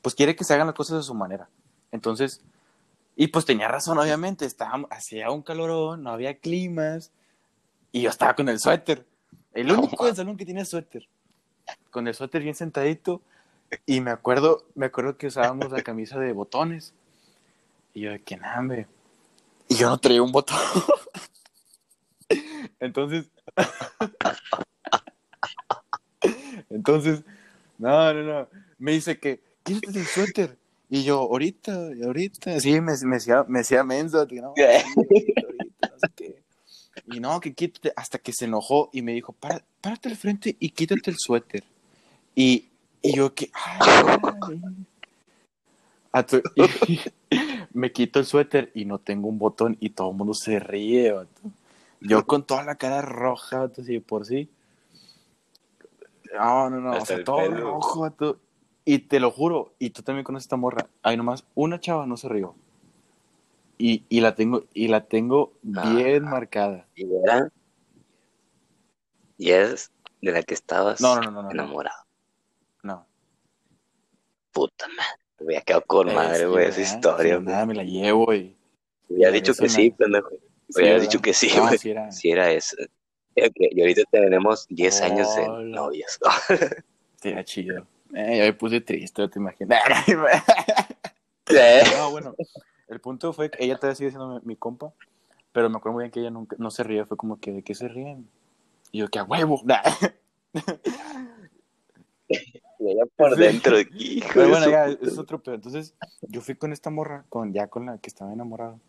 pues 0.00 0.14
quiere 0.14 0.36
que 0.36 0.44
se 0.44 0.54
hagan 0.54 0.68
las 0.68 0.76
cosas 0.76 0.98
a 1.00 1.02
su 1.02 1.12
manera. 1.14 1.48
Entonces, 1.90 2.40
y 3.16 3.26
pues 3.26 3.44
tenía 3.44 3.66
razón, 3.66 3.98
obviamente, 3.98 4.46
estaba, 4.46 4.86
hacía 4.90 5.30
un 5.32 5.42
calorón, 5.42 6.04
no 6.04 6.10
había 6.10 6.38
climas, 6.38 7.10
y 7.90 8.02
yo 8.02 8.10
estaba 8.10 8.34
con 8.36 8.48
el 8.48 8.60
suéter. 8.60 9.04
El 9.52 9.72
único 9.76 10.06
del 10.06 10.14
salón 10.16 10.36
que 10.36 10.46
tenía 10.46 10.64
suéter. 10.64 11.08
Con 11.90 12.06
el 12.06 12.14
suéter 12.14 12.42
bien 12.42 12.54
sentadito. 12.54 13.22
Y 13.86 14.00
me 14.00 14.10
acuerdo, 14.10 14.66
me 14.74 14.86
acuerdo 14.86 15.16
que 15.16 15.28
usábamos 15.28 15.70
la 15.72 15.82
camisa 15.82 16.18
de 16.18 16.32
botones. 16.32 16.92
Y 17.94 18.02
yo 18.02 18.10
de 18.12 18.20
que 18.22 18.36
nada, 18.36 18.58
hombre. 18.58 18.86
Y 19.68 19.76
yo 19.76 19.88
no 19.88 19.98
traía 19.98 20.22
un 20.22 20.32
botón. 20.32 20.58
Entonces. 22.80 23.26
Entonces, 26.70 27.22
no, 27.78 28.12
no, 28.14 28.22
no. 28.22 28.48
Me 28.78 28.92
dice 28.92 29.18
que, 29.18 29.40
quítate 29.62 29.98
el 30.00 30.06
suéter. 30.06 30.58
Y 30.88 31.04
yo, 31.04 31.20
ahorita, 31.20 31.74
ahorita. 32.04 32.60
Sí, 32.60 32.80
me, 32.80 32.92
me 33.04 33.16
decía, 33.16 33.44
me 33.48 33.60
decía 33.60 33.84
menso. 33.84 34.26
no. 34.30 34.54
Y 37.06 37.20
no, 37.20 37.40
que 37.40 37.52
quítate. 37.52 37.92
Hasta 37.96 38.18
que 38.18 38.32
se 38.32 38.44
enojó 38.44 38.88
y 38.92 39.02
me 39.02 39.12
dijo, 39.12 39.32
"Para- 39.32 39.64
párate 39.80 40.08
al 40.08 40.16
frente 40.16 40.56
y 40.60 40.70
quítate 40.70 41.10
el 41.10 41.16
suéter. 41.18 41.64
Y, 42.34 42.68
y 43.02 43.16
yo 43.16 43.34
que, 43.34 43.50
ay, 43.52 44.62
a 46.12 46.22
tu- 46.24 46.42
y- 46.54 47.00
me 47.72 47.90
quito 47.92 48.18
el 48.20 48.26
suéter 48.26 48.70
y 48.74 48.84
no 48.84 48.98
tengo 48.98 49.28
un 49.28 49.38
botón 49.38 49.76
y 49.80 49.90
todo 49.90 50.10
el 50.10 50.16
mundo 50.16 50.34
se 50.34 50.58
ríe, 50.58 51.12
vato. 51.12 51.40
Yo 52.00 52.26
con 52.26 52.44
toda 52.44 52.64
la 52.64 52.74
cara 52.74 53.00
roja, 53.02 53.60
vato, 53.60 53.82
así 53.82 53.94
de 53.94 54.00
por 54.00 54.26
sí. 54.26 54.48
No, 56.34 56.68
no, 56.70 56.80
no, 56.80 56.90
o 56.92 56.94
Hasta 56.94 57.06
sea, 57.06 57.16
el 57.16 57.24
todo 57.24 57.36
pelo. 57.36 57.56
rojo, 57.72 58.00
vato. 58.00 58.38
Y 58.84 58.98
te 58.98 59.20
lo 59.20 59.30
juro, 59.30 59.72
y 59.78 59.90
tú 59.90 60.02
también 60.02 60.24
conoces 60.24 60.46
esta 60.46 60.56
morra. 60.56 60.88
Hay 61.02 61.16
nomás 61.16 61.44
una 61.54 61.78
chava 61.78 62.06
no 62.06 62.16
se 62.16 62.28
rió. 62.28 62.54
Y, 63.78 64.04
y 64.08 64.20
la 64.20 64.34
tengo, 64.34 64.64
y 64.74 64.88
la 64.88 65.04
tengo 65.06 65.52
bien 65.62 66.24
Ah. 66.24 66.30
marcada. 66.30 66.86
Y 66.96 67.04
era. 67.14 67.48
Y 69.38 69.50
es 69.50 69.90
de 70.20 70.32
la 70.32 70.42
que 70.42 70.54
estabas 70.54 71.00
No, 71.00 71.14
no, 71.16 71.22
no, 71.22 71.30
no, 71.30 71.42
no. 71.42 71.50
enamorado. 71.50 72.01
Puta 74.52 74.88
madre. 74.88 75.22
Me 75.40 75.46
había 75.46 75.60
quedado 75.62 75.84
con 75.86 76.14
madre, 76.14 76.44
Es 76.44 76.48
güey, 76.48 76.66
esa 76.66 76.80
historia, 76.80 77.38
Sí, 77.38 77.44
nada, 77.44 77.66
me 77.66 77.74
la 77.74 77.84
llevo 77.84 78.32
y. 78.32 78.56
La 79.08 79.30
dicho 79.30 79.54
que 79.54 79.68
sí, 79.68 79.90
pendejo. 79.90 80.30
¿verdad? 80.74 81.00
dicho 81.00 81.20
que 81.20 81.34
sí, 81.34 81.50
güey. 81.58 81.78
era. 81.84 82.12
Si 82.12 82.30
era 82.30 82.50
eso. 82.50 82.76
Y 83.34 83.80
ahorita 83.80 84.02
tenemos 84.10 84.66
10 84.68 85.00
años 85.02 85.34
de 85.36 85.48
novios. 85.48 86.18
Era 87.22 87.44
chido. 87.44 87.86
Eh, 88.14 88.38
yo 88.38 88.44
me 88.44 88.52
puse 88.52 88.80
triste, 88.80 89.26
te 89.28 89.38
imaginas. 89.38 89.82
no, 91.96 92.10
bueno, 92.10 92.34
el 92.88 93.00
punto 93.00 93.32
fue 93.32 93.50
que 93.50 93.64
ella 93.64 93.76
todavía 93.76 93.94
sigue 93.94 94.10
siendo 94.10 94.28
mi, 94.28 94.40
mi 94.44 94.56
compa, 94.56 94.92
pero 95.52 95.70
me 95.70 95.78
acuerdo 95.78 95.94
muy 95.94 96.02
bien 96.02 96.10
que 96.10 96.20
ella 96.20 96.30
nunca, 96.30 96.56
no 96.58 96.70
se 96.70 96.82
ríe, 96.82 97.06
fue 97.06 97.16
como 97.16 97.40
que, 97.40 97.52
¿de 97.52 97.62
qué 97.62 97.74
se 97.74 97.88
ríen? 97.88 98.28
Y 98.90 98.98
yo, 98.98 99.08
que 99.08 99.18
a 99.18 99.24
huevo. 99.24 99.62
Y 99.64 100.58
por 103.16 103.34
Sí. 103.36 103.40
dentro, 103.42 103.76
hijo 103.94 104.28
Pero 104.34 104.48
bueno, 104.48 104.70
ya, 104.70 104.86
es 104.86 105.18
otro 105.18 105.42
pedo. 105.42 105.54
Entonces, 105.56 105.94
yo 106.22 106.40
fui 106.40 106.54
con 106.54 106.72
esta 106.72 106.90
morra, 106.90 107.24
con, 107.28 107.52
ya 107.52 107.66
con 107.68 107.86
la 107.86 107.98
que 107.98 108.08
estaba 108.08 108.32
enamorado. 108.32 108.80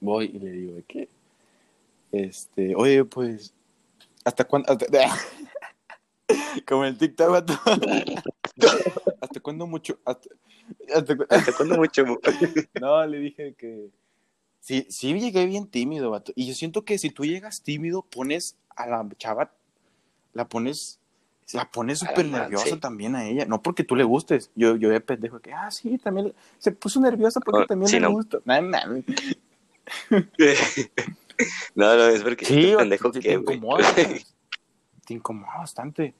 Voy 0.00 0.26
y 0.34 0.38
le 0.38 0.50
digo 0.50 0.74
de 0.74 0.82
que, 0.82 1.08
este, 2.12 2.74
oye, 2.76 3.04
pues, 3.04 3.54
¿hasta 4.24 4.44
cuándo? 4.44 4.72
hasta- 4.72 4.86
Como 6.66 6.84
el 6.84 6.98
TikTok, 6.98 7.30
vato. 7.30 7.52
¿Hasta 9.20 9.40
cuándo 9.40 9.66
mucho? 9.66 9.98
Hasta, 10.04 10.28
hasta 10.94 11.16
cu- 11.16 11.26
¿Hasta 11.28 11.52
cuándo 11.52 11.76
mucho? 11.76 12.04
No, 12.80 13.06
le 13.06 13.18
dije 13.18 13.54
que... 13.54 13.88
Sí, 14.60 14.86
sí 14.90 15.12
llegué 15.18 15.46
bien 15.46 15.68
tímido, 15.68 16.10
vato. 16.10 16.32
Y 16.34 16.46
yo 16.48 16.54
siento 16.54 16.84
que 16.84 16.98
si 16.98 17.10
tú 17.10 17.24
llegas 17.24 17.62
tímido, 17.62 18.02
pones 18.02 18.56
a 18.70 18.86
la 18.86 19.06
chava, 19.16 19.52
la 20.32 20.48
pones, 20.48 20.98
la 21.52 21.70
la 21.74 21.94
súper 21.94 22.26
nerviosa 22.26 22.66
sí. 22.66 22.76
también 22.78 23.14
a 23.14 23.24
ella. 23.24 23.44
No 23.46 23.62
porque 23.62 23.84
tú 23.84 23.94
le 23.94 24.04
gustes. 24.04 24.50
Yo, 24.54 24.76
yo 24.76 24.90
de 24.90 25.00
pendejo 25.00 25.40
que, 25.40 25.52
ah, 25.52 25.70
sí, 25.70 25.98
también 25.98 26.32
se 26.58 26.72
puso 26.72 27.00
nerviosa 27.00 27.40
porque 27.40 27.60
No, 27.60 27.66
también 27.66 27.88
sí, 27.88 27.96
le 27.96 28.02
no. 28.02 28.12
gusta. 28.12 28.38
No. 28.44 28.60
No, 31.74 31.94
no, 31.94 32.06
es 32.06 32.22
porque 32.22 32.46
Sí, 32.46 32.64
este 32.64 32.76
pendejo 32.78 33.10
te, 33.10 33.20
que, 33.20 33.28
te 33.28 33.34
incomoda. 33.34 33.94
te 35.06 35.14
incomoda 35.14 35.58
bastante. 35.58 36.14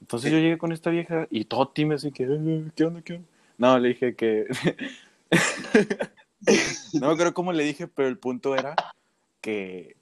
Entonces 0.00 0.30
yo 0.30 0.38
llegué 0.38 0.58
con 0.58 0.72
esta 0.72 0.90
vieja 0.90 1.26
y 1.28 1.44
todo 1.44 1.68
tímido, 1.68 1.96
así 1.96 2.12
que, 2.12 2.22
"Eh, 2.22 2.64
¿qué 2.76 2.84
onda, 2.84 3.02
qué 3.02 3.14
onda? 3.14 3.28
No, 3.58 3.78
le 3.78 3.88
dije 3.88 4.14
que... 4.14 4.46
no 6.94 7.08
me 7.08 7.12
acuerdo 7.12 7.34
cómo 7.34 7.52
le 7.52 7.64
dije, 7.64 7.88
pero 7.88 8.08
el 8.08 8.16
punto 8.16 8.54
era 8.54 8.76
que, 9.40 9.96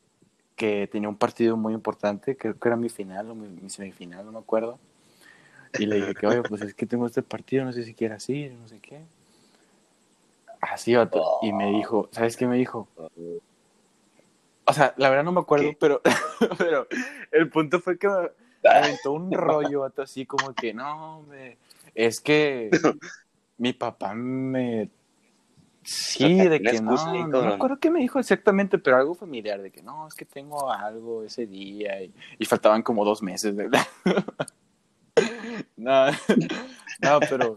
que 0.59 0.87
tenía 0.89 1.09
un 1.09 1.17
partido 1.17 1.57
muy 1.57 1.73
importante, 1.73 2.37
creo 2.37 2.59
que 2.59 2.69
era 2.69 2.77
mi 2.77 2.91
final 2.91 3.31
o 3.31 3.35
mi, 3.35 3.49
mi 3.49 3.71
semifinal, 3.71 4.27
no 4.27 4.33
me 4.33 4.39
acuerdo. 4.39 4.79
Y 5.79 5.87
le 5.87 5.97
dije 5.97 6.15
que, 6.15 6.27
oye, 6.27 6.43
pues 6.43 6.61
es 6.63 6.75
que 6.75 6.87
tengo 6.87 7.07
este 7.07 7.23
partido, 7.23 7.65
no 7.65 7.73
sé 7.73 7.85
si 7.85 7.95
quieras 7.95 8.29
ir, 8.29 8.53
no 8.53 8.69
sé 8.69 8.79
qué. 8.81 9.01
Así, 10.61 10.95
vato. 10.95 11.23
Y 11.43 11.53
me 11.53 11.71
dijo, 11.71 12.09
¿sabes 12.13 12.37
qué 12.37 12.47
me 12.47 12.57
dijo? 12.57 12.89
O 14.65 14.73
sea, 14.73 14.93
la 14.97 15.09
verdad 15.09 15.25
no 15.25 15.33
me 15.33 15.41
acuerdo, 15.41 15.71
¿Qué? 15.71 15.77
pero, 15.79 16.03
pero 16.59 16.87
el 17.31 17.49
punto 17.49 17.81
fue 17.81 17.99
que 17.99 18.09
me, 18.09 18.31
me 18.63 18.71
aventó 18.71 19.13
un 19.13 19.33
rollo, 19.33 19.81
vato, 19.81 20.03
así 20.03 20.27
como 20.27 20.53
que, 20.55 20.75
no, 20.75 21.23
me, 21.23 21.57
es 21.95 22.21
que 22.21 22.71
mi 23.59 23.73
papá 23.73 24.15
me... 24.15 24.91
Sí, 25.89 26.35
de 26.35 26.61
que 26.61 26.83
no, 26.83 27.29
no 27.29 27.41
me 27.41 27.55
acuerdo 27.55 27.79
qué 27.79 27.91
me 27.91 28.01
dijo 28.01 28.19
exactamente, 28.19 28.77
pero 28.77 28.99
algo 28.99 29.15
familiar, 29.15 29.63
de 29.63 29.71
que 29.71 29.83
no, 29.83 30.07
es 30.07 30.15
que 30.15 30.27
tengo 30.27 30.71
algo 30.71 31.23
ese 31.23 31.47
día 31.47 32.03
y, 32.03 32.13
y 32.39 32.45
faltaban 32.45 32.83
como 32.83 33.07
dos 33.07 33.23
meses, 33.23 33.57
¿verdad? 33.57 33.87
no, 35.79 36.07
no, 37.01 37.21
pero... 37.21 37.57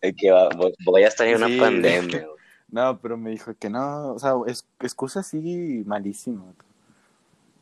Es 0.00 0.14
que 0.16 0.30
va- 0.30 0.48
voy, 0.86 1.02
a 1.02 1.08
estar 1.08 1.26
en 1.26 1.36
una 1.36 1.48
pandemia. 1.60 2.26
No, 2.70 2.98
pero 2.98 3.18
me 3.18 3.32
dijo 3.32 3.52
que 3.54 3.68
no, 3.68 4.14
o 4.14 4.18
sea, 4.18 4.32
es, 4.46 4.66
excusa 4.80 5.20
así 5.20 5.82
malísima. 5.84 6.54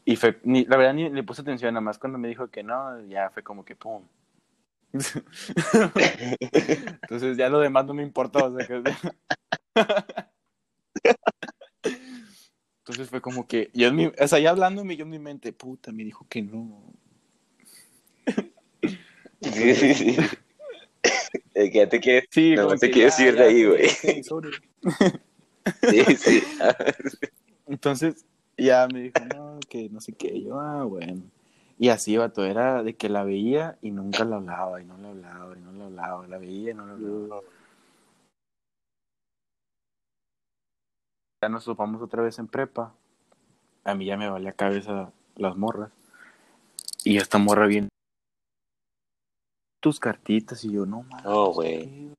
Y 0.04 0.14
fue, 0.14 0.38
ni, 0.44 0.64
la 0.66 0.76
verdad 0.76 0.94
ni 0.94 1.10
le 1.10 1.24
puse 1.24 1.42
atención, 1.42 1.74
nada 1.74 1.80
más 1.80 1.98
cuando 1.98 2.16
me 2.16 2.28
dijo 2.28 2.46
que 2.46 2.62
no, 2.62 3.00
ya 3.06 3.28
fue 3.30 3.42
como 3.42 3.64
que 3.64 3.74
pum. 3.74 4.04
Entonces 7.02 7.36
ya 7.36 7.48
lo 7.48 7.60
demás 7.60 7.86
no 7.86 7.94
me 7.94 8.02
importó. 8.02 8.44
O 8.46 8.56
sea, 8.56 8.66
que- 8.66 8.82
Entonces 12.78 13.08
fue 13.08 13.20
como 13.20 13.46
que, 13.46 13.70
yo 13.74 13.88
en 13.88 13.96
mi, 13.96 14.06
o 14.06 14.28
sea, 14.28 14.38
ya 14.38 14.50
hablándome 14.50 14.96
yo 14.96 15.04
en 15.04 15.10
mi 15.10 15.18
mente, 15.18 15.52
puta, 15.52 15.92
me 15.92 16.04
dijo 16.04 16.26
que 16.28 16.42
no. 16.42 16.92
Sí, 19.40 19.74
sí, 19.74 19.94
sí. 19.94 20.16
Es 21.54 21.70
que 21.70 21.78
ya 21.78 21.88
te 21.88 22.00
quieres. 22.00 22.28
Sí, 22.30 22.54
No, 22.56 22.76
te 22.76 22.90
quieres 22.90 23.16
ya, 23.18 23.26
ir 23.26 23.36
de 23.36 23.44
ahí, 23.44 23.64
güey. 23.64 23.88
Sí, 25.88 26.04
sí. 26.16 26.42
Entonces 27.66 28.24
ya 28.58 28.88
me 28.92 29.02
dijo, 29.02 29.14
no, 29.34 29.58
que 29.68 29.88
no 29.88 30.00
sé 30.00 30.12
qué. 30.12 30.42
Yo, 30.42 30.58
ah, 30.58 30.84
bueno. 30.84 31.22
Y 31.82 31.88
así, 31.88 32.16
vato, 32.16 32.44
era 32.44 32.84
de 32.84 32.94
que 32.94 33.08
la 33.08 33.24
veía 33.24 33.76
y 33.82 33.90
nunca 33.90 34.24
la 34.24 34.36
hablaba, 34.36 34.80
y 34.80 34.84
no 34.84 34.96
la 34.98 35.08
hablaba, 35.08 35.58
y 35.58 35.60
no 35.62 35.72
la 35.72 35.84
hablaba, 35.86 36.26
la 36.28 36.38
veía 36.38 36.70
y 36.70 36.74
no 36.74 36.86
la 36.86 36.92
hablaba. 36.92 37.42
Ya 41.42 41.48
nos 41.48 41.64
topamos 41.64 42.00
otra 42.00 42.22
vez 42.22 42.38
en 42.38 42.46
prepa. 42.46 42.94
A 43.82 43.96
mí 43.96 44.04
ya 44.06 44.16
me 44.16 44.30
valía 44.30 44.52
cabeza 44.52 45.10
las 45.34 45.56
morras. 45.56 45.90
Y 47.02 47.16
esta 47.16 47.38
morra 47.38 47.66
bien. 47.66 47.88
Tus 49.80 49.98
cartitas, 49.98 50.64
y 50.64 50.70
yo, 50.70 50.86
no 50.86 51.02
mames. 51.02 51.24
No, 51.24 51.52
güey. 51.52 52.14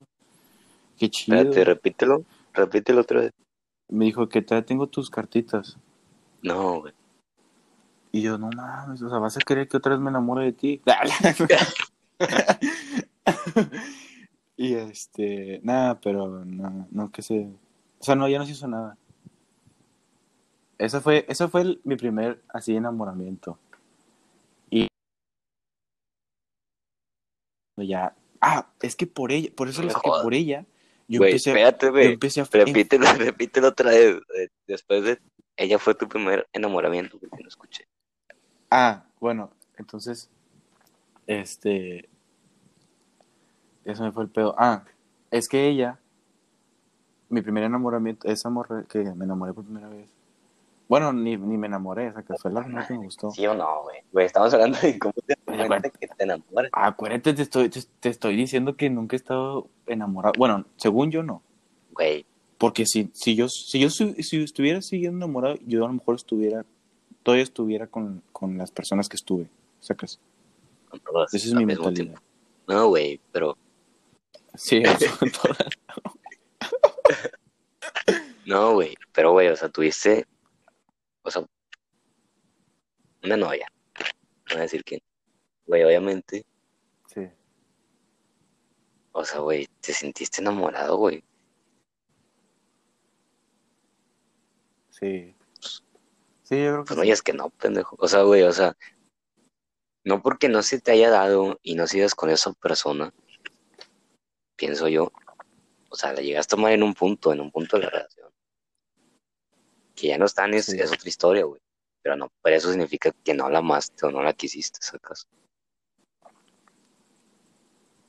qué- 0.98 1.10
chido. 1.10 1.38
Espérate, 1.38 1.64
repítelo. 1.64 2.26
Repítelo 2.52 3.00
otra 3.00 3.22
vez. 3.22 3.32
Me 3.90 4.04
dijo 4.04 4.28
que 4.28 4.42
todavía 4.42 4.66
tengo 4.66 4.88
tus 4.88 5.10
cartitas. 5.10 5.78
No, 6.42 6.82
güey. 6.82 6.94
Y 8.16 8.22
yo, 8.22 8.38
no 8.38 8.52
mames, 8.56 9.02
o 9.02 9.10
sea, 9.10 9.18
vas 9.18 9.36
a 9.38 9.40
querer 9.40 9.68
que 9.68 9.78
otra 9.78 9.94
vez 9.94 10.00
me 10.00 10.12
enamore 10.12 10.46
de 10.46 10.54
ti. 10.54 10.82
y 14.56 14.76
este, 14.76 15.60
nada, 15.64 16.00
pero 16.00 16.46
no, 16.46 16.88
no 16.92 17.12
que 17.12 17.24
se. 17.24 17.50
O 17.98 18.04
sea, 18.04 18.14
no, 18.14 18.30
ya 18.30 18.38
no 18.38 18.46
se 18.46 18.52
hizo 18.52 18.68
nada. 18.68 19.00
Ese 20.78 21.02
fue, 21.02 21.26
ese 21.28 21.48
fue 21.48 21.62
el- 21.62 21.82
mi 21.86 21.96
primer 21.96 22.40
así 22.50 22.76
enamoramiento. 22.76 23.58
Y 24.70 24.88
ya. 27.78 28.16
Ah, 28.42 28.68
es 28.84 28.96
que 28.96 29.08
por 29.08 29.32
ella, 29.32 29.50
por 29.56 29.70
eso 29.70 29.82
lo 29.82 29.90
saqué, 29.90 30.12
por 30.22 30.36
ella. 30.36 30.68
Yo 31.08 31.18
Güey, 31.18 31.32
empecé, 31.32 31.50
espérate, 31.50 31.88
yo 31.88 32.00
empecé 32.00 32.42
a 32.42 32.46
Repítelo, 32.46 33.06
repítelo 33.18 33.70
otra 33.70 33.90
vez. 33.90 34.18
Después 34.68 35.04
de. 35.04 35.20
Ella 35.58 35.80
fue 35.80 35.96
tu 35.96 36.08
primer 36.08 36.48
enamoramiento, 36.54 37.18
porque 37.18 37.42
no 37.42 37.48
escuché. 37.48 37.88
Ah, 38.76 39.04
bueno, 39.20 39.52
entonces, 39.78 40.30
este, 41.28 42.10
eso 43.86 44.04
me 44.04 44.12
fue 44.12 44.24
el 44.24 44.30
pedo. 44.30 44.56
Ah, 44.58 44.84
es 45.30 45.48
que 45.48 45.68
ella, 45.68 46.00
mi 47.30 47.42
primer 47.42 47.64
enamoramiento, 47.66 48.28
esa 48.28 48.50
morra 48.50 48.84
que 48.90 49.00
me 49.14 49.26
enamoré 49.26 49.54
por 49.54 49.64
primera 49.64 49.90
vez. 49.90 50.10
Bueno, 50.90 51.14
ni, 51.14 51.38
ni 51.38 51.56
me 51.58 51.68
enamoré, 51.68 52.08
esa 52.08 52.24
que 52.24 52.34
fue 52.42 52.52
la 52.52 52.62
primera 52.64 52.88
que 52.88 52.94
me 52.94 53.06
gustó. 53.06 53.30
¿Sí 53.30 53.46
o 53.46 53.54
no, 53.54 53.84
güey? 53.84 53.98
Güey, 54.12 54.26
estamos 54.26 54.52
hablando 54.54 54.78
de 54.80 54.98
cómo 55.00 55.14
te 55.14 55.68
cuenta 55.68 55.90
que 55.92 56.08
te 56.08 56.24
enamoras. 56.24 56.70
Acuérdate, 56.74 57.34
te 57.34 57.42
estoy, 57.44 57.70
te, 57.70 57.80
te 58.00 58.10
estoy 58.10 58.36
diciendo 58.36 58.76
que 58.76 58.90
nunca 58.90 59.16
he 59.16 59.18
estado 59.18 59.70
enamorado. 59.86 60.34
Bueno, 60.38 60.66
según 60.78 61.12
yo 61.12 61.22
no. 61.22 61.42
Güey, 61.94 62.26
Porque 62.58 62.86
si, 62.88 63.12
si 63.14 63.36
yo, 63.36 63.50
si 63.50 63.80
yo 63.80 63.90
su- 63.92 64.14
si 64.16 64.44
estuviera 64.44 64.82
siguiendo 64.82 65.18
enamorado, 65.26 65.56
yo 65.66 65.86
a 65.86 65.88
lo 65.88 65.94
mejor 65.94 66.16
estuviera, 66.16 66.66
todavía 67.24 67.44
estuviera 67.44 67.88
con, 67.88 68.22
con 68.32 68.58
las 68.58 68.72
personas 68.72 69.10
que 69.10 69.16
estuve. 69.16 69.50
¿Sacas? 69.80 70.20
con 70.94 71.00
todas. 71.00 71.34
Esa 71.34 71.48
es 71.48 71.54
mi 71.56 71.66
mentalidad. 71.66 72.16
No, 72.68 72.88
güey, 72.88 73.20
pero. 73.32 73.58
Sí, 74.54 74.84
todas. 75.42 75.58
No, 78.46 78.74
güey. 78.74 78.96
Pero, 79.12 79.32
güey, 79.32 79.48
o 79.48 79.56
sea, 79.56 79.70
tuviste. 79.70 80.28
O 81.24 81.32
sea. 81.32 81.46
Una 83.24 83.38
novia. 83.38 83.68
No 84.00 84.52
voy 84.52 84.58
a 84.58 84.62
decir 84.62 84.84
quién. 84.84 85.02
Güey, 85.66 85.84
obviamente. 85.84 86.46
Sí. 87.08 87.28
O 89.14 89.26
sea, 89.26 89.40
güey, 89.40 89.68
te 89.82 89.94
sentiste 89.94 90.42
enamorado, 90.42 90.98
güey. 90.98 91.24
Sí. 94.90 95.33
Sí, 96.44 96.62
yo 96.62 96.72
creo 96.72 96.84
que 96.84 96.88
Pues 96.88 96.98
no 96.98 97.02
sí. 97.02 97.08
digas 97.08 97.22
que 97.22 97.34
no, 97.34 97.50
pendejo. 97.50 97.96
O 98.00 98.08
sea, 98.08 98.24
güey, 98.24 98.44
o 98.44 98.52
sea. 98.54 98.76
No 100.06 100.22
porque 100.22 100.50
no 100.50 100.62
se 100.62 100.82
te 100.82 100.92
haya 100.92 101.10
dado 101.10 101.60
y 101.64 101.76
no 101.76 101.88
sigas 101.88 102.14
con 102.14 102.30
esa 102.30 102.52
persona. 102.54 103.14
Pienso 104.58 104.88
yo. 104.90 105.12
O 105.90 105.96
sea, 105.96 106.12
la 106.14 106.22
llegaste 106.22 106.54
a 106.54 106.58
tomar 106.58 106.74
en 106.74 106.84
un 106.84 106.94
punto, 106.94 107.32
en 107.32 107.40
un 107.40 107.52
punto 107.52 107.78
de 107.78 107.84
la 107.84 107.90
relación. 107.90 108.30
Que 109.96 110.08
ya 110.08 110.18
no 110.18 110.26
están, 110.26 110.54
es, 110.54 110.70
es 110.70 110.92
otra 110.92 111.08
historia, 111.08 111.46
güey. 111.46 111.62
Pero 112.02 112.18
no, 112.18 112.32
pero 112.42 112.58
eso 112.58 112.70
significa 112.70 113.12
que 113.24 113.34
no 113.34 113.50
la 113.50 113.60
amaste 113.60 114.06
o 114.06 114.12
no 114.12 114.22
la 114.22 114.34
quisiste, 114.34 114.80
sacas. 114.82 115.26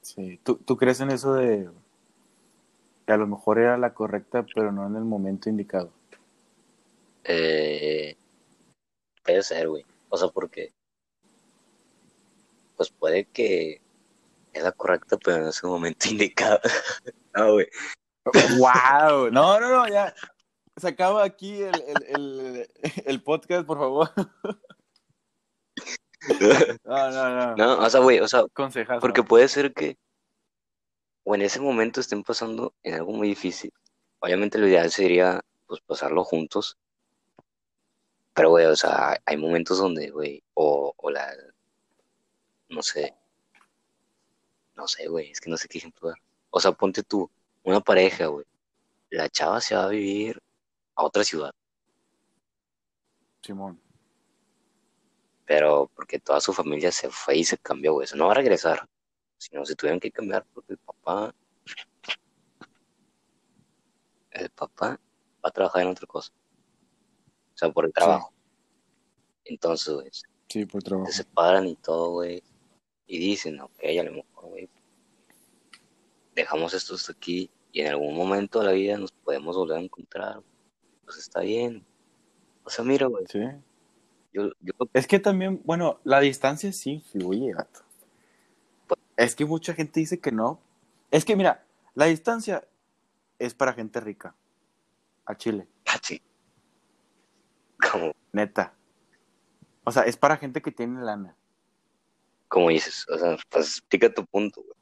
Sí. 0.02 0.40
¿Tú, 0.42 0.56
¿Tú 0.56 0.76
crees 0.76 1.00
en 1.00 1.10
eso 1.10 1.34
de 1.34 1.70
que 3.06 3.12
a 3.12 3.16
lo 3.16 3.26
mejor 3.26 3.58
era 3.58 3.78
la 3.78 3.94
correcta, 3.94 4.44
pero 4.54 4.72
no 4.72 4.86
en 4.86 4.96
el 4.96 5.04
momento 5.04 5.48
indicado? 5.48 5.92
Eh, 7.24 8.16
puede 9.24 9.42
ser, 9.42 9.68
güey. 9.68 9.84
O 10.08 10.16
sea, 10.16 10.28
porque. 10.28 10.72
Pues 12.76 12.90
puede 12.90 13.24
que 13.26 13.80
es 14.52 14.62
la 14.62 14.72
correcta, 14.72 15.16
pero 15.16 15.38
en 15.38 15.48
ese 15.48 15.66
momento 15.66 16.08
indicado. 16.10 16.60
no, 17.34 17.52
güey. 17.54 17.66
¡Wow! 18.58 19.30
No, 19.30 19.60
no, 19.60 19.68
no, 19.68 19.88
ya. 19.88 20.14
Se 20.76 20.88
acaba 20.88 21.22
aquí 21.24 21.62
el, 21.62 21.74
el, 21.86 22.04
el, 22.08 22.70
el 23.04 23.22
podcast, 23.22 23.66
por 23.66 23.78
favor. 23.78 24.10
No, 26.84 27.10
no, 27.10 27.36
no. 27.36 27.56
No, 27.56 27.78
o 27.84 27.90
sea, 27.90 28.00
güey, 28.00 28.18
o 28.20 28.26
sea, 28.26 28.46
Consejazo. 28.54 29.00
porque 29.00 29.22
puede 29.22 29.46
ser 29.46 29.74
que 29.74 29.98
o 31.24 31.34
en 31.34 31.42
ese 31.42 31.60
momento 31.60 32.00
estén 32.00 32.22
pasando 32.22 32.74
en 32.82 32.94
algo 32.94 33.12
muy 33.12 33.28
difícil. 33.28 33.72
Obviamente 34.20 34.58
lo 34.58 34.68
ideal 34.68 34.90
sería 34.90 35.40
pues 35.66 35.80
pasarlo 35.80 36.24
juntos. 36.24 36.78
Pero, 38.34 38.50
güey, 38.50 38.66
o 38.66 38.76
sea, 38.76 39.20
hay 39.24 39.36
momentos 39.36 39.78
donde, 39.78 40.10
güey, 40.10 40.42
o, 40.54 40.92
o 40.96 41.10
la, 41.10 41.32
no 42.68 42.82
sé, 42.82 43.14
no 44.76 44.86
sé, 44.88 45.08
güey, 45.08 45.30
es 45.30 45.40
que 45.40 45.50
no 45.50 45.56
sé 45.56 45.68
qué 45.68 45.78
ejemplo 45.78 46.08
dar. 46.08 46.18
O 46.50 46.60
sea, 46.60 46.72
ponte 46.72 47.02
tú, 47.02 47.30
una 47.64 47.80
pareja, 47.80 48.26
güey, 48.26 48.46
la 49.10 49.28
chava 49.28 49.60
se 49.60 49.74
va 49.76 49.84
a 49.84 49.88
vivir 49.88 50.40
a 50.96 51.04
otra 51.04 51.24
ciudad, 51.24 51.52
Simón. 53.42 53.80
pero 55.44 55.90
porque 55.94 56.18
toda 56.18 56.40
su 56.40 56.52
familia 56.52 56.90
se 56.92 57.10
fue 57.10 57.36
y 57.36 57.44
se 57.44 57.58
cambió, 57.58 57.92
güey, 57.94 58.04
eso 58.04 58.16
no 58.16 58.26
va 58.26 58.32
a 58.32 58.36
regresar, 58.36 58.88
sino 59.38 59.64
se 59.64 59.76
tuvieron 59.76 60.00
que 60.00 60.10
cambiar 60.10 60.44
porque 60.52 60.72
el 60.74 60.78
papá, 60.78 61.34
el 64.30 64.50
papá 64.50 65.00
va 65.44 65.48
a 65.48 65.50
trabajar 65.50 65.82
en 65.82 65.88
otra 65.88 66.06
cosa, 66.06 66.32
sea, 67.64 67.72
por 67.72 67.84
el 67.86 67.92
trabajo. 67.92 68.32
Entonces, 69.44 69.92
güey, 69.94 70.10
Sí, 70.48 70.64
por 70.66 70.82
trabajo. 70.82 71.10
se 71.10 71.18
separan 71.18 71.66
y 71.66 71.76
todo, 71.76 72.12
güey. 72.12 72.42
Y 73.06 73.18
dicen, 73.18 73.60
ok, 73.60 73.72
a 73.98 74.02
lo 74.04 74.12
mejor, 74.12 74.48
güey, 74.50 74.68
dejamos 76.34 76.74
esto 76.74 76.94
hasta 76.94 77.12
aquí 77.12 77.50
y 77.72 77.80
en 77.80 77.88
algún 77.88 78.16
momento 78.16 78.60
de 78.60 78.66
la 78.66 78.72
vida 78.72 78.96
nos 78.98 79.12
podemos 79.12 79.56
volver 79.56 79.78
a 79.78 79.80
encontrar. 79.82 80.40
Pues 81.04 81.18
está 81.18 81.40
bien. 81.40 81.84
O 82.64 82.70
sea, 82.70 82.84
mira, 82.84 83.06
güey, 83.06 83.26
Sí. 83.28 83.40
yo, 84.32 84.50
yo, 84.60 84.72
Es 84.92 85.06
que 85.06 85.18
también, 85.18 85.60
bueno, 85.64 86.00
la 86.04 86.20
distancia 86.20 86.72
sí 86.72 86.92
influye, 86.92 87.52
gato. 87.52 87.80
Es 89.16 89.34
que 89.36 89.44
mucha 89.44 89.74
gente 89.74 90.00
dice 90.00 90.18
que 90.20 90.32
no. 90.32 90.60
Es 91.10 91.24
que, 91.24 91.36
mira, 91.36 91.64
la 91.94 92.06
distancia 92.06 92.66
es 93.38 93.54
para 93.54 93.72
gente 93.72 94.00
rica. 94.00 94.34
A 95.26 95.36
Chile, 95.36 95.68
ah, 95.86 95.98
sí. 96.02 96.20
Neta. 98.32 98.74
O 99.84 99.92
sea, 99.92 100.04
es 100.04 100.16
para 100.16 100.36
gente 100.36 100.62
que 100.62 100.70
tiene 100.70 101.02
lana. 101.02 101.36
como 102.48 102.70
dices, 102.70 103.06
o 103.08 103.18
sea, 103.18 103.36
pues 103.48 103.66
explica 103.66 104.12
tu 104.12 104.24
punto, 104.24 104.62
güey. 104.62 104.74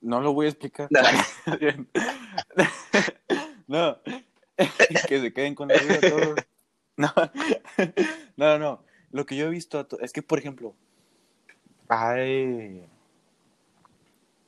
No 0.00 0.20
lo 0.20 0.32
voy 0.32 0.46
a 0.46 0.50
explicar. 0.50 0.88
No. 0.90 1.00
no. 3.66 3.98
que 5.08 5.20
se 5.20 5.32
queden 5.32 5.54
con 5.54 5.68
la 5.68 5.78
vida 5.78 6.00
todos. 6.00 6.40
No. 6.98 7.12
no, 8.36 8.58
no. 8.58 8.82
Lo 9.10 9.26
que 9.26 9.36
yo 9.36 9.48
he 9.48 9.50
visto 9.50 9.86
es 10.00 10.14
que, 10.14 10.22
por 10.22 10.38
ejemplo, 10.38 10.74
hay. 11.88 12.88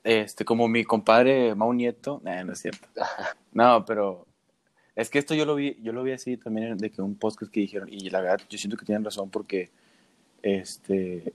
Este, 0.02 0.46
como 0.46 0.66
mi 0.66 0.82
compadre 0.82 1.54
Mau 1.54 1.74
Nieto. 1.74 2.22
Nah, 2.24 2.42
no 2.44 2.54
es 2.54 2.60
cierto. 2.60 2.88
No, 3.52 3.84
pero. 3.84 4.26
Es 4.98 5.10
que 5.10 5.18
esto 5.20 5.34
yo 5.34 5.44
lo 5.46 5.54
vi, 5.54 5.76
yo 5.82 5.92
lo 5.92 6.02
vi 6.02 6.10
así 6.12 6.36
también 6.36 6.76
de 6.76 6.90
que 6.90 7.00
un 7.00 7.14
podcast 7.14 7.52
que 7.52 7.60
dijeron, 7.60 7.88
y 7.90 8.10
la 8.10 8.20
verdad, 8.20 8.40
yo 8.50 8.58
siento 8.58 8.76
que 8.76 8.84
tienen 8.84 9.04
razón 9.04 9.30
porque 9.30 9.70
este 10.42 11.32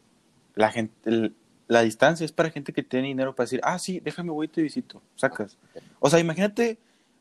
la 0.55 0.70
gente 0.72 0.93
el- 1.09 1.34
la 1.68 1.82
distancia 1.82 2.26
es 2.26 2.32
para 2.34 2.49
gente 2.51 2.74
que 2.74 2.84
tiene 2.84 3.07
dinero 3.07 3.34
para 3.34 3.45
decir, 3.45 3.61
ah, 3.64 3.80
sí, 3.80 3.99
déjame, 4.01 4.32
voy 4.32 4.45
y 4.47 4.49
te 4.49 4.61
visito, 4.61 5.01
sacas. 5.16 5.57
O 6.01 6.09
sea, 6.09 6.20
imagínate 6.20 6.78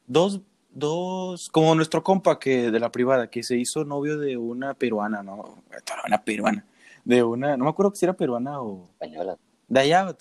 dos, 0.09 0.41
dos, 0.75 1.49
como 1.49 1.75
nuestro 1.77 2.03
compa 2.03 2.39
que 2.41 2.71
de 2.73 2.81
la 2.81 2.91
privada, 2.91 3.31
que 3.31 3.45
se 3.45 3.57
hizo 3.57 3.85
novio 3.85 4.19
de 4.19 4.37
una 4.37 4.75
peruana, 4.75 5.23
¿no? 5.23 5.63
Una 6.07 6.23
peruana, 6.25 6.67
de 7.05 7.23
una, 7.23 7.57
no 7.57 7.65
me 7.65 7.71
acuerdo 7.71 7.95
si 7.95 8.05
era 8.05 8.15
peruana 8.15 8.61
o 8.61 8.89
Española. 8.95 9.39
de 9.69 9.81
allá. 9.81 10.15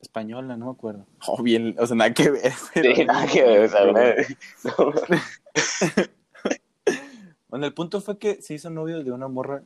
Española, 0.00 0.56
no 0.56 0.66
me 0.66 0.72
acuerdo. 0.72 1.04
Oh, 1.26 1.42
bien, 1.42 1.74
o 1.78 1.86
sea, 1.86 1.96
nada 1.96 2.12
que 2.14 2.30
ver. 2.30 2.52
pero- 2.74 2.94
Sí, 2.94 3.04
nada 3.06 3.26
que 3.26 3.42
ver, 3.42 3.60
o 3.64 3.68
sea, 3.68 3.84
güey. 3.90 5.18
No, 5.54 6.04
Bueno, 7.48 7.64
el 7.64 7.72
punto 7.72 8.00
fue 8.00 8.18
que 8.18 8.42
se 8.42 8.54
hizo 8.54 8.68
novio 8.68 9.02
de 9.02 9.10
una 9.10 9.26
morra 9.26 9.62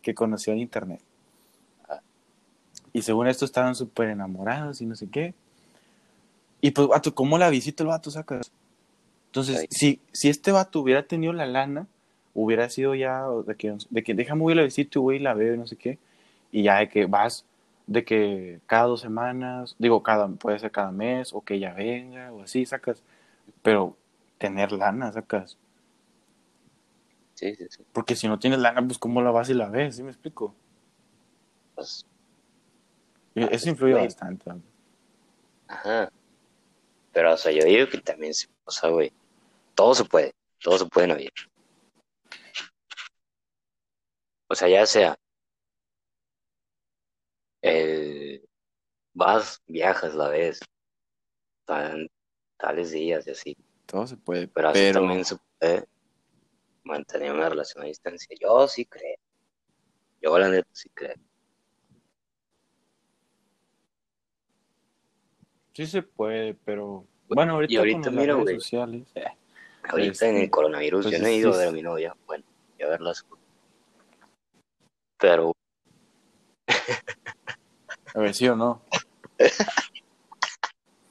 que 0.00 0.14
conoció 0.14 0.52
en 0.52 0.60
internet. 0.60 1.00
Y 2.92 3.02
según 3.02 3.26
esto 3.26 3.44
estaban 3.44 3.74
súper 3.74 4.10
enamorados 4.10 4.80
y 4.80 4.86
no 4.86 4.94
sé 4.94 5.08
qué. 5.10 5.34
Y 6.60 6.70
pues, 6.70 6.88
vato, 6.88 7.14
¿cómo 7.14 7.36
la 7.36 7.50
visita 7.50 7.82
el 7.82 7.88
vato, 7.88 8.10
sacas? 8.10 8.50
Entonces, 9.26 9.58
Ay. 9.58 9.66
si, 9.70 10.00
si 10.12 10.28
este 10.28 10.52
vato 10.52 10.80
hubiera 10.80 11.02
tenido 11.02 11.32
la 11.32 11.46
lana, 11.46 11.86
hubiera 12.32 12.70
sido 12.70 12.94
ya 12.94 13.24
de 13.46 13.54
que, 13.56 13.76
de 13.90 14.02
que 14.02 14.14
déjame 14.14 14.42
voy 14.42 14.52
a 14.52 14.56
la 14.56 14.62
visita 14.62 14.98
y 14.98 15.02
voy 15.02 15.16
y 15.16 15.18
la 15.20 15.34
veo 15.34 15.54
y 15.54 15.58
no 15.58 15.66
sé 15.66 15.76
qué. 15.76 15.98
Y 16.52 16.62
ya 16.62 16.78
de 16.78 16.88
que 16.88 17.06
vas, 17.06 17.44
de 17.86 18.04
que 18.04 18.60
cada 18.66 18.84
dos 18.84 19.00
semanas, 19.00 19.74
digo, 19.78 20.02
cada, 20.02 20.28
puede 20.28 20.58
ser 20.58 20.70
cada 20.70 20.92
mes, 20.92 21.32
o 21.34 21.40
que 21.40 21.54
ella 21.54 21.74
venga, 21.74 22.32
o 22.32 22.42
así, 22.42 22.64
sacas. 22.64 23.02
Pero 23.62 23.96
tener 24.38 24.72
lana, 24.72 25.12
sacas. 25.12 25.58
Sí, 27.34 27.54
sí, 27.54 27.66
sí. 27.68 27.84
Porque 27.92 28.16
si 28.16 28.28
no 28.28 28.38
tienes 28.38 28.58
lana, 28.60 28.84
pues 28.86 28.98
cómo 28.98 29.20
la 29.22 29.30
vas 29.30 29.48
y 29.50 29.54
la 29.54 29.68
ves, 29.68 29.96
¿sí 29.96 30.02
me 30.02 30.10
explico? 30.10 30.54
Pues, 31.74 32.06
Y 33.34 33.44
Eso 33.54 33.68
influye 33.68 33.92
Güey. 33.92 34.04
bastante. 34.04 34.50
ajá. 35.68 36.10
Pero, 37.12 37.32
o 37.32 37.36
sea, 37.36 37.52
yo 37.52 37.64
digo 37.64 37.88
que 37.88 37.98
también, 37.98 38.34
se- 38.34 38.48
o 38.64 38.70
sea, 38.70 38.90
güey, 38.90 39.12
todo 39.74 39.94
se 39.94 40.04
puede, 40.04 40.32
todo 40.60 40.78
se 40.78 40.86
puede 40.86 41.04
en 41.04 41.10
la 41.10 41.16
vida. 41.16 41.30
O 44.48 44.54
sea, 44.54 44.68
ya 44.68 44.86
sea 44.86 45.16
el 47.62 48.46
vas, 49.14 49.60
viajas, 49.66 50.14
la 50.14 50.28
ves, 50.28 50.60
tan, 51.64 52.06
tales 52.58 52.92
días 52.92 53.26
y 53.26 53.30
así, 53.30 53.56
Todo 53.86 54.06
se 54.06 54.16
puede. 54.16 54.48
pero 54.48 54.68
así 54.70 54.80
Pero, 54.80 55.00
también 55.00 55.24
se 55.24 55.36
puede 55.58 55.86
mantener 56.84 57.32
una 57.32 57.48
relación 57.48 57.84
a 57.84 57.86
distancia. 57.86 58.36
Yo 58.40 58.66
sí 58.68 58.84
creo. 58.84 59.16
Yo 60.20 60.38
la 60.38 60.48
neta 60.48 60.68
sí 60.72 60.88
creo. 60.92 61.14
sí 65.72 65.86
se 65.86 66.02
puede, 66.02 66.54
pero. 66.54 67.06
Bueno, 67.28 67.54
ahorita, 67.54 67.72
Y 67.72 67.76
ahorita, 67.76 67.96
con 67.98 68.04
las 68.04 68.14
mira, 68.14 68.34
redes 68.34 68.62
sociales. 68.62 69.08
eh, 69.14 69.24
Ahorita 69.88 70.10
Este, 70.12 70.28
en 70.30 70.36
el 70.38 70.50
coronavirus 70.50 71.04
pues 71.04 71.14
yo 71.14 71.20
no 71.20 71.26
he 71.28 71.30
sí, 71.32 71.36
ido 71.36 71.54
a 71.54 71.56
ver 71.58 71.68
a 71.68 71.72
mi 71.72 71.82
novia, 71.82 72.16
bueno, 72.26 72.44
y 72.78 72.82
a 72.82 72.88
verlas. 72.88 73.24
Pero, 75.18 75.52
a 78.14 78.18
ver, 78.18 78.34
sí 78.34 78.48
o 78.48 78.56
no. 78.56 78.82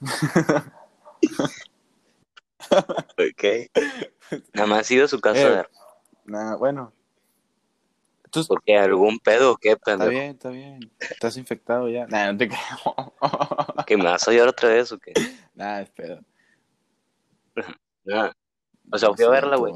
¿qué? 3.36 3.70
Nada 4.54 4.66
más 4.66 4.90
he 4.90 4.94
ido 4.94 5.04
a 5.04 5.08
su 5.08 5.20
casa 5.20 5.60
Eh. 5.60 5.64
Nada, 6.24 6.56
bueno. 6.56 6.92
Porque 8.48 8.76
algún 8.76 9.18
pedo, 9.18 9.52
o 9.52 9.56
¿qué, 9.56 9.70
está 9.70 9.92
pendejo? 9.92 10.10
bien, 10.10 10.30
está 10.32 10.50
bien. 10.50 10.92
Estás 10.98 11.36
infectado 11.36 11.88
ya. 11.88 12.06
Nah, 12.06 12.32
no 12.32 12.38
te 12.38 12.48
creo. 12.48 13.14
¿Que 13.86 13.96
me 13.96 14.04
vas 14.04 14.26
a 14.26 14.30
odiar 14.30 14.48
otra 14.48 14.68
vez 14.68 14.92
o 14.92 14.98
qué? 14.98 15.12
Nada, 15.54 15.82
es 15.82 15.90
pedo. 15.90 16.20
Nada. 18.04 18.32
O 18.92 18.98
sea, 18.98 19.12
fui 19.14 19.24
a 19.24 19.30
verla, 19.30 19.56
güey. 19.56 19.74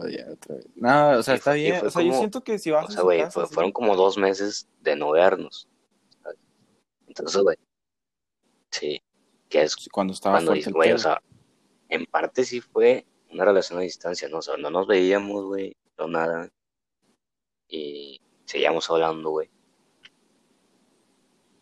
No, 0.77 1.19
o 1.19 1.23
sea, 1.25 1.35
está 1.35 1.55
bien. 1.55 1.85
O 1.85 1.91
sea, 1.91 2.01
yo 2.01 2.13
siento 2.13 2.45
que 2.45 2.61
si 2.61 2.71
vas 2.71 2.89
O 2.89 2.93
sea, 2.93 3.03
güey, 3.03 3.19
casa, 3.19 3.33
fue- 3.33 3.49
sí. 3.49 3.55
fueron 3.55 3.73
como 3.73 3.97
dos 3.97 4.17
meses 4.17 4.69
de 4.83 4.95
no 4.95 5.11
vernos. 5.11 5.69
¿sabes? 6.23 6.39
Entonces, 7.09 7.43
güey, 7.43 7.57
sí, 8.71 9.03
que 9.49 9.63
es 9.63 9.75
Cuando 9.91 10.13
estaba 10.13 10.37
cuando 10.37 10.53
fuerte 10.53 10.59
dices, 10.59 10.69
el 10.69 10.75
güey, 10.75 10.93
o 10.93 10.99
sea, 10.99 11.21
en 11.91 12.07
parte 12.07 12.45
sí 12.45 12.61
fue 12.61 13.07
una 13.31 13.45
relación 13.45 13.79
a 13.79 13.83
distancia, 13.83 14.29
¿no? 14.29 14.39
O 14.39 14.43
sea, 14.43 14.57
no 14.57 14.71
nos 14.71 14.87
veíamos, 14.87 15.45
güey, 15.45 15.77
no 15.99 16.09
nada. 16.09 16.49
Y 17.69 18.21
seguíamos 18.45 18.89
hablando, 18.91 19.31
güey. 19.31 19.51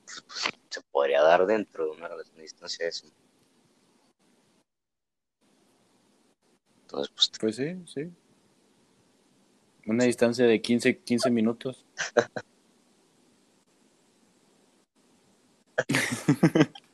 Pues, 0.05 0.22
pues, 0.22 0.49
se 0.70 0.81
podría 0.91 1.22
dar 1.22 1.47
dentro 1.47 1.87
de 1.87 1.91
una 1.93 2.09
relación 2.09 2.39
a 2.39 2.43
distancia 2.43 2.89
eso. 2.89 3.07
Entonces, 6.83 7.12
pues, 7.14 7.33
Pues 7.41 7.57
sí, 7.57 7.76
sí. 7.87 8.11
Una 9.87 10.05
distancia 10.05 10.47
de 10.47 10.61
15, 10.61 10.99
15 10.99 11.31
minutos. 11.31 11.85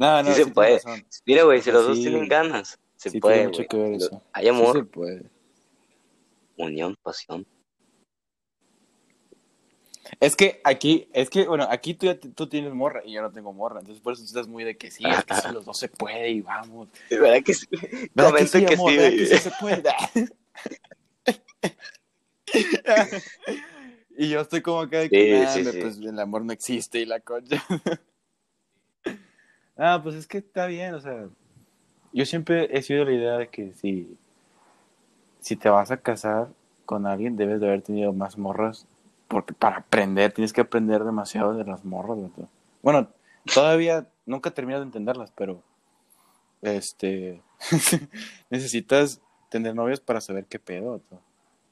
no, 0.00 0.22
no, 0.22 0.34
Sí 0.34 0.44
se 0.44 0.50
puede. 0.50 0.80
mira, 1.26 1.44
güey, 1.44 1.60
si 1.62 1.70
los 1.70 1.84
dos 1.86 1.98
Sí. 1.98 2.04
tienen 2.04 2.26
ganas, 2.28 2.78
se 2.96 3.10
Sí, 3.10 3.20
puede, 3.20 3.46
mucho 3.46 3.66
que 3.66 3.76
ver 3.76 3.92
eso. 3.94 4.22
Hay 4.32 4.44
Sí 4.44 4.48
amor, 4.50 4.76
se 4.76 4.84
puede. 4.84 5.30
unión, 6.56 6.96
pasión. 7.02 7.46
Es 10.18 10.34
que 10.34 10.60
aquí, 10.64 11.08
es 11.12 11.30
que, 11.30 11.46
bueno, 11.46 11.66
aquí 11.70 11.94
tú, 11.94 12.06
ya 12.06 12.18
tú 12.18 12.48
tienes 12.48 12.72
morra 12.74 13.02
y 13.04 13.12
yo 13.12 13.22
no 13.22 13.30
tengo 13.30 13.52
morra. 13.52 13.80
Entonces 13.80 14.02
por 14.02 14.14
eso 14.14 14.24
estás 14.24 14.48
muy 14.48 14.64
de 14.64 14.76
que 14.76 14.90
sí, 14.90 15.04
es 15.06 15.24
que 15.24 15.34
sí, 15.34 15.48
los 15.52 15.64
dos 15.64 15.78
se 15.78 15.88
puede 15.88 16.30
y 16.30 16.40
vamos. 16.40 16.88
¿Verdad 17.10 17.42
que 17.44 17.54
sí? 17.54 17.66
¿Verdad 18.14 18.30
Comenta 18.30 18.58
que, 18.58 18.74
amor? 18.74 18.90
sí, 18.90 18.96
¿Verdad 18.96 19.10
que 19.10 19.26
sí 19.26 19.38
se 19.38 19.50
puede? 19.60 19.82
Y 24.16 24.28
yo 24.28 24.40
estoy 24.40 24.60
como 24.60 24.86
que, 24.88 25.08
que, 25.08 25.24
Sí, 25.24 25.30
"Nah, 25.40 25.46
sí, 25.46 25.64
sí. 25.64 25.78
pues 25.80 25.96
el 25.98 26.18
amor 26.18 26.44
no 26.44 26.52
existe 26.52 26.98
y 27.00 27.06
la 27.06 27.20
concha. 27.20 27.64
Ah, 29.80 29.98
pues 30.02 30.14
es 30.14 30.26
que 30.28 30.38
está 30.38 30.66
bien, 30.66 30.94
o 30.94 31.00
sea, 31.00 31.26
yo 32.12 32.24
siempre 32.26 32.68
he 32.76 32.82
sido 32.82 33.04
la 33.04 33.12
idea 33.12 33.38
de 33.38 33.48
que 33.48 33.72
si, 33.72 34.16
si 35.40 35.56
te 35.56 35.68
vas 35.68 35.90
a 35.90 35.96
casar 35.96 36.48
con 36.86 37.06
alguien, 37.06 37.36
debes 37.36 37.60
de 37.60 37.66
haber 37.66 37.82
tenido 37.82 38.12
más 38.12 38.38
morras, 38.38 38.86
porque 39.28 39.54
para 39.54 39.78
aprender, 39.78 40.32
tienes 40.32 40.52
que 40.52 40.60
aprender 40.60 41.02
demasiado 41.04 41.54
de 41.54 41.64
las 41.64 41.84
morras, 41.84 42.20
vato. 42.20 42.48
Bueno, 42.82 43.08
todavía 43.52 44.06
nunca 44.26 44.50
terminas 44.50 44.80
de 44.80 44.86
entenderlas, 44.86 45.32
pero 45.34 45.62
este 46.62 47.40
necesitas 48.50 49.20
tener 49.48 49.74
novias 49.74 50.00
para 50.00 50.20
saber 50.20 50.44
qué 50.46 50.58
pedo, 50.58 50.92
vato. 50.92 51.20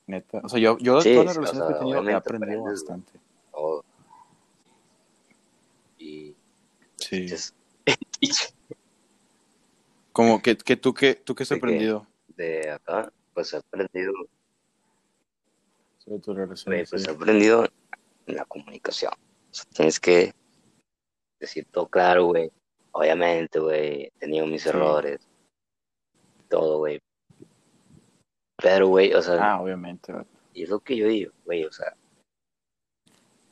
Neta. 0.06 0.40
O 0.42 0.48
sea, 0.48 0.58
yo, 0.58 0.78
yo 0.78 0.96
de 0.96 1.02
Sí, 1.02 1.12
todas 1.12 1.26
las 1.26 1.36
o 1.36 1.40
relaciones 1.40 1.68
que 1.68 1.74
he 1.74 1.78
tenido 1.78 2.08
he 2.08 2.14
aprendido 2.14 2.62
bastante. 2.64 3.12
todo. 3.52 3.84
Y 5.98 6.34
Sí. 6.96 7.26
es- 7.30 7.52
Como 10.12 10.42
que, 10.42 10.56
que 10.56 10.76
tú, 10.76 10.92
que, 10.94 11.14
tú 11.14 11.34
que 11.34 11.44
has 11.44 11.52
aprendido 11.52 12.06
de 12.36 12.70
acá, 12.70 13.12
pues 13.34 13.52
he 13.52 13.58
aprendido, 13.58 14.12
sobre 15.98 16.20
tu 16.20 16.34
relación. 16.34 16.74
güey, 16.74 16.86
pues 16.86 17.02
sí. 17.02 17.08
he 17.10 17.12
aprendido 17.12 17.66
en 18.26 18.36
la 18.36 18.44
comunicación. 18.44 19.12
O 19.12 19.54
sea, 19.54 19.64
tienes 19.72 20.00
que 20.00 20.32
decir 21.40 21.66
todo 21.70 21.86
claro, 21.88 22.26
güey. 22.26 22.50
Obviamente, 22.92 23.58
güey, 23.60 24.04
he 24.06 24.12
tenido 24.18 24.46
mis 24.46 24.62
Sí. 24.62 24.70
errores, 24.70 25.20
todo, 26.48 26.78
güey. 26.78 26.98
Pero, 28.60 28.88
güey, 28.88 29.12
o 29.14 29.22
sea, 29.22 29.52
Ah, 29.52 29.60
obviamente. 29.60 30.12
y 30.52 30.64
es 30.64 30.68
lo 30.68 30.80
que 30.80 30.96
yo 30.96 31.06
digo, 31.06 31.32
güey, 31.44 31.64
o 31.64 31.70
sea, 31.72 31.94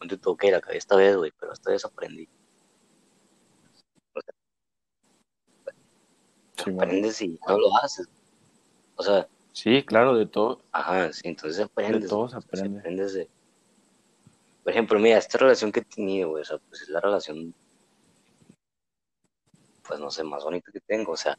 no 0.00 0.08
te 0.08 0.16
toqué 0.18 0.50
la 0.50 0.60
cabeza 0.60 0.78
esta 0.78 0.96
vez, 0.96 1.16
güey, 1.16 1.32
pero 1.38 1.52
esta 1.52 1.70
vez 1.70 1.84
aprendí. 1.84 2.28
Aprendes 6.62 7.20
y 7.22 7.38
no 7.46 7.58
lo 7.58 7.76
haces. 7.82 8.08
O 8.96 9.02
sea, 9.02 9.26
Sí, 9.52 9.82
claro, 9.82 10.14
de 10.16 10.26
todo. 10.26 10.60
ajá, 10.70 11.10
sí, 11.14 11.22
entonces 11.24 11.64
aprendes. 11.64 12.02
De 12.02 12.08
todo 12.08 12.28
se 12.28 12.36
entonces 12.36 12.58
aprende. 12.60 12.78
aprendes 12.80 13.14
de... 13.14 13.28
Por 14.62 14.72
ejemplo, 14.72 14.98
mira, 14.98 15.16
esta 15.16 15.38
relación 15.38 15.72
que 15.72 15.80
he 15.80 15.84
tenido, 15.84 16.28
güey, 16.30 16.42
o 16.42 16.44
sea, 16.44 16.58
pues 16.68 16.82
es 16.82 16.88
la 16.90 17.00
relación, 17.00 17.54
pues 19.86 19.98
no 20.00 20.10
sé, 20.10 20.24
más 20.24 20.44
bonita 20.44 20.70
que 20.72 20.80
tengo, 20.80 21.12
o 21.12 21.16
sea, 21.16 21.38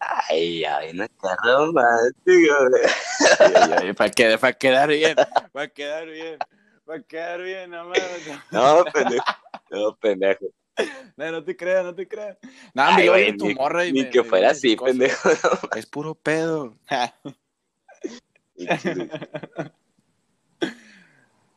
ay, 0.00 0.64
ay, 0.64 0.90
una 0.90 1.08
cara 1.08 1.36
romántica, 1.42 2.68
güey. 2.68 3.94
para, 3.94 4.10
que, 4.10 4.36
para 4.38 4.52
quedar 4.52 4.88
bien, 4.90 5.16
para 5.52 5.68
quedar 5.68 6.06
bien, 6.06 6.38
para 6.84 7.02
quedar 7.02 7.40
bien, 7.42 7.70
nada 7.70 7.84
más. 7.84 7.98
No, 8.50 8.84
pendejo, 8.92 9.24
no, 9.70 9.96
pendejo. 9.96 10.46
No, 11.16 11.30
no 11.30 11.44
te 11.44 11.56
creas, 11.56 11.84
no 11.84 11.94
te 11.94 12.08
creas. 12.08 12.36
No, 12.74 12.82
Ay, 12.82 13.08
güey, 13.08 13.36
tu 13.36 13.46
ni, 13.46 13.54
morra 13.54 13.86
y 13.86 13.92
ni 13.92 14.02
me- 14.02 14.10
que 14.10 14.22
me 14.22 14.28
fuera 14.28 14.50
así, 14.50 14.74
cosas. 14.74 14.96
pendejo. 14.96 15.28
Es 15.76 15.86
puro 15.86 16.14
pedo. 16.16 16.74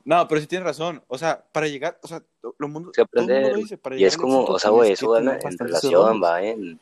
No, 0.06 0.28
pero 0.28 0.40
sí 0.40 0.48
tienes 0.48 0.66
razón. 0.66 1.04
O 1.08 1.18
sea, 1.18 1.44
para 1.52 1.68
llegar, 1.68 2.00
o 2.02 2.08
sea, 2.08 2.24
lo 2.58 2.68
mundo, 2.70 2.92
Se 2.94 3.04
todo 3.06 3.10
el 3.14 3.22
mundo 3.22 3.34
aprende, 3.40 3.62
dice, 3.62 3.78
para 3.78 3.96
y 3.96 4.00
llegar 4.00 4.10
es 4.12 4.18
como, 4.18 4.44
o 4.46 4.60
sea, 4.60 4.70
güey, 4.70 4.92
eso 4.94 5.10
va 5.10 5.20
en, 5.20 5.28
en 5.30 5.58
relación, 5.58 6.24
va 6.24 6.42
en, 6.44 6.80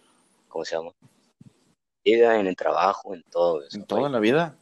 ¿cómo 0.47 0.63
se 0.63 0.75
llama? 0.75 0.91
Vida, 2.03 2.39
en 2.39 2.45
el 2.45 2.55
trabajo, 2.55 3.15
en 3.15 3.23
todo 3.23 3.63
eso. 3.63 3.77
En 3.77 3.85
toda 3.85 4.01
güey. 4.01 4.11
la 4.13 4.19
vida. 4.19 4.55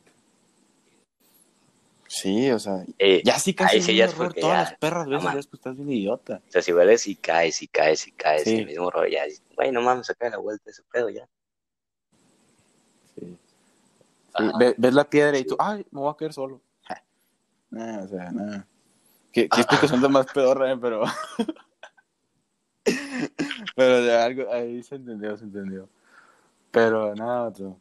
Sí, 2.16 2.52
o 2.52 2.60
sea, 2.60 2.86
Eh, 3.00 3.24
ya 3.26 3.40
sí 3.40 3.56
casi 3.56 3.82
sí 3.82 3.96
ya 3.96 4.06
error 4.06 4.36
todas 4.36 4.56
ya, 4.56 4.70
las 4.72 4.78
perras 4.78 5.08
veces, 5.08 5.34
ya 5.34 5.40
es 5.40 5.48
que 5.48 5.56
estás 5.56 5.76
bien 5.76 5.90
idiota. 5.92 6.42
O 6.48 6.52
sea, 6.52 6.62
si 6.62 6.72
vuelves 6.72 7.08
y 7.08 7.16
caes 7.16 7.60
y 7.64 7.68
caes 7.68 8.08
y 8.08 8.12
caes, 8.12 8.44
Sí. 8.44 8.58
el 8.58 8.68
mismo 8.68 8.92
rollo, 8.92 9.08
ya, 9.12 9.24
güey, 9.56 9.72
no 9.72 9.82
mames, 9.82 10.06
saca 10.06 10.30
la 10.30 10.38
vuelta 10.38 10.70
ese 10.70 10.84
pedo 10.92 11.10
ya. 11.10 11.28
Sí. 13.16 13.36
Sí, 14.38 14.44
ve- 14.60 14.76
ves 14.78 14.94
la 14.94 15.06
piedra 15.10 15.36
y 15.40 15.44
tú, 15.44 15.56
ay, 15.58 15.84
me 15.90 16.02
voy 16.02 16.12
a 16.12 16.16
caer 16.16 16.34
solo. 16.34 16.62
Ja. 16.84 17.04
Nah, 17.72 18.04
o 18.04 18.08
sea, 18.08 18.32
nada. 18.32 18.68
¿Qué, 19.32 19.50
qué 19.50 19.62
explicación 19.62 20.12
más 20.12 20.28
pedorra, 20.28 20.72
eh? 20.72 20.78
pero. 20.80 21.02
pero 23.76 24.02
de 24.04 24.16
algo, 24.16 24.52
ahí 24.54 24.84
se 24.84 24.96
entendió, 24.96 25.36
se 25.36 25.46
entendió. 25.46 25.90
Pero 26.70 27.16
nada, 27.16 27.52
tú. 27.52 27.76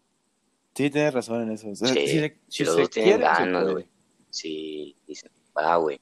Sí, 0.75 0.89
tienes 0.89 1.13
razón 1.13 1.43
en 1.43 1.51
eso. 1.53 1.69
O 1.69 1.75
sea, 1.75 1.89
Sí, 1.89 2.07
si, 2.07 2.21
si 2.49 2.65
si 2.65 2.65
se 2.65 2.89
quiere, 2.89 3.19
ganas, 3.25 3.69
güey. 3.71 3.87
Si 4.33 4.97
dicen, 5.07 5.31
va, 5.57 5.77
güey, 5.77 6.01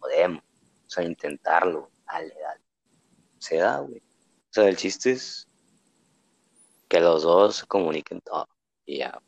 podemos. 0.00 0.42
O 0.86 0.90
sea, 0.90 1.04
intentarlo. 1.04 1.90
Dale, 2.06 2.34
dale. 2.42 2.60
Se 3.38 3.56
da, 3.58 3.78
güey. 3.78 3.98
O 3.98 4.50
sea, 4.52 4.68
el 4.68 4.76
chiste 4.76 5.12
es 5.12 5.46
que 6.88 6.98
los 6.98 7.22
dos 7.22 7.56
se 7.56 7.66
comuniquen 7.66 8.20
todo. 8.20 8.48
Y 8.84 8.98
ya. 8.98 9.22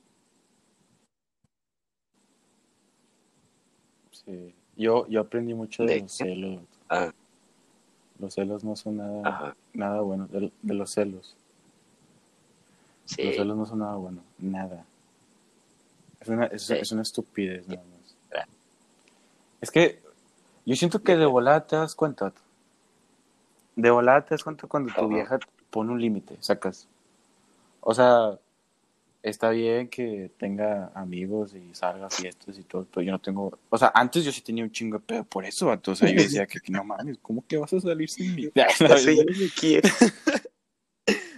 Sí. 4.11 4.55
Yo, 4.77 5.07
yo 5.09 5.21
aprendí 5.21 5.55
mucho 5.55 5.85
de 5.85 5.95
¿De 5.95 6.01
los 6.01 6.19
qué? 6.19 6.25
celos. 6.25 6.63
Ah, 6.89 7.13
Los 8.19 8.35
celos 8.35 8.65
no 8.65 8.75
son 8.77 8.97
nada, 8.97 9.23
ajá. 9.25 9.57
nada 9.73 10.01
bueno. 10.01 10.27
De, 10.27 10.51
de 10.63 10.75
los 10.75 10.91
celos. 10.91 11.37
Los 13.03 13.11
Sí. 13.13 13.33
celos 13.35 13.57
no 13.57 13.67
son 13.67 13.79
nada 13.81 13.97
bueno. 13.97 14.23
Nada. 14.39 14.85
Es 16.21 16.29
una, 16.29 16.47
es, 16.47 16.63
Sí. 16.63 16.75
es 16.75 16.93
una 16.93 17.03
estupidez 17.03 17.67
nada 17.69 17.83
más. 17.85 18.00
Es 19.61 19.71
que 19.71 20.03
yo 20.65 20.77
siento 20.77 21.03
que 21.03 21.17
de 21.17 21.27
volada 21.27 21.67
te 21.67 21.77
das 21.77 21.95
cuenta. 21.95 22.33
De 23.77 23.91
volada 23.91 24.25
te 24.25 24.35
das 24.35 24.45
cuenta 24.45 24.67
cuando 24.67 24.93
tu 24.93 25.07
Ajá. 25.07 25.15
vieja 25.15 25.39
pone 25.71 25.93
un 25.93 26.01
límite, 26.01 26.37
sacas. 26.41 26.89
O 27.81 27.95
sea, 27.95 28.39
está 29.23 29.51
bien 29.51 29.89
que 29.89 30.31
tenga 30.39 30.91
amigos 30.95 31.55
y 31.55 31.75
salga 31.75 32.07
a 32.07 32.11
fiestas 32.11 32.59
y 32.59 32.63
todo, 32.63 32.87
pero 32.93 33.03
yo 33.03 33.13
no 33.13 33.19
tengo. 33.19 33.59
O 33.69 33.79
sea, 33.79 33.93
antes 33.95 34.25
yo 34.25 34.33
sí 34.33 34.43
tenía 34.43 34.65
un 34.65 34.73
chingo 34.73 34.99
de 34.99 35.05
pedo 35.05 35.25
por 35.25 35.45
eso, 35.45 35.67
vato. 35.67 35.93
O 35.93 35.95
sea, 35.95 36.09
yo 36.09 36.23
decía 36.23 36.47
que, 36.47 36.59
no 36.71 36.85
mames, 36.85 37.19
¿cómo 37.23 37.45
que 37.47 37.57
vas 37.57 37.73
a 37.73 37.81
salir 37.81 38.09
sin 38.09 38.35
mí? 38.35 38.51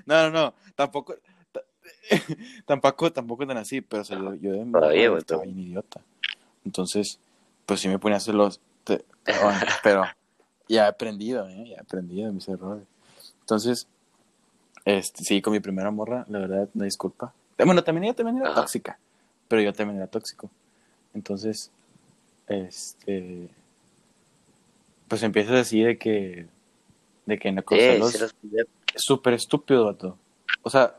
No, 0.05 0.25
no, 0.25 0.31
no, 0.31 0.55
tampoco. 0.75 1.15
ta- 1.53 1.63
tampoco, 2.67 3.13
tampoco 3.13 3.47
tan 3.47 3.57
así, 3.57 3.81
pero 3.81 4.03
o 4.03 4.05
sea, 4.05 4.19
yo, 4.19 4.35
yo 4.35 4.53
de 4.53 4.65
mi 4.65 4.73
Todavía, 4.73 5.17
estaba 5.17 5.45
bien 5.45 5.61
idiota. 5.61 6.01
Entonces, 6.65 7.21
pues 7.67 7.81
sí 7.81 7.89
me 7.89 7.99
ponía 7.99 8.21
celos. 8.21 8.61
te- 8.85 9.05
pero, 9.25 9.43
bueno, 9.43 9.61
pero 9.83 10.05
ya 10.69 10.85
he 10.85 10.89
aprendido, 10.89 11.49
¿eh? 11.49 11.65
Ya 11.71 11.77
he 11.77 11.81
aprendido 11.81 12.27
de 12.29 12.33
mis 12.33 12.49
errores. 12.49 12.85
Entonces, 13.41 13.87
este, 14.85 15.25
sí, 15.25 15.41
con 15.43 15.53
mi 15.53 15.61
primera 15.61 15.91
morra, 15.91 16.25
la 16.29 16.39
verdad, 16.41 16.69
no 16.75 16.85
disculpa. 16.85 17.33
Bueno, 17.65 17.85
también 17.85 18.05
ella 18.05 18.15
también 18.15 18.39
era 18.39 18.49
Ajá. 18.51 18.61
tóxica, 18.63 18.99
pero 19.49 19.63
yo 19.63 19.73
también 19.73 19.99
era 19.99 20.07
tóxico. 20.09 20.51
Entonces, 21.15 21.71
este, 22.49 23.49
pues 25.09 25.23
empiezas 25.23 25.55
así 25.55 25.83
de 25.83 25.99
que, 25.99 26.47
de 27.27 27.39
que 27.39 27.53
no 27.53 27.63
los 27.99 28.17
súper 28.97 29.35
estúpido, 29.35 29.85
vato. 29.87 30.19
O 30.63 30.71
sea, 30.71 30.97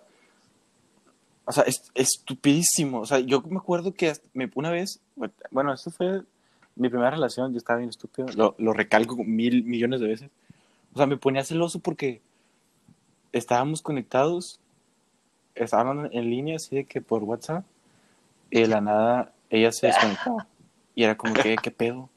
o 1.46 1.52
sea, 1.52 1.64
es 1.64 1.92
estupidísimo. 1.96 3.02
O 3.02 3.06
sea, 3.06 3.20
yo 3.20 3.42
me 3.42 3.58
acuerdo 3.58 3.94
que 3.94 4.10
hasta- 4.12 4.28
me, 4.34 4.50
una 4.56 4.70
vez, 4.72 5.00
bueno, 5.52 5.74
eso 5.74 5.92
fue 5.92 6.24
mi 6.76 6.90
primera 6.90 7.12
relación, 7.12 7.52
yo 7.52 7.58
estaba 7.58 7.80
bien 7.80 7.90
estúpido, 7.90 8.28
lo, 8.36 8.56
lo 8.58 8.74
recalco 8.74 9.16
mil 9.24 9.64
millones 9.64 10.00
de 10.02 10.08
veces. 10.08 10.30
O 10.94 10.98
sea, 10.98 11.06
me 11.06 11.18
ponía 11.18 11.44
celoso 11.44 11.80
porque 11.80 12.22
estábamos 13.32 13.82
conectados, 13.82 14.60
estábamos 15.56 16.10
en 16.12 16.30
línea 16.30 16.56
así 16.56 16.76
de 16.76 16.86
que 16.86 17.02
por 17.02 17.24
WhatsApp, 17.24 17.66
y 18.50 18.62
de 18.62 18.68
la 18.68 18.82
nada 18.82 19.34
ella 19.50 19.72
se 19.72 19.88
desconectaba. 19.88 20.48
Y 20.96 21.04
era 21.04 21.18
como 21.18 21.34
que, 21.34 21.56
¿qué 21.56 21.72
pedo? 21.72 22.10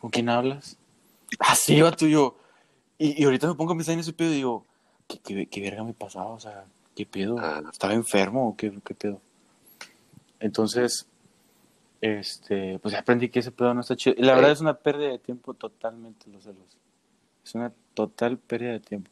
¿Con 0.00 0.10
quién 0.10 0.28
hablas? 0.28 0.76
Así, 1.38 1.80
vato, 1.80 2.06
yo. 2.06 2.36
Y, 2.98 3.20
y 3.20 3.24
ahorita 3.24 3.46
me 3.46 3.54
pongo 3.54 3.72
a 3.72 3.76
pensar 3.76 3.94
en 3.94 4.00
ese 4.00 4.12
pedo 4.12 4.30
y 4.32 4.36
digo, 4.36 4.66
¿qué, 5.06 5.18
qué, 5.18 5.46
qué 5.46 5.60
verga 5.60 5.84
me 5.84 5.94
pasaba? 5.94 6.30
O 6.30 6.40
sea, 6.40 6.64
¿qué 6.96 7.06
pedo? 7.06 7.36
Ah. 7.38 7.62
¿Estaba 7.70 7.94
enfermo 7.94 8.48
o 8.48 8.56
qué, 8.56 8.72
qué 8.84 8.94
pedo? 8.94 9.20
Entonces, 10.40 11.06
este, 12.00 12.78
pues 12.80 12.94
aprendí 12.94 13.28
que 13.28 13.40
ese 13.40 13.52
pedo 13.52 13.74
no 13.74 13.80
está 13.80 13.96
chido. 13.96 14.14
Y 14.18 14.22
la 14.22 14.34
verdad 14.34 14.52
es 14.52 14.60
una 14.60 14.74
pérdida 14.74 15.08
de 15.10 15.18
tiempo 15.18 15.54
totalmente 15.54 16.30
los 16.30 16.44
celos. 16.44 16.76
Es 17.44 17.54
una 17.54 17.72
total 17.94 18.38
pérdida 18.38 18.72
de 18.72 18.80
tiempo. 18.80 19.10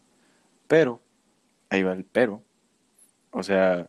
Pero, 0.66 1.00
ahí 1.70 1.82
va 1.82 1.92
el 1.92 2.04
pero. 2.04 2.42
O 3.30 3.42
sea, 3.42 3.86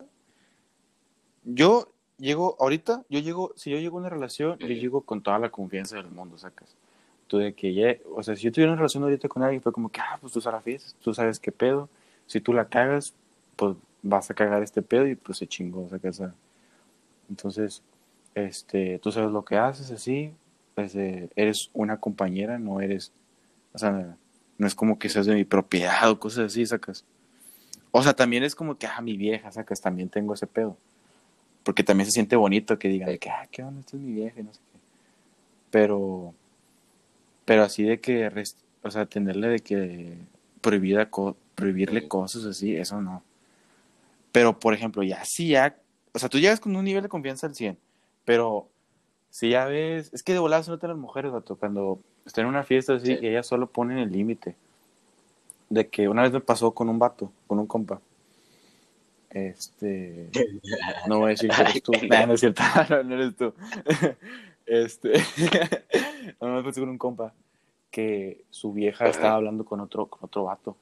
yo 1.44 1.92
llego, 2.18 2.56
ahorita, 2.58 3.04
yo 3.08 3.20
llego, 3.20 3.52
si 3.56 3.70
yo 3.70 3.78
llego 3.78 3.96
a 3.98 4.00
una 4.00 4.08
relación, 4.08 4.58
yo 4.58 4.66
llego 4.68 5.02
con 5.02 5.22
toda 5.22 5.38
la 5.38 5.50
confianza 5.50 5.96
del 5.96 6.10
mundo, 6.10 6.38
sacas. 6.38 6.74
Tú 7.26 7.38
de 7.38 7.54
que 7.54 7.74
ya, 7.74 7.96
o 8.14 8.22
sea, 8.22 8.36
si 8.36 8.42
yo 8.42 8.52
tuviera 8.52 8.72
una 8.72 8.78
relación 8.78 9.02
ahorita 9.02 9.28
con 9.28 9.42
alguien, 9.42 9.60
fue 9.62 9.72
como 9.72 9.88
que, 9.90 10.00
ah, 10.00 10.18
pues 10.20 10.32
tú 10.32 10.40
sabes, 10.40 10.62
fiestas, 10.62 10.94
tú 11.00 11.12
sabes 11.12 11.40
qué 11.40 11.50
pedo. 11.52 11.88
Si 12.26 12.40
tú 12.40 12.52
la 12.52 12.68
cagas, 12.68 13.14
pues 13.56 13.76
vas 14.02 14.30
a 14.30 14.34
cagar 14.34 14.62
este 14.62 14.82
pedo 14.82 15.06
y 15.06 15.16
pues 15.16 15.38
se 15.38 15.46
chingó, 15.46 15.88
sacas. 15.88 16.20
a- 16.20 16.34
Entonces, 17.28 17.82
este, 18.36 18.98
tú 18.98 19.10
sabes 19.10 19.32
lo 19.32 19.44
que 19.44 19.56
haces, 19.56 19.90
así, 19.90 20.32
pues, 20.74 20.94
eh, 20.94 21.30
eres 21.36 21.70
una 21.72 21.98
compañera, 21.98 22.58
no 22.58 22.80
eres, 22.82 23.12
o 23.72 23.78
sea, 23.78 24.16
no 24.58 24.66
es 24.66 24.74
como 24.74 24.98
que 24.98 25.08
seas 25.08 25.26
de 25.26 25.34
mi 25.34 25.44
propiedad 25.44 26.10
o 26.10 26.20
cosas 26.20 26.52
así, 26.52 26.64
sacas. 26.66 27.04
O 27.92 28.02
sea, 28.02 28.12
también 28.14 28.44
es 28.44 28.54
como 28.54 28.76
que, 28.76 28.86
ah, 28.86 29.00
mi 29.00 29.16
vieja, 29.16 29.50
sacas, 29.50 29.80
también 29.80 30.10
tengo 30.10 30.34
ese 30.34 30.46
pedo. 30.46 30.76
Porque 31.64 31.82
también 31.82 32.04
se 32.06 32.12
siente 32.12 32.36
bonito 32.36 32.78
que 32.78 32.88
digan, 32.88 33.16
que, 33.18 33.30
ah, 33.30 33.48
qué 33.50 33.62
onda, 33.62 33.80
esta 33.80 33.96
es 33.96 34.02
mi 34.02 34.12
vieja, 34.12 34.38
y 34.38 34.42
no 34.42 34.52
sé 34.52 34.60
qué. 34.70 34.78
Pero, 35.70 36.34
pero 37.46 37.64
así 37.64 37.84
de 37.84 38.00
que, 38.00 38.30
o 38.82 38.90
sea, 38.90 39.06
tenerle 39.06 39.48
de 39.48 39.60
que 39.60 40.18
prohibida, 40.60 41.08
prohibirle 41.54 42.06
cosas 42.06 42.44
así, 42.44 42.76
eso 42.76 43.00
no. 43.00 43.22
Pero, 44.30 44.58
por 44.60 44.74
ejemplo, 44.74 45.02
ya 45.02 45.24
sí, 45.24 45.48
ya, 45.48 45.78
o 46.12 46.18
sea, 46.18 46.28
tú 46.28 46.38
llegas 46.38 46.60
con 46.60 46.76
un 46.76 46.84
nivel 46.84 47.02
de 47.02 47.08
confianza 47.08 47.46
al 47.46 47.54
100, 47.54 47.78
pero 48.26 48.68
si 49.30 49.50
ya 49.50 49.64
ves, 49.64 50.12
es 50.12 50.22
que 50.22 50.34
de 50.34 50.40
volada 50.40 50.62
se 50.62 50.70
notan 50.70 50.90
las 50.90 50.98
mujeres, 50.98 51.32
gato, 51.32 51.56
cuando 51.56 52.00
están 52.26 52.44
en 52.44 52.50
una 52.50 52.64
fiesta 52.64 52.94
así, 52.94 53.18
que 53.18 53.30
ellas 53.30 53.46
solo 53.46 53.68
ponen 53.68 53.98
el 53.98 54.12
límite. 54.12 54.56
De 55.70 55.88
que 55.88 56.08
una 56.08 56.22
vez 56.22 56.32
me 56.32 56.40
pasó 56.40 56.72
con 56.72 56.88
un 56.88 56.98
vato, 56.98 57.32
con 57.46 57.58
un 57.58 57.66
compa. 57.66 58.00
Este. 59.30 60.30
No 61.08 61.20
voy 61.20 61.26
a 61.26 61.28
decir 61.30 61.50
que 61.50 61.60
eres 61.62 61.82
tú. 61.82 61.92
no, 62.10 62.26
no 62.26 62.32
es 62.34 62.40
cierto, 62.40 62.62
no, 63.04 63.14
eres 63.14 63.36
tú. 63.36 63.54
Este. 64.66 65.12
no 66.40 66.48
me 66.48 66.62
pasó 66.64 66.80
con 66.80 66.88
un 66.88 66.98
compa 66.98 67.32
que 67.92 68.44
su 68.50 68.72
vieja 68.72 69.06
estaba 69.06 69.36
hablando 69.36 69.64
con 69.64 69.78
otro, 69.78 70.06
con 70.06 70.20
otro 70.24 70.44
vato. 70.44 70.76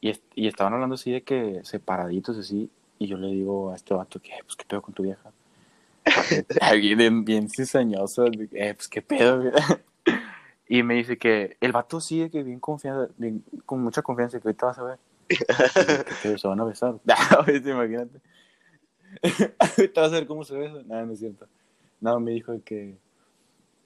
Y, 0.00 0.18
y 0.34 0.48
estaban 0.48 0.72
hablando 0.72 0.94
así 0.94 1.12
de 1.12 1.22
que 1.22 1.60
separaditos 1.64 2.38
así. 2.38 2.70
Y 2.98 3.06
yo 3.06 3.18
le 3.18 3.28
digo 3.28 3.72
a 3.72 3.76
este 3.76 3.92
vato 3.92 4.18
que, 4.18 4.30
pues, 4.44 4.56
¿qué 4.56 4.64
pedo 4.64 4.80
con 4.80 4.94
tu 4.94 5.02
vieja? 5.02 5.30
bien, 6.80 7.24
bien 7.24 7.48
cizañoso, 7.48 8.26
eh, 8.26 8.74
pues, 8.74 8.88
¿qué 8.88 9.02
pedo? 9.02 9.42
y 10.68 10.82
me 10.82 10.94
dice 10.94 11.18
que 11.18 11.56
el 11.60 11.72
vato 11.72 12.00
sigue 12.00 12.30
que 12.30 12.42
bien 12.42 12.60
confiado, 12.60 13.10
con 13.66 13.82
mucha 13.82 14.02
confianza, 14.02 14.40
que 14.40 14.48
ahorita 14.48 14.66
vas 14.66 14.78
a 14.78 14.82
ver. 14.84 14.98
que 16.22 16.38
se 16.38 16.48
van 16.48 16.60
a 16.60 16.64
besar. 16.64 16.96
imagínate. 17.64 18.20
ahorita 19.58 20.00
vas 20.00 20.12
a 20.12 20.14
ver 20.14 20.26
cómo 20.26 20.44
se 20.44 20.56
besan. 20.56 20.86
Nada, 20.88 21.04
no 21.04 21.12
es 21.12 21.18
cierto. 21.18 21.46
Nada, 22.00 22.18
me 22.18 22.30
dijo 22.30 22.54
que 22.64 22.96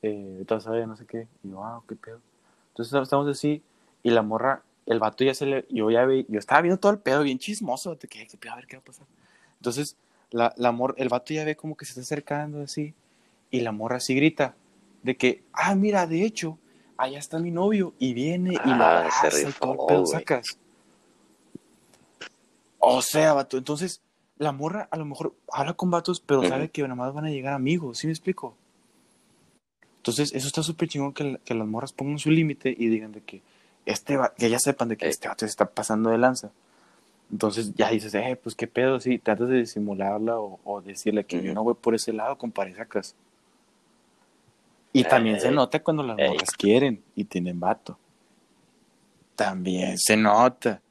eh, 0.03 0.31
ahorita 0.35 0.55
vas 0.57 0.67
a 0.67 0.71
ver, 0.71 0.89
no 0.89 0.97
sé 0.97 1.07
qué. 1.07 1.27
Y 1.43 1.51
yo, 1.51 1.65
ah, 1.65 1.83
qué 1.89 1.97
pedo. 1.97 2.21
Entonces 2.69 3.03
estamos 3.03 3.29
así, 3.29 3.63
y 4.03 4.11
la 4.11 4.23
morra 4.23 4.63
el 4.87 4.99
vato 4.99 5.25
ya 5.25 5.35
se 5.35 5.47
le, 5.47 5.67
yo 5.71 5.91
ya 5.91 6.05
vi, 6.05 6.27
yo 6.29 6.39
estaba 6.39 6.61
viendo 6.61 6.79
todo 6.79 6.93
el 6.93 6.99
pedo 6.99 7.23
bien 7.23 7.39
chismoso, 7.39 7.95
de 7.95 8.09
que, 8.09 8.27
a 8.49 8.57
ver 8.57 8.67
qué 8.67 8.77
va 8.77 8.81
a 8.81 8.85
pasar. 8.85 9.07
Entonces, 9.59 9.97
la, 10.33 10.53
la 10.57 10.73
mor, 10.73 10.95
el 10.99 11.09
vato 11.09 11.33
ya 11.33 11.45
ve 11.45 11.57
como 11.57 11.77
que 11.77 11.85
se 11.85 11.91
está 11.91 12.01
acercando 12.01 12.63
así, 12.63 12.95
y 13.51 13.61
la 13.61 13.73
morra 13.73 13.97
así 13.97 14.15
grita, 14.15 14.57
de 15.03 15.17
que, 15.17 15.43
ah, 15.53 15.75
mira, 15.75 16.07
de 16.07 16.25
hecho, 16.25 16.59
allá 16.97 17.19
está 17.19 17.39
mi 17.39 17.51
novio, 17.51 17.95
y 17.99 18.15
viene 18.15 18.53
y 18.53 18.69
lo 18.69 18.85
ah, 18.85 18.99
abraza 18.99 19.41
y 19.41 19.53
todo 19.53 19.73
el 19.73 19.79
pedo 19.87 20.07
sacas. 20.07 20.59
O 22.79 23.03
sea, 23.03 23.35
vato, 23.35 23.59
entonces, 23.59 24.01
la 24.39 24.53
morra 24.53 24.89
a 24.91 24.97
lo 24.97 25.05
mejor 25.05 25.35
habla 25.53 25.75
con 25.75 25.91
vatos, 25.91 26.21
pero 26.21 26.43
sabe 26.49 26.71
que 26.71 26.83
nada 26.83 26.95
más 26.95 27.15
van 27.15 27.27
a 27.27 27.31
llegar 27.31 27.55
amigos, 27.55 27.99
¿sí 27.99 28.07
me 28.07 28.13
explico? 28.13 28.57
Entonces, 29.99 30.33
eso 30.35 30.49
está 30.49 30.65
súper 30.65 30.89
chingón 30.89 31.13
que, 31.13 31.39
que 31.45 31.55
las 31.55 31.67
morras 31.67 31.93
pongan 31.93 32.19
su 32.19 32.31
límite 32.31 32.75
y 32.77 32.89
digan 32.89 33.13
de 33.13 33.21
que, 33.21 33.41
este 33.87 34.19
que 34.37 34.51
ya 34.51 34.59
sepan 34.59 34.89
de 34.89 34.97
que 34.97 35.09
este 35.09 35.29
vato 35.29 35.47
se 35.47 35.51
está 35.51 35.67
pasando 35.67 36.11
de 36.11 36.19
lanza. 36.19 36.51
Entonces 37.33 37.73
ya 37.75 37.91
dices, 37.91 38.15
eh, 38.15 38.39
pues 38.41 38.55
qué 38.55 38.67
pedo, 38.67 39.01
sí, 39.01 39.19
tratas 39.19 39.49
de 39.49 39.57
disimularla 39.57 40.39
o, 40.39 40.83
decirle 40.83 41.25
que 41.25 41.43
yo 41.43 41.55
no 41.55 41.65
voy 41.65 41.75
por 41.75 41.95
ese 41.95 42.13
lado, 42.13 42.37
con 42.37 42.53
sacas. 42.77 43.17
Y 44.93 45.05
también 45.05 45.41
se 45.41 45.51
nota 45.51 45.83
cuando 45.83 46.03
las 46.03 46.19
morras 46.19 46.51
quieren 46.59 47.03
y 47.17 47.25
tienen 47.25 47.59
vato. 47.59 47.99
También 49.35 49.97
se 49.97 50.15
nota. 50.15 50.83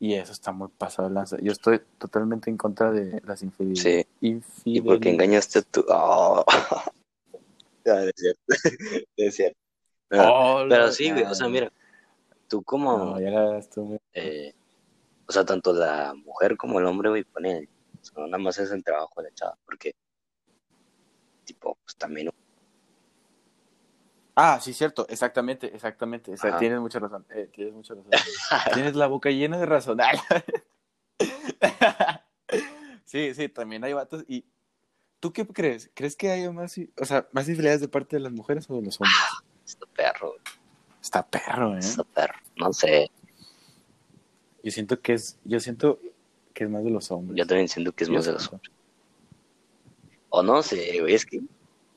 Y 0.00 0.14
eso 0.14 0.32
está 0.32 0.50
muy 0.50 0.68
pasado 0.76 1.08
de 1.08 1.14
lanza. 1.14 1.36
Yo 1.40 1.52
estoy 1.52 1.80
totalmente 1.96 2.50
en 2.50 2.56
contra 2.56 2.90
de 2.90 3.22
las 3.24 3.42
infidelidades. 3.42 4.06
Sí. 4.20 4.42
¿Y 4.64 4.80
porque 4.80 5.10
engañaste 5.10 5.60
a 5.60 5.62
tu.? 5.62 5.84
Oh. 5.88 6.44
es 7.84 8.12
cierto. 8.16 8.42
es 9.16 9.36
cierto. 9.36 9.58
Oh, 10.10 10.64
pero 10.68 10.90
sí, 10.90 11.12
o 11.12 11.34
sea, 11.34 11.48
mira, 11.48 11.72
tú 12.48 12.62
como... 12.62 13.16
Eh, 13.18 14.54
o 15.26 15.32
sea, 15.32 15.44
tanto 15.44 15.72
la 15.72 16.14
mujer 16.14 16.56
como 16.56 16.78
el 16.78 16.86
hombre, 16.86 17.10
güey, 17.10 17.24
ponen, 17.24 17.68
o 18.14 18.26
nada 18.26 18.38
más 18.38 18.58
es 18.58 18.70
el 18.70 18.84
trabajo 18.84 19.22
de 19.22 19.30
la 19.30 19.34
chava, 19.34 19.58
porque, 19.64 19.94
tipo, 21.44 21.78
pues 21.84 21.96
también... 21.96 22.30
Ah, 24.36 24.58
sí, 24.60 24.74
cierto, 24.74 25.06
exactamente, 25.08 25.74
exactamente, 25.74 26.34
tienes 26.58 26.80
mucha 26.80 26.98
razón, 26.98 27.24
eh, 27.30 27.48
tienes 27.52 27.72
mucha 27.72 27.94
razón. 27.94 28.10
tienes 28.74 28.96
la 28.96 29.06
boca 29.06 29.30
llena 29.30 29.58
de 29.58 29.66
razón. 29.66 29.98
sí, 33.04 33.32
sí, 33.34 33.48
también 33.48 33.84
hay 33.84 33.92
vatos 33.92 34.24
y... 34.28 34.44
¿Tú 35.20 35.32
qué 35.32 35.46
crees? 35.46 35.90
¿Crees 35.94 36.16
que 36.16 36.30
hay 36.30 36.50
más, 36.50 36.76
o 37.00 37.04
sea, 37.06 37.26
más 37.32 37.48
infidelidades 37.48 37.80
de 37.80 37.88
parte 37.88 38.16
de 38.16 38.20
las 38.20 38.32
mujeres 38.32 38.68
o 38.68 38.76
de 38.76 38.82
los 38.82 39.00
hombres? 39.00 39.16
Este 39.64 39.86
perro. 39.86 40.34
Está 41.00 41.26
perro, 41.26 41.76
¿eh? 41.76 41.78
Está 41.78 42.04
perro, 42.04 42.34
no 42.56 42.74
sé. 42.74 43.10
Yo 44.64 44.70
siento 44.70 44.98
que 45.00 45.12
es, 45.12 45.38
yo 45.44 45.60
siento 45.60 46.00
que 46.54 46.64
es 46.64 46.70
más 46.70 46.82
de 46.82 46.90
los 46.90 47.10
hombres. 47.10 47.36
Yo 47.36 47.46
también 47.46 47.68
siento 47.68 47.92
que 47.92 48.04
es 48.04 48.10
más 48.10 48.24
de 48.24 48.32
los 48.32 48.50
hombres. 48.50 48.72
O 50.30 50.42
no 50.42 50.62
sé, 50.62 51.00
güey, 51.00 51.14
es 51.14 51.26
que, 51.26 51.42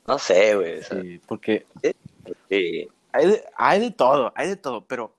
no 0.06 0.20
sé, 0.20 0.54
güey. 0.54 0.84
sí, 0.84 1.22
porque 1.26 1.66
sí. 2.50 2.88
Hay, 3.14 3.28
de, 3.28 3.46
hay 3.56 3.80
de 3.80 3.92
todo, 3.92 4.34
hay 4.36 4.50
de 4.50 4.58
todo, 4.58 4.86
pero, 4.86 5.16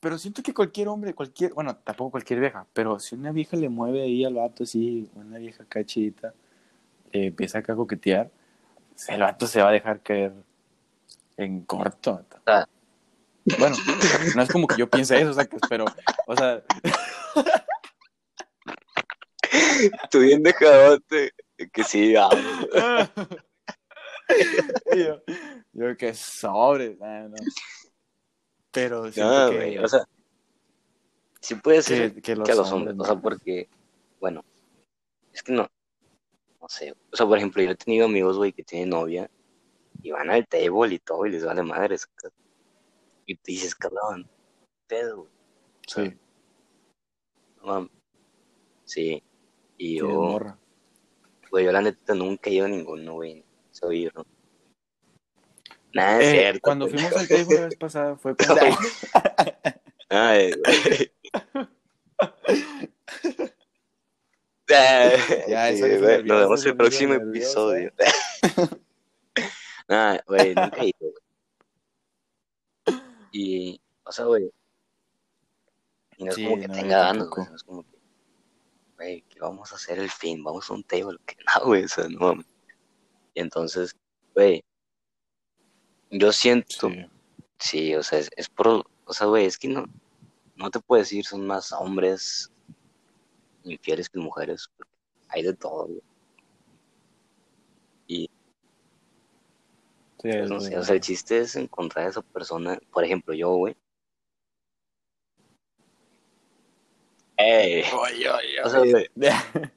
pero 0.00 0.16
siento 0.16 0.42
que 0.42 0.54
cualquier 0.54 0.88
hombre, 0.88 1.14
cualquier, 1.14 1.52
bueno, 1.52 1.76
tampoco 1.76 2.12
cualquier 2.12 2.40
vieja, 2.40 2.66
pero 2.72 2.98
si 2.98 3.14
una 3.14 3.32
vieja 3.32 3.56
le 3.58 3.68
mueve 3.68 4.00
ahí 4.02 4.24
al 4.24 4.34
vato 4.34 4.64
así, 4.64 5.10
una 5.14 5.36
vieja 5.36 5.64
cachita, 5.68 6.32
empieza 7.12 7.58
a 7.58 7.62
coquetear, 7.62 8.30
el 9.08 9.20
vato 9.20 9.46
se 9.46 9.60
va 9.60 9.68
a 9.68 9.72
dejar 9.72 10.00
caer 10.00 10.32
en 11.36 11.60
corto. 11.60 12.24
Ah, 12.46 12.66
bueno, 13.58 13.76
no 14.34 14.42
es 14.42 14.48
como 14.50 14.66
que 14.66 14.76
yo 14.76 14.88
piense 14.88 15.20
eso, 15.20 15.30
o 15.30 15.34
sea, 15.34 15.48
pero, 15.68 15.84
o 16.26 16.36
sea. 16.36 16.62
Tú 20.10 20.20
bien 20.20 20.42
dejadote, 20.42 21.32
que 21.72 21.84
sí, 21.84 22.14
vamos. 22.14 22.40
yo, 24.96 25.22
yo 25.72 25.96
que 25.96 26.14
sobre, 26.14 26.96
no. 26.96 27.36
Pero 28.72 29.04
no, 29.04 29.50
que, 29.50 29.80
o 29.80 29.88
sea, 29.88 30.04
sí 31.40 31.54
puede 31.54 31.82
ser 31.82 32.20
que, 32.20 32.36
los, 32.36 32.48
a 32.48 32.54
los 32.54 32.72
hombres, 32.72 32.96
o 32.98 33.04
sea, 33.04 33.14
porque, 33.16 33.68
bueno, 34.20 34.44
es 35.32 35.42
que 35.42 35.52
no, 35.52 35.68
no 36.60 36.68
sé, 36.68 36.92
o 37.12 37.16
sea, 37.16 37.26
por 37.26 37.38
ejemplo, 37.38 37.62
yo 37.62 37.70
he 37.70 37.76
tenido 37.76 38.06
amigos, 38.06 38.36
güey, 38.36 38.52
que 38.52 38.64
tienen 38.64 38.90
novia 38.90 39.30
y 40.02 40.10
van 40.10 40.30
al 40.30 40.46
table 40.46 40.94
y 40.94 40.98
todo 40.98 41.26
y 41.26 41.30
les 41.30 41.44
vale 41.44 41.62
madres. 41.62 42.08
Y 43.26 43.34
te 43.34 43.52
dices, 43.52 43.74
cabrón, 43.74 44.28
pedo. 44.86 45.28
Sí. 45.88 46.16
No, 47.64 47.90
sí. 48.84 49.22
Y 49.76 49.98
yo. 49.98 50.38
Güey, 51.50 51.64
yo 51.64 51.72
la 51.72 51.82
neta 51.82 52.14
nunca 52.14 52.48
he 52.48 52.54
ido 52.54 52.66
a 52.66 52.68
ninguno, 52.68 53.14
güey. 53.14 53.44
Soy 53.72 54.04
yo, 54.04 54.10
¿no? 54.14 54.24
Nada, 55.92 56.20
es 56.20 56.26
eh, 56.26 56.30
cierto. 56.32 56.60
Cuando 56.62 56.88
fuimos 56.88 57.12
al 57.12 57.28
table 57.28 57.54
la 57.54 57.64
vez 57.66 57.76
pasada 57.76 58.16
fue 58.16 58.36
con. 58.36 58.58
Ay, 60.08 60.52
güey. 60.52 61.12
ya, 64.68 65.68
eso 65.70 65.86
sí, 65.86 65.96
güey. 65.96 66.22
Nos 66.22 66.40
vemos 66.42 66.66
el 66.66 66.76
próximo 66.76 67.14
episodio. 67.14 67.92
Nada, 69.88 70.22
güey, 70.26 70.54
nunca 70.54 70.80
he 70.82 70.86
ido, 70.86 70.98
güey. 71.00 71.25
Y, 73.38 73.78
o 74.02 74.12
sea, 74.12 74.24
güey. 74.24 74.50
Y 76.16 76.24
no 76.24 76.30
es 76.30 76.38
como 76.38 76.58
que 76.58 76.68
tenga 76.68 77.00
ganas, 77.00 77.28
güey. 77.28 77.46
No 77.46 77.54
es 77.54 77.62
como 77.62 77.82
que, 77.82 77.98
güey, 78.96 79.20
que 79.28 79.40
vamos 79.40 79.70
a 79.72 79.74
hacer 79.74 79.98
el 79.98 80.08
fin, 80.08 80.42
vamos 80.42 80.70
a 80.70 80.72
un 80.72 80.82
table. 80.82 81.18
Que 81.26 81.36
no, 81.58 81.66
güey, 81.66 81.84
o 81.84 81.88
sea, 81.88 82.08
no. 82.08 82.32
Y 83.34 83.40
entonces, 83.40 83.94
güey, 84.34 84.64
yo 86.10 86.32
siento, 86.32 86.88
sí, 87.58 87.94
o 87.94 88.02
sea, 88.02 88.20
es, 88.20 88.30
es 88.38 88.48
por, 88.48 88.86
o 89.04 89.12
sea, 89.12 89.26
güey, 89.26 89.44
es 89.44 89.58
que 89.58 89.68
no, 89.68 89.84
no 90.54 90.70
te 90.70 90.80
puedes 90.80 91.10
decir, 91.10 91.26
son 91.26 91.46
más 91.46 91.72
hombres 91.72 92.50
infieles 93.64 94.08
que 94.08 94.18
mujeres. 94.18 94.70
Hay 95.28 95.42
de 95.42 95.52
todo, 95.52 95.88
güey. 95.88 96.02
Y 98.06 98.30
no 100.24 100.60
sé, 100.60 100.78
o 100.78 100.82
sea, 100.82 100.94
el 100.94 101.00
chiste 101.00 101.38
es 101.38 101.56
encontrar 101.56 102.06
a 102.06 102.10
esa 102.10 102.22
persona, 102.22 102.78
por 102.92 103.04
ejemplo, 103.04 103.34
yo, 103.34 103.50
güey. 103.54 103.76
¡Ey! 107.36 107.82
O 108.64 108.70
sea, 108.70 108.82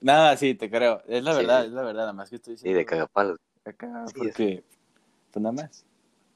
Nada, 0.00 0.36
sí, 0.36 0.54
te 0.54 0.70
creo. 0.70 1.02
Es 1.06 1.22
la 1.22 1.34
verdad, 1.34 1.64
es 1.64 1.72
la 1.72 1.82
verdad, 1.82 2.02
nada 2.02 2.12
más 2.12 2.28
que 2.28 2.36
estoy 2.36 2.54
diciendo. 2.54 2.74
Sí, 2.74 2.78
de 2.78 2.84
cagapalos. 2.84 3.38
Acá, 3.64 4.04
Sí, 4.08 4.14
porque, 4.18 4.64
pues 5.32 5.42
nada 5.42 5.52
más. 5.52 5.84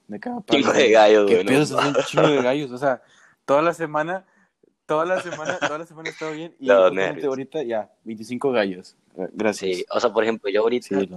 De 0.09 0.19
cada 0.19 0.43
Chingo 0.45 0.73
de 0.73 0.91
gallos, 0.91 1.27
¿Qué 1.29 1.43
güey. 1.45 1.57
no 1.57 1.63
un 1.63 1.71
mames. 1.73 2.07
chingo 2.07 2.29
de 2.29 2.43
gallos. 2.43 2.71
O 2.73 2.79
sea, 2.79 3.03
toda 3.45 3.63
la 3.63 3.75
semana, 3.75 4.27
toda 4.87 5.05
la 5.05 5.21
semana, 5.21 5.59
toda 5.59 5.79
la 5.79 5.87
semana 5.87 6.09
estaba 6.09 6.33
bien. 6.33 6.57
Y 6.59 6.67
nervios. 6.67 7.27
ahorita 7.27 7.63
ya, 7.63 7.93
25 8.05 8.51
gallos. 8.53 8.97
Gracias. 9.15 9.79
Sí, 9.79 9.85
o 9.91 10.01
sea, 10.01 10.13
por 10.13 10.23
ejemplo, 10.23 10.51
yo 10.51 10.63
ahorita, 10.63 11.01
Sí, 11.01 11.09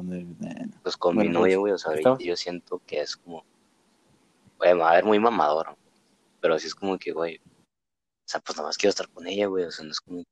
pues 0.81 0.97
con 0.97 1.15
Bueno, 1.15 1.29
mi 1.29 1.33
novia, 1.35 1.57
güey, 1.57 1.73
o 1.73 1.77
sea, 1.77 1.91
ahorita 1.91 2.17
yo 2.19 2.35
siento 2.35 2.81
que 2.85 3.01
es 3.01 3.15
como, 3.15 3.43
güey, 4.57 4.73
me 4.73 4.79
va 4.79 4.91
a 4.91 4.95
ver 4.95 5.05
muy 5.05 5.19
mamador, 5.19 5.75
pero 6.41 6.55
así 6.55 6.67
es 6.67 6.75
como 6.75 6.97
que, 6.97 7.11
güey, 7.11 7.37
o 7.37 8.27
sea, 8.27 8.41
pues 8.41 8.57
nada 8.57 8.69
más 8.69 8.77
quiero 8.77 8.89
estar 8.89 9.07
con 9.09 9.27
ella, 9.27 9.47
güey, 9.47 9.65
o 9.65 9.71
sea, 9.71 9.85
no 9.85 9.91
es 9.91 10.01
como, 10.01 10.23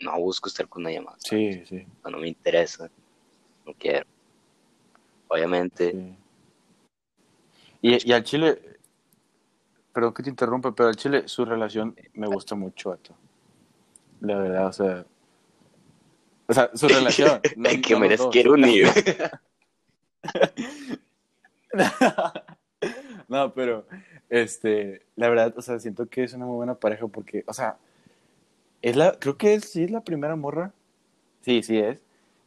no 0.00 0.20
busco 0.20 0.48
estar 0.48 0.68
con 0.68 0.86
ella 0.86 1.02
más, 1.02 1.16
Sí, 1.20 1.64
sí. 1.66 1.86
o 1.98 2.02
sea, 2.02 2.10
no 2.10 2.18
me 2.18 2.28
interesa, 2.28 2.90
no 3.66 3.74
quiero. 3.74 4.06
Obviamente, 5.28 5.92
sí. 5.92 6.16
Y, 7.80 8.08
y 8.08 8.12
al 8.12 8.24
Chile, 8.24 8.78
perdón 9.92 10.14
que 10.14 10.22
te 10.22 10.30
interrumpa, 10.30 10.74
pero 10.74 10.88
al 10.88 10.96
Chile 10.96 11.28
su 11.28 11.44
relación 11.44 11.96
me 12.14 12.26
gusta 12.26 12.54
mucho, 12.54 12.90
vato. 12.90 13.14
La 14.20 14.36
verdad, 14.38 14.66
o 14.66 14.72
sea. 14.72 15.06
O 16.48 16.54
sea, 16.54 16.70
su 16.74 16.88
relación. 16.88 17.40
no- 17.56 17.68
que 17.82 17.94
no 17.94 18.00
me 18.00 18.16
dos. 18.16 18.28
quiero 18.32 18.54
unir. 18.54 18.88
no, 23.28 23.52
pero, 23.54 23.86
este, 24.28 25.02
la 25.16 25.28
verdad, 25.28 25.54
o 25.56 25.62
sea, 25.62 25.78
siento 25.78 26.06
que 26.06 26.24
es 26.24 26.32
una 26.34 26.46
muy 26.46 26.56
buena 26.56 26.74
pareja 26.74 27.06
porque, 27.06 27.44
o 27.46 27.52
sea, 27.52 27.76
es 28.82 28.96
la, 28.96 29.12
creo 29.18 29.36
que 29.36 29.54
es, 29.54 29.64
sí 29.70 29.84
es 29.84 29.90
la 29.90 30.02
primera 30.02 30.36
morra, 30.36 30.72
sí, 31.42 31.62
sí 31.62 31.78
es, 31.78 31.98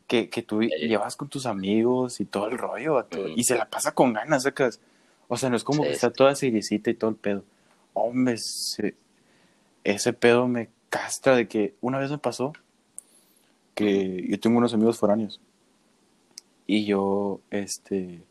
que, 0.08 0.30
que 0.30 0.42
tú 0.42 0.62
llevas 0.62 1.16
con 1.16 1.30
tus 1.30 1.46
amigos 1.46 2.20
y 2.20 2.26
todo 2.26 2.48
el 2.48 2.58
rollo, 2.58 3.08
y 3.36 3.44
se 3.44 3.56
la 3.56 3.70
pasa 3.70 3.94
con 3.94 4.14
ganas, 4.14 4.44
sacas, 4.44 4.80
o 5.28 5.38
sea, 5.38 5.50
no 5.50 5.56
es 5.56 5.64
como 5.64 5.84
Sí, 5.84 5.90
que 5.90 5.94
está 5.96 6.12
toda 6.12 6.36
seriecita 6.36 6.90
y 6.90 6.96
todo 6.96 7.10
el 7.12 7.16
pedo, 7.16 7.44
hombre, 7.94 8.38
se- 8.38 8.96
ese 9.84 10.14
pedo 10.14 10.48
me 10.48 10.70
castra 10.90 11.36
de 11.36 11.48
que 11.48 11.76
una 11.82 12.00
vez 12.00 12.12
me 12.12 12.18
pasó 12.18 12.54
yo 13.82 14.40
tengo 14.40 14.58
unos 14.58 14.74
amigos 14.74 14.98
foráneos 14.98 15.40
y 16.68 16.86
yo, 16.86 17.42
este, 17.50 18.22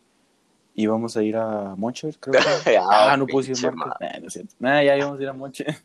íbamos 0.75 1.17
a 1.17 1.23
ir 1.23 1.37
a 1.37 1.75
Monchers, 1.77 2.17
creo 2.19 2.41
que. 2.65 2.79
Ah, 2.91 3.17
no 3.17 3.27
puedo 3.27 3.47
decir 3.47 3.73
marcas. 3.73 4.01
Nah, 4.01 4.19
no 4.21 4.27
es 4.29 4.33
cierto. 4.33 4.55
Nah, 4.59 4.83
ya 4.83 4.97
íbamos 4.97 5.19
a 5.19 5.23
ir 5.23 5.29
a 5.29 5.33
Monchers. 5.33 5.85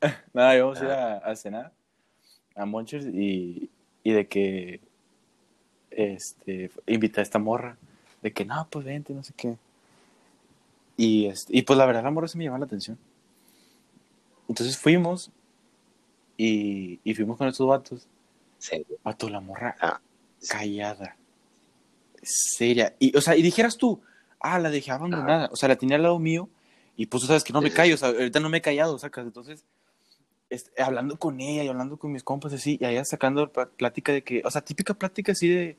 Nada, 0.32 0.56
íbamos 0.56 0.80
a 0.80 0.84
ir 0.84 0.90
a, 0.90 1.16
a 1.18 1.36
cenar 1.36 1.72
a 2.54 2.66
Monchers 2.66 3.06
y, 3.06 3.70
y 4.02 4.12
de 4.12 4.26
que, 4.26 4.80
este, 5.90 6.70
invité 6.86 7.20
a 7.20 7.22
esta 7.22 7.38
morra, 7.38 7.76
de 8.22 8.32
que, 8.32 8.44
no, 8.44 8.66
pues 8.70 8.84
vente, 8.84 9.14
no 9.14 9.22
sé 9.22 9.32
qué. 9.36 9.56
Y, 10.96 11.26
este, 11.26 11.56
y 11.56 11.62
pues 11.62 11.78
la 11.78 11.86
verdad 11.86 12.02
la 12.02 12.10
morra 12.10 12.28
se 12.28 12.36
me 12.36 12.44
llamaba 12.44 12.60
la 12.60 12.66
atención. 12.66 12.98
Entonces 14.48 14.76
fuimos 14.76 15.30
y, 16.36 17.00
y 17.04 17.14
fuimos 17.14 17.38
con 17.38 17.48
estos 17.48 17.66
vatos. 17.66 18.06
Vato, 19.02 19.28
la 19.28 19.40
morra 19.40 19.74
Ah, 19.80 20.00
callada, 20.48 21.16
seria. 22.22 22.94
Y, 22.98 23.16
o 23.16 23.20
sea, 23.20 23.36
y 23.36 23.42
dijeras 23.42 23.76
tú, 23.76 24.00
ah, 24.40 24.58
la 24.58 24.70
dejé 24.70 24.90
abandonada. 24.90 25.48
O 25.52 25.56
sea, 25.56 25.68
la 25.68 25.76
tenía 25.76 25.96
al 25.96 26.02
lado 26.02 26.18
mío 26.18 26.48
y 26.96 27.06
pues 27.06 27.22
tú 27.22 27.26
sabes 27.26 27.44
que 27.44 27.52
no 27.52 27.60
me 27.60 27.72
callo. 27.72 27.94
O 27.94 27.98
sea, 27.98 28.08
ahorita 28.10 28.40
no 28.40 28.48
me 28.48 28.58
he 28.58 28.62
callado, 28.62 28.98
sacas. 28.98 29.24
Entonces, 29.24 29.64
este, 30.50 30.82
hablando 30.82 31.18
con 31.18 31.40
ella 31.40 31.64
y 31.64 31.68
hablando 31.68 31.96
con 31.96 32.12
mis 32.12 32.22
compas 32.24 32.52
así, 32.52 32.76
y 32.80 32.84
allá 32.84 33.04
sacando 33.04 33.50
pl- 33.52 33.66
plática 33.76 34.12
de 34.12 34.22
que, 34.22 34.42
o 34.44 34.50
sea, 34.50 34.62
típica 34.62 34.94
plática 34.94 35.32
así 35.32 35.48
de, 35.48 35.76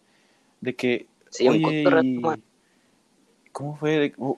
de 0.62 0.76
que, 0.76 1.08
Sí, 1.30 1.48
oye, 1.48 2.02
y-. 2.04 2.22
¿cómo 3.52 3.76
fue? 3.76 3.92
De- 3.92 4.14
oh, 4.18 4.38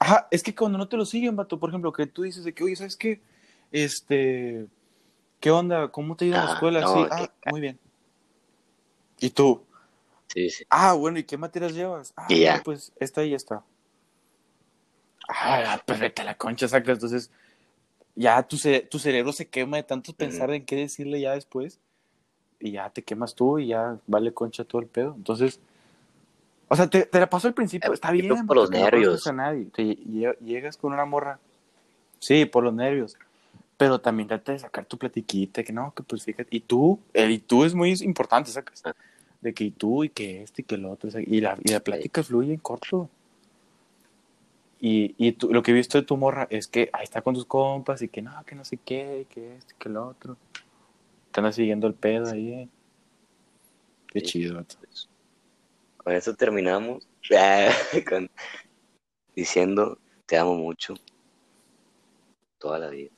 Ajá, 0.00 0.28
es 0.30 0.42
que 0.44 0.54
cuando 0.54 0.78
no 0.78 0.88
te 0.88 0.96
lo 0.96 1.04
siguen, 1.04 1.34
vato, 1.34 1.58
por 1.58 1.70
ejemplo, 1.70 1.92
que 1.92 2.06
tú 2.06 2.22
dices 2.22 2.44
de 2.44 2.54
que, 2.54 2.62
oye, 2.62 2.76
¿sabes 2.76 2.96
qué? 2.96 3.20
Este, 3.72 4.66
¿qué 5.40 5.50
onda? 5.50 5.88
¿Cómo 5.88 6.16
te 6.16 6.24
ha 6.24 6.28
ido 6.28 6.36
en 6.36 6.42
la 6.44 6.48
Ah, 6.50 6.54
escuela? 6.54 6.80
no, 6.82 6.88
sí, 6.94 7.06
ah, 7.10 7.30
muy 7.50 7.60
bien. 7.60 7.78
¿Y 9.20 9.30
tú? 9.30 9.62
Sí, 10.28 10.50
sí. 10.50 10.64
Ah, 10.70 10.92
bueno, 10.92 11.18
¿y 11.18 11.24
qué 11.24 11.36
materias 11.36 11.72
llevas? 11.72 12.12
Ah, 12.16 12.26
Y 12.28 12.40
ya. 12.42 12.62
pues 12.62 12.92
esta 13.00 13.24
y 13.24 13.34
esta. 13.34 13.62
Ah, 15.28 15.80
pues 15.84 16.00
vete 16.00 16.22
a 16.22 16.24
la 16.24 16.36
concha, 16.36 16.68
saca. 16.68 16.92
Entonces, 16.92 17.30
ya 18.14 18.42
tu, 18.42 18.56
ce- 18.56 18.80
tu 18.82 18.98
cerebro 18.98 19.32
se 19.32 19.48
quema 19.48 19.76
de 19.76 19.82
tanto 19.82 20.12
pensar 20.12 20.50
en 20.50 20.64
qué 20.64 20.76
decirle 20.76 21.20
ya 21.20 21.32
después. 21.32 21.78
Y 22.60 22.72
ya 22.72 22.90
te 22.90 23.02
quemas 23.02 23.34
tú 23.34 23.58
y 23.58 23.68
ya 23.68 23.98
vale 24.06 24.34
concha 24.34 24.64
todo 24.64 24.80
el 24.82 24.88
pedo. 24.88 25.14
Entonces, 25.16 25.60
o 26.68 26.76
sea, 26.76 26.88
te, 26.88 27.06
te 27.06 27.20
la 27.20 27.30
pasó 27.30 27.48
al 27.48 27.54
principio, 27.54 27.90
Eh, 27.90 27.94
está 27.94 28.10
bien. 28.10 28.46
por 28.46 28.56
los 28.56 28.70
no 28.70 28.78
nervios. 28.78 29.26
a 29.26 29.32
nadie. 29.32 29.66
Te 29.66 29.82
lle- 29.82 30.36
llegas 30.40 30.76
con 30.76 30.92
una 30.92 31.04
morra. 31.04 31.38
Sí, 32.18 32.44
por 32.46 32.64
los 32.64 32.74
nervios. 32.74 33.16
Pero 33.78 34.00
también 34.00 34.28
trata 34.28 34.52
de 34.52 34.58
sacar 34.58 34.84
tu 34.84 34.98
platiquita, 34.98 35.62
que 35.64 35.72
no, 35.72 35.94
que 35.94 36.02
pues 36.02 36.24
fíjate. 36.24 36.54
Y 36.54 36.60
tú, 36.60 37.00
el 37.14 37.30
y 37.30 37.38
tú 37.38 37.64
es 37.64 37.74
muy 37.74 37.92
importante, 38.02 38.50
sacas. 38.50 38.82
De 39.40 39.54
que 39.54 39.64
y 39.64 39.70
tú, 39.70 40.04
y 40.04 40.10
que 40.10 40.42
este, 40.42 40.60
y 40.62 40.64
que 40.66 40.74
el 40.74 40.84
otro. 40.84 41.08
Y 41.18 41.40
la, 41.40 41.56
y 41.64 41.70
la 41.70 41.80
plática 41.80 42.22
fluye 42.22 42.52
en 42.52 42.58
corto. 42.60 43.08
Y, 44.80 45.14
y 45.16 45.32
tú- 45.32 45.52
lo 45.52 45.62
que 45.62 45.70
he 45.70 45.74
visto 45.74 45.96
de 45.98 46.04
tu 46.04 46.16
morra 46.16 46.46
es 46.50 46.68
que 46.68 46.90
ahí 46.92 47.04
está 47.04 47.22
con 47.22 47.34
tus 47.34 47.46
compas 47.46 48.02
y 48.02 48.08
que 48.08 48.20
no, 48.20 48.44
que 48.44 48.54
no 48.54 48.64
sé 48.64 48.76
qué, 48.78 49.20
y 49.22 49.24
que 49.32 49.56
este, 49.56 49.74
que 49.78 49.88
el 49.88 49.96
otro. 49.96 50.36
Anda 51.32 51.52
siguiendo 51.52 51.86
el 51.86 51.94
pedo 51.94 52.30
ahí. 52.32 52.52
eh. 52.52 52.68
Qué 54.08 54.20
Sí. 54.20 54.26
chido, 54.26 54.64
con 55.98 56.12
eso 56.12 56.34
terminamos. 56.34 57.06
Con- 58.08 58.28
diciendo 59.36 59.98
te 60.26 60.36
amo 60.36 60.54
mucho. 60.56 60.94
Toda 62.58 62.80
la 62.80 62.88
vida. 62.90 63.10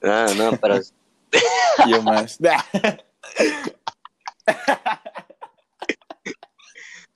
No, 0.00 0.34
no, 0.34 0.56
pero 0.60 0.80
Yo 1.88 2.02
más. 2.02 2.38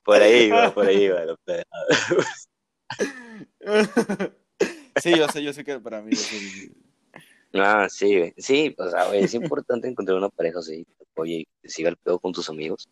por 0.03 0.21
ahí 0.21 0.49
va, 0.49 0.73
por 0.73 0.87
ahí 0.87 1.07
va. 1.09 1.21
sí, 5.01 5.15
yo 5.17 5.27
sé, 5.29 5.43
yo 5.43 5.53
sé 5.53 5.63
que 5.63 5.79
para 5.79 6.01
mí. 6.01 6.15
sé- 6.15 6.71
No, 7.53 7.89
sí. 7.89 8.33
Sí, 8.37 8.75
o 8.77 8.89
sea, 8.89 9.05
güey, 9.07 9.23
es 9.23 9.33
importante 9.33 9.87
encontrar 9.87 10.17
una 10.17 10.29
pareja 10.29 10.59
así. 10.59 10.85
Oye, 11.15 11.47
que 11.61 11.69
siga 11.69 11.89
el 11.89 11.97
pedo 11.97 12.19
con 12.19 12.31
tus 12.31 12.49
amigos. 12.49 12.87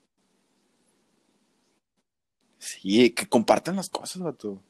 Sí, 2.58 3.12
que 3.12 3.28
compartan 3.28 3.76
las 3.76 3.90
cosas, 3.90 4.22
vato. 4.22 4.62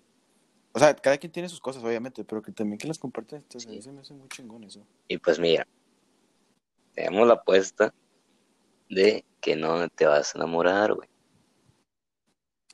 O 0.76 0.80
sea, 0.80 0.94
cada 0.94 1.18
quien 1.18 1.32
tiene 1.32 1.48
sus 1.48 1.62
cosas, 1.62 1.82
obviamente, 1.86 2.26
pero 2.26 2.42
que 2.42 2.52
también 2.52 2.78
que 2.78 2.86
las 2.86 3.00
compartan. 3.00 3.40
Entonces, 3.40 3.72
Sí. 3.72 3.82
se 3.82 3.94
me 3.94 4.02
hace 4.02 4.14
muy 4.14 4.28
chingón 4.28 4.66
eso. 4.66 4.86
Y 5.08 5.18
pues 5.18 5.40
mira, 5.40 5.66
tenemos 6.94 7.26
la 7.26 7.36
apuesta 7.36 7.94
de 8.90 9.24
que 9.40 9.56
no 9.56 9.88
te 9.88 10.06
vas 10.06 10.36
a 10.36 10.38
enamorar, 10.38 10.94
güey. 10.94 11.08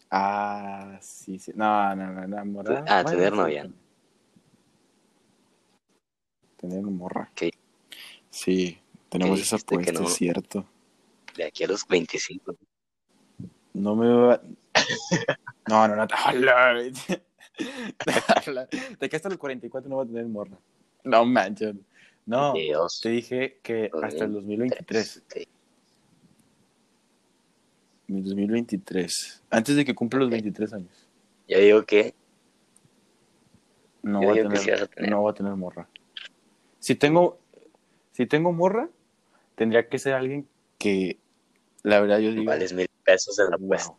Ah, 0.10 0.97
sí, 0.99 1.38
sí. 1.38 1.52
No, 1.54 1.95
no, 1.95 2.08
no, 2.12 2.24
enamorar. 2.24 2.84
Ah, 2.88 3.04
Bueno, 3.04 3.18
tener 3.20 3.34
novia. 3.34 3.70
Tener 6.58 6.82
morra. 6.82 7.30
Ok. 7.34 7.54
Sí, 8.32 8.82
tenemos 9.10 9.39
esa 9.41 9.58
apuesta, 9.58 9.91
no. 9.91 10.08
es 10.08 10.14
cierto. 10.16 10.66
De 11.36 11.43
aquí 11.43 11.66
a 11.66 11.68
los 11.68 11.88
25. 11.88 12.56
No 13.76 13.95
me 13.95 14.12
va. 14.12 14.41
No, 15.68 15.88
no, 15.88 15.95
no. 15.95 16.08
De 18.99 19.10
que 19.10 19.16
hasta 19.16 19.30
los 19.30 19.38
44 19.38 19.89
no 19.89 19.97
va 19.97 20.04
a 20.04 20.06
tener 20.06 20.26
morra. 20.26 20.58
No 21.04 21.26
manches. 21.26 21.76
No, 22.26 22.54
Dios. 22.54 22.99
te 23.02 23.10
dije 23.10 23.60
que 23.64 23.89
hasta 24.02 24.26
el 24.26 24.34
2023. 24.34 25.24
Ok. 25.26 25.36
Mi 28.08 28.22
2023. 28.22 29.43
Antes 29.49 29.76
de 29.76 29.86
que 29.86 29.95
cumpla 29.95 30.20
los 30.20 30.28
Ok. 30.28 30.34
23 30.34 30.74
años. 30.74 31.08
Yo 31.47 31.60
digo 31.60 31.84
que 31.86 32.14
No 34.04 34.22
Yo 34.22 34.28
voy 34.30 34.39
a 34.39 34.43
que 34.43 34.47
tener, 34.49 34.64
sí 34.64 34.72
vas 34.72 34.82
a 34.82 34.88
tener. 34.88 35.10
no 35.12 35.22
voy 35.22 35.32
a 35.32 35.34
tener 35.36 35.54
morra. 35.56 35.88
Si 36.80 36.95
tengo, 36.95 37.39
si 38.12 38.26
tengo 38.26 38.52
morra, 38.52 38.89
tendría 39.56 39.88
que 39.88 39.99
ser 39.99 40.14
alguien 40.14 40.47
que 40.80 41.20
la 41.84 41.99
verdad 41.99 42.20
yo 42.20 42.32
digo. 42.32 42.45
vales 42.45 42.74
mil 42.74 42.88
pesos 43.04 43.38
en 43.39 43.49
la 43.52 43.56
apuesta. 43.56 43.89
"Wow". 43.89 43.97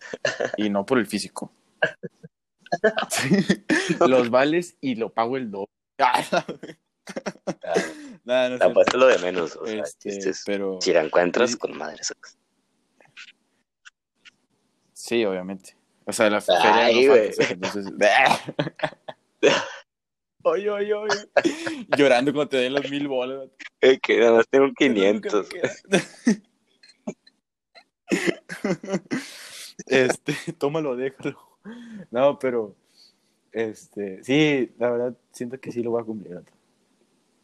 Y 0.56 0.70
no 0.70 0.84
por 0.86 0.98
el 0.98 1.06
físico. 1.06 1.52
Sí. 3.10 3.64
Los 4.08 4.30
vales 4.30 4.76
y 4.80 4.94
lo 4.96 5.12
pago 5.12 5.36
el 5.36 5.50
doble. 5.50 5.68
Ah, 5.98 6.22
Nada, 8.24 8.48
no 8.50 8.54
es 8.54 8.60
La 8.60 8.66
cierto. 8.66 8.66
apuesta 8.66 8.92
es 8.96 9.00
lo 9.00 9.06
de 9.08 9.18
menos. 9.18 9.56
O 9.56 9.66
sea, 9.66 9.82
Este, 9.82 10.32
pero 10.46 10.78
si 10.80 10.92
la 10.92 11.02
encuentras, 11.02 11.50
Sí. 11.52 11.58
con 11.58 11.76
madre 11.76 12.02
sacas. 12.04 12.38
sí, 14.92 15.24
obviamente. 15.24 15.76
O 16.04 16.12
sea, 16.12 16.30
la 16.30 16.38
Ay, 16.38 16.44
feria 16.44 17.06
no 17.08 17.12
güey. 17.14 17.32
falta, 17.32 17.52
entonces. 17.52 17.86
Oye, 20.44 20.70
oye, 20.70 20.94
oye. 20.94 21.14
Llorando 21.96 22.32
cuando 22.32 22.48
te 22.48 22.56
den 22.58 22.74
las 22.74 22.88
mil 22.90 23.06
bolas. 23.08 23.48
Eh, 23.80 23.98
que 24.00 24.18
nada 24.18 24.32
más 24.38 24.48
tengo 24.48 24.66
Es 24.66 24.88
lo 24.94 25.10
único 25.10 25.28
que 25.28 25.38
500. 25.42 25.48
este, 29.86 30.34
tómalo, 30.58 30.96
déjalo. 30.96 31.38
No, 32.10 32.38
pero, 32.38 32.74
este, 33.52 34.22
sí, 34.24 34.72
la 34.78 34.90
verdad, 34.90 35.16
siento 35.32 35.60
que 35.60 35.72
sí 35.72 35.82
lo 35.82 35.92
voy 35.92 36.02
a 36.02 36.04
cumplir. 36.04 36.42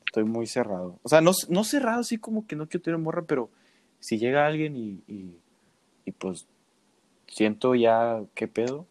Estoy 0.07 0.25
muy 0.25 0.47
cerrado. 0.47 0.99
O 1.03 1.09
sea, 1.09 1.21
no, 1.21 1.33
no 1.49 1.65
cerrado 1.65 2.01
así 2.01 2.19
como 2.19 2.47
que 2.47 2.57
no 2.57 2.69
quiero 2.69 2.83
tener 2.83 2.99
morra, 2.99 3.23
pero 3.23 3.51
si 4.01 4.19
llega 4.19 4.47
alguien 4.47 4.77
y, 4.77 5.03
y, 5.07 5.39
y 6.05 6.13
pues 6.13 6.47
siento 7.27 7.75
ya 7.75 8.23
qué 8.35 8.49
pedo, 8.49 8.87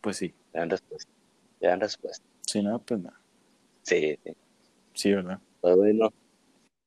pues 0.00 0.18
sí. 0.18 0.34
Ya 0.52 0.60
dan 0.60 0.70
respuesta. 0.70 1.10
Ya 1.60 1.70
dan 1.70 1.80
respuesta. 1.80 2.24
Si 2.46 2.62
no, 2.62 2.78
pues 2.78 3.00
nada. 3.00 3.20
Sí, 3.82 4.18
sí. 4.24 4.36
Sí, 4.94 5.12
¿verdad? 5.12 5.40
Pues 5.60 5.76
bueno, 5.76 6.12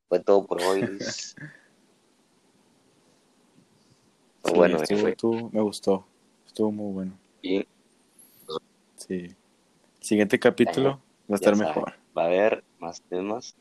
fue 0.08 0.20
todo 0.20 0.45
por 0.45 0.62
hoy. 0.62 0.82
Sí, 4.46 4.54
bueno, 4.54 4.78
estuvo, 4.82 5.00
fue- 5.00 5.10
estuvo- 5.12 5.50
me 5.52 5.62
gustó. 5.62 6.06
Estuvo 6.46 6.72
muy 6.72 6.94
bueno. 6.94 7.18
y 7.42 7.66
Sí. 8.98 9.36
Siguiente 10.02 10.40
capítulo 10.40 11.02
va 11.30 11.34
a 11.34 11.36
estar 11.36 11.56
mejor. 11.56 11.94
Va 12.18 12.24
a 12.24 12.26
haber 12.26 12.64
más 12.80 13.02
temas 13.04 13.56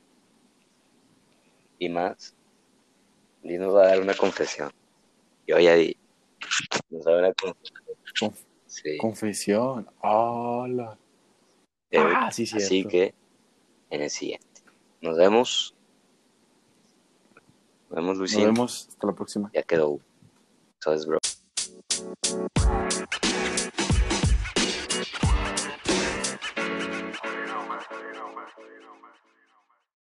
y 1.79 1.89
más. 1.89 2.35
Nos 3.43 3.75
va 3.75 3.85
a 3.85 3.87
dar 3.89 4.01
una 4.01 4.15
confesión. 4.15 4.71
Yo 5.47 5.59
ya 5.59 5.75
di. 5.75 5.97
Nos 6.91 7.07
va 7.07 7.11
a 7.13 7.15
dar 7.15 7.25
una 7.25 7.35
confesión. 7.35 7.83
Conf- 8.21 8.45
Sí. 8.67 8.97
Confesión. 8.99 9.89
Hola. 10.03 10.99
Eh, 11.91 11.99
Ah, 12.01 12.31
sí, 12.33 12.49
Así 12.55 12.85
que 12.85 13.15
en 13.91 14.03
el 14.03 14.11
siguiente. 14.11 14.47
Nos 15.01 15.17
vemos. 15.17 15.75
Nos 17.89 17.97
vemos, 17.97 18.09
Nos 18.11 18.19
Luisín. 18.19 18.45
vemos 18.45 18.89
hasta 18.89 19.07
la 19.07 19.13
próxima. 19.15 19.51
Ya 19.55 19.63
quedó. 19.63 20.01
So 20.81 20.91
let's 20.91 21.05
bro. 21.05 21.19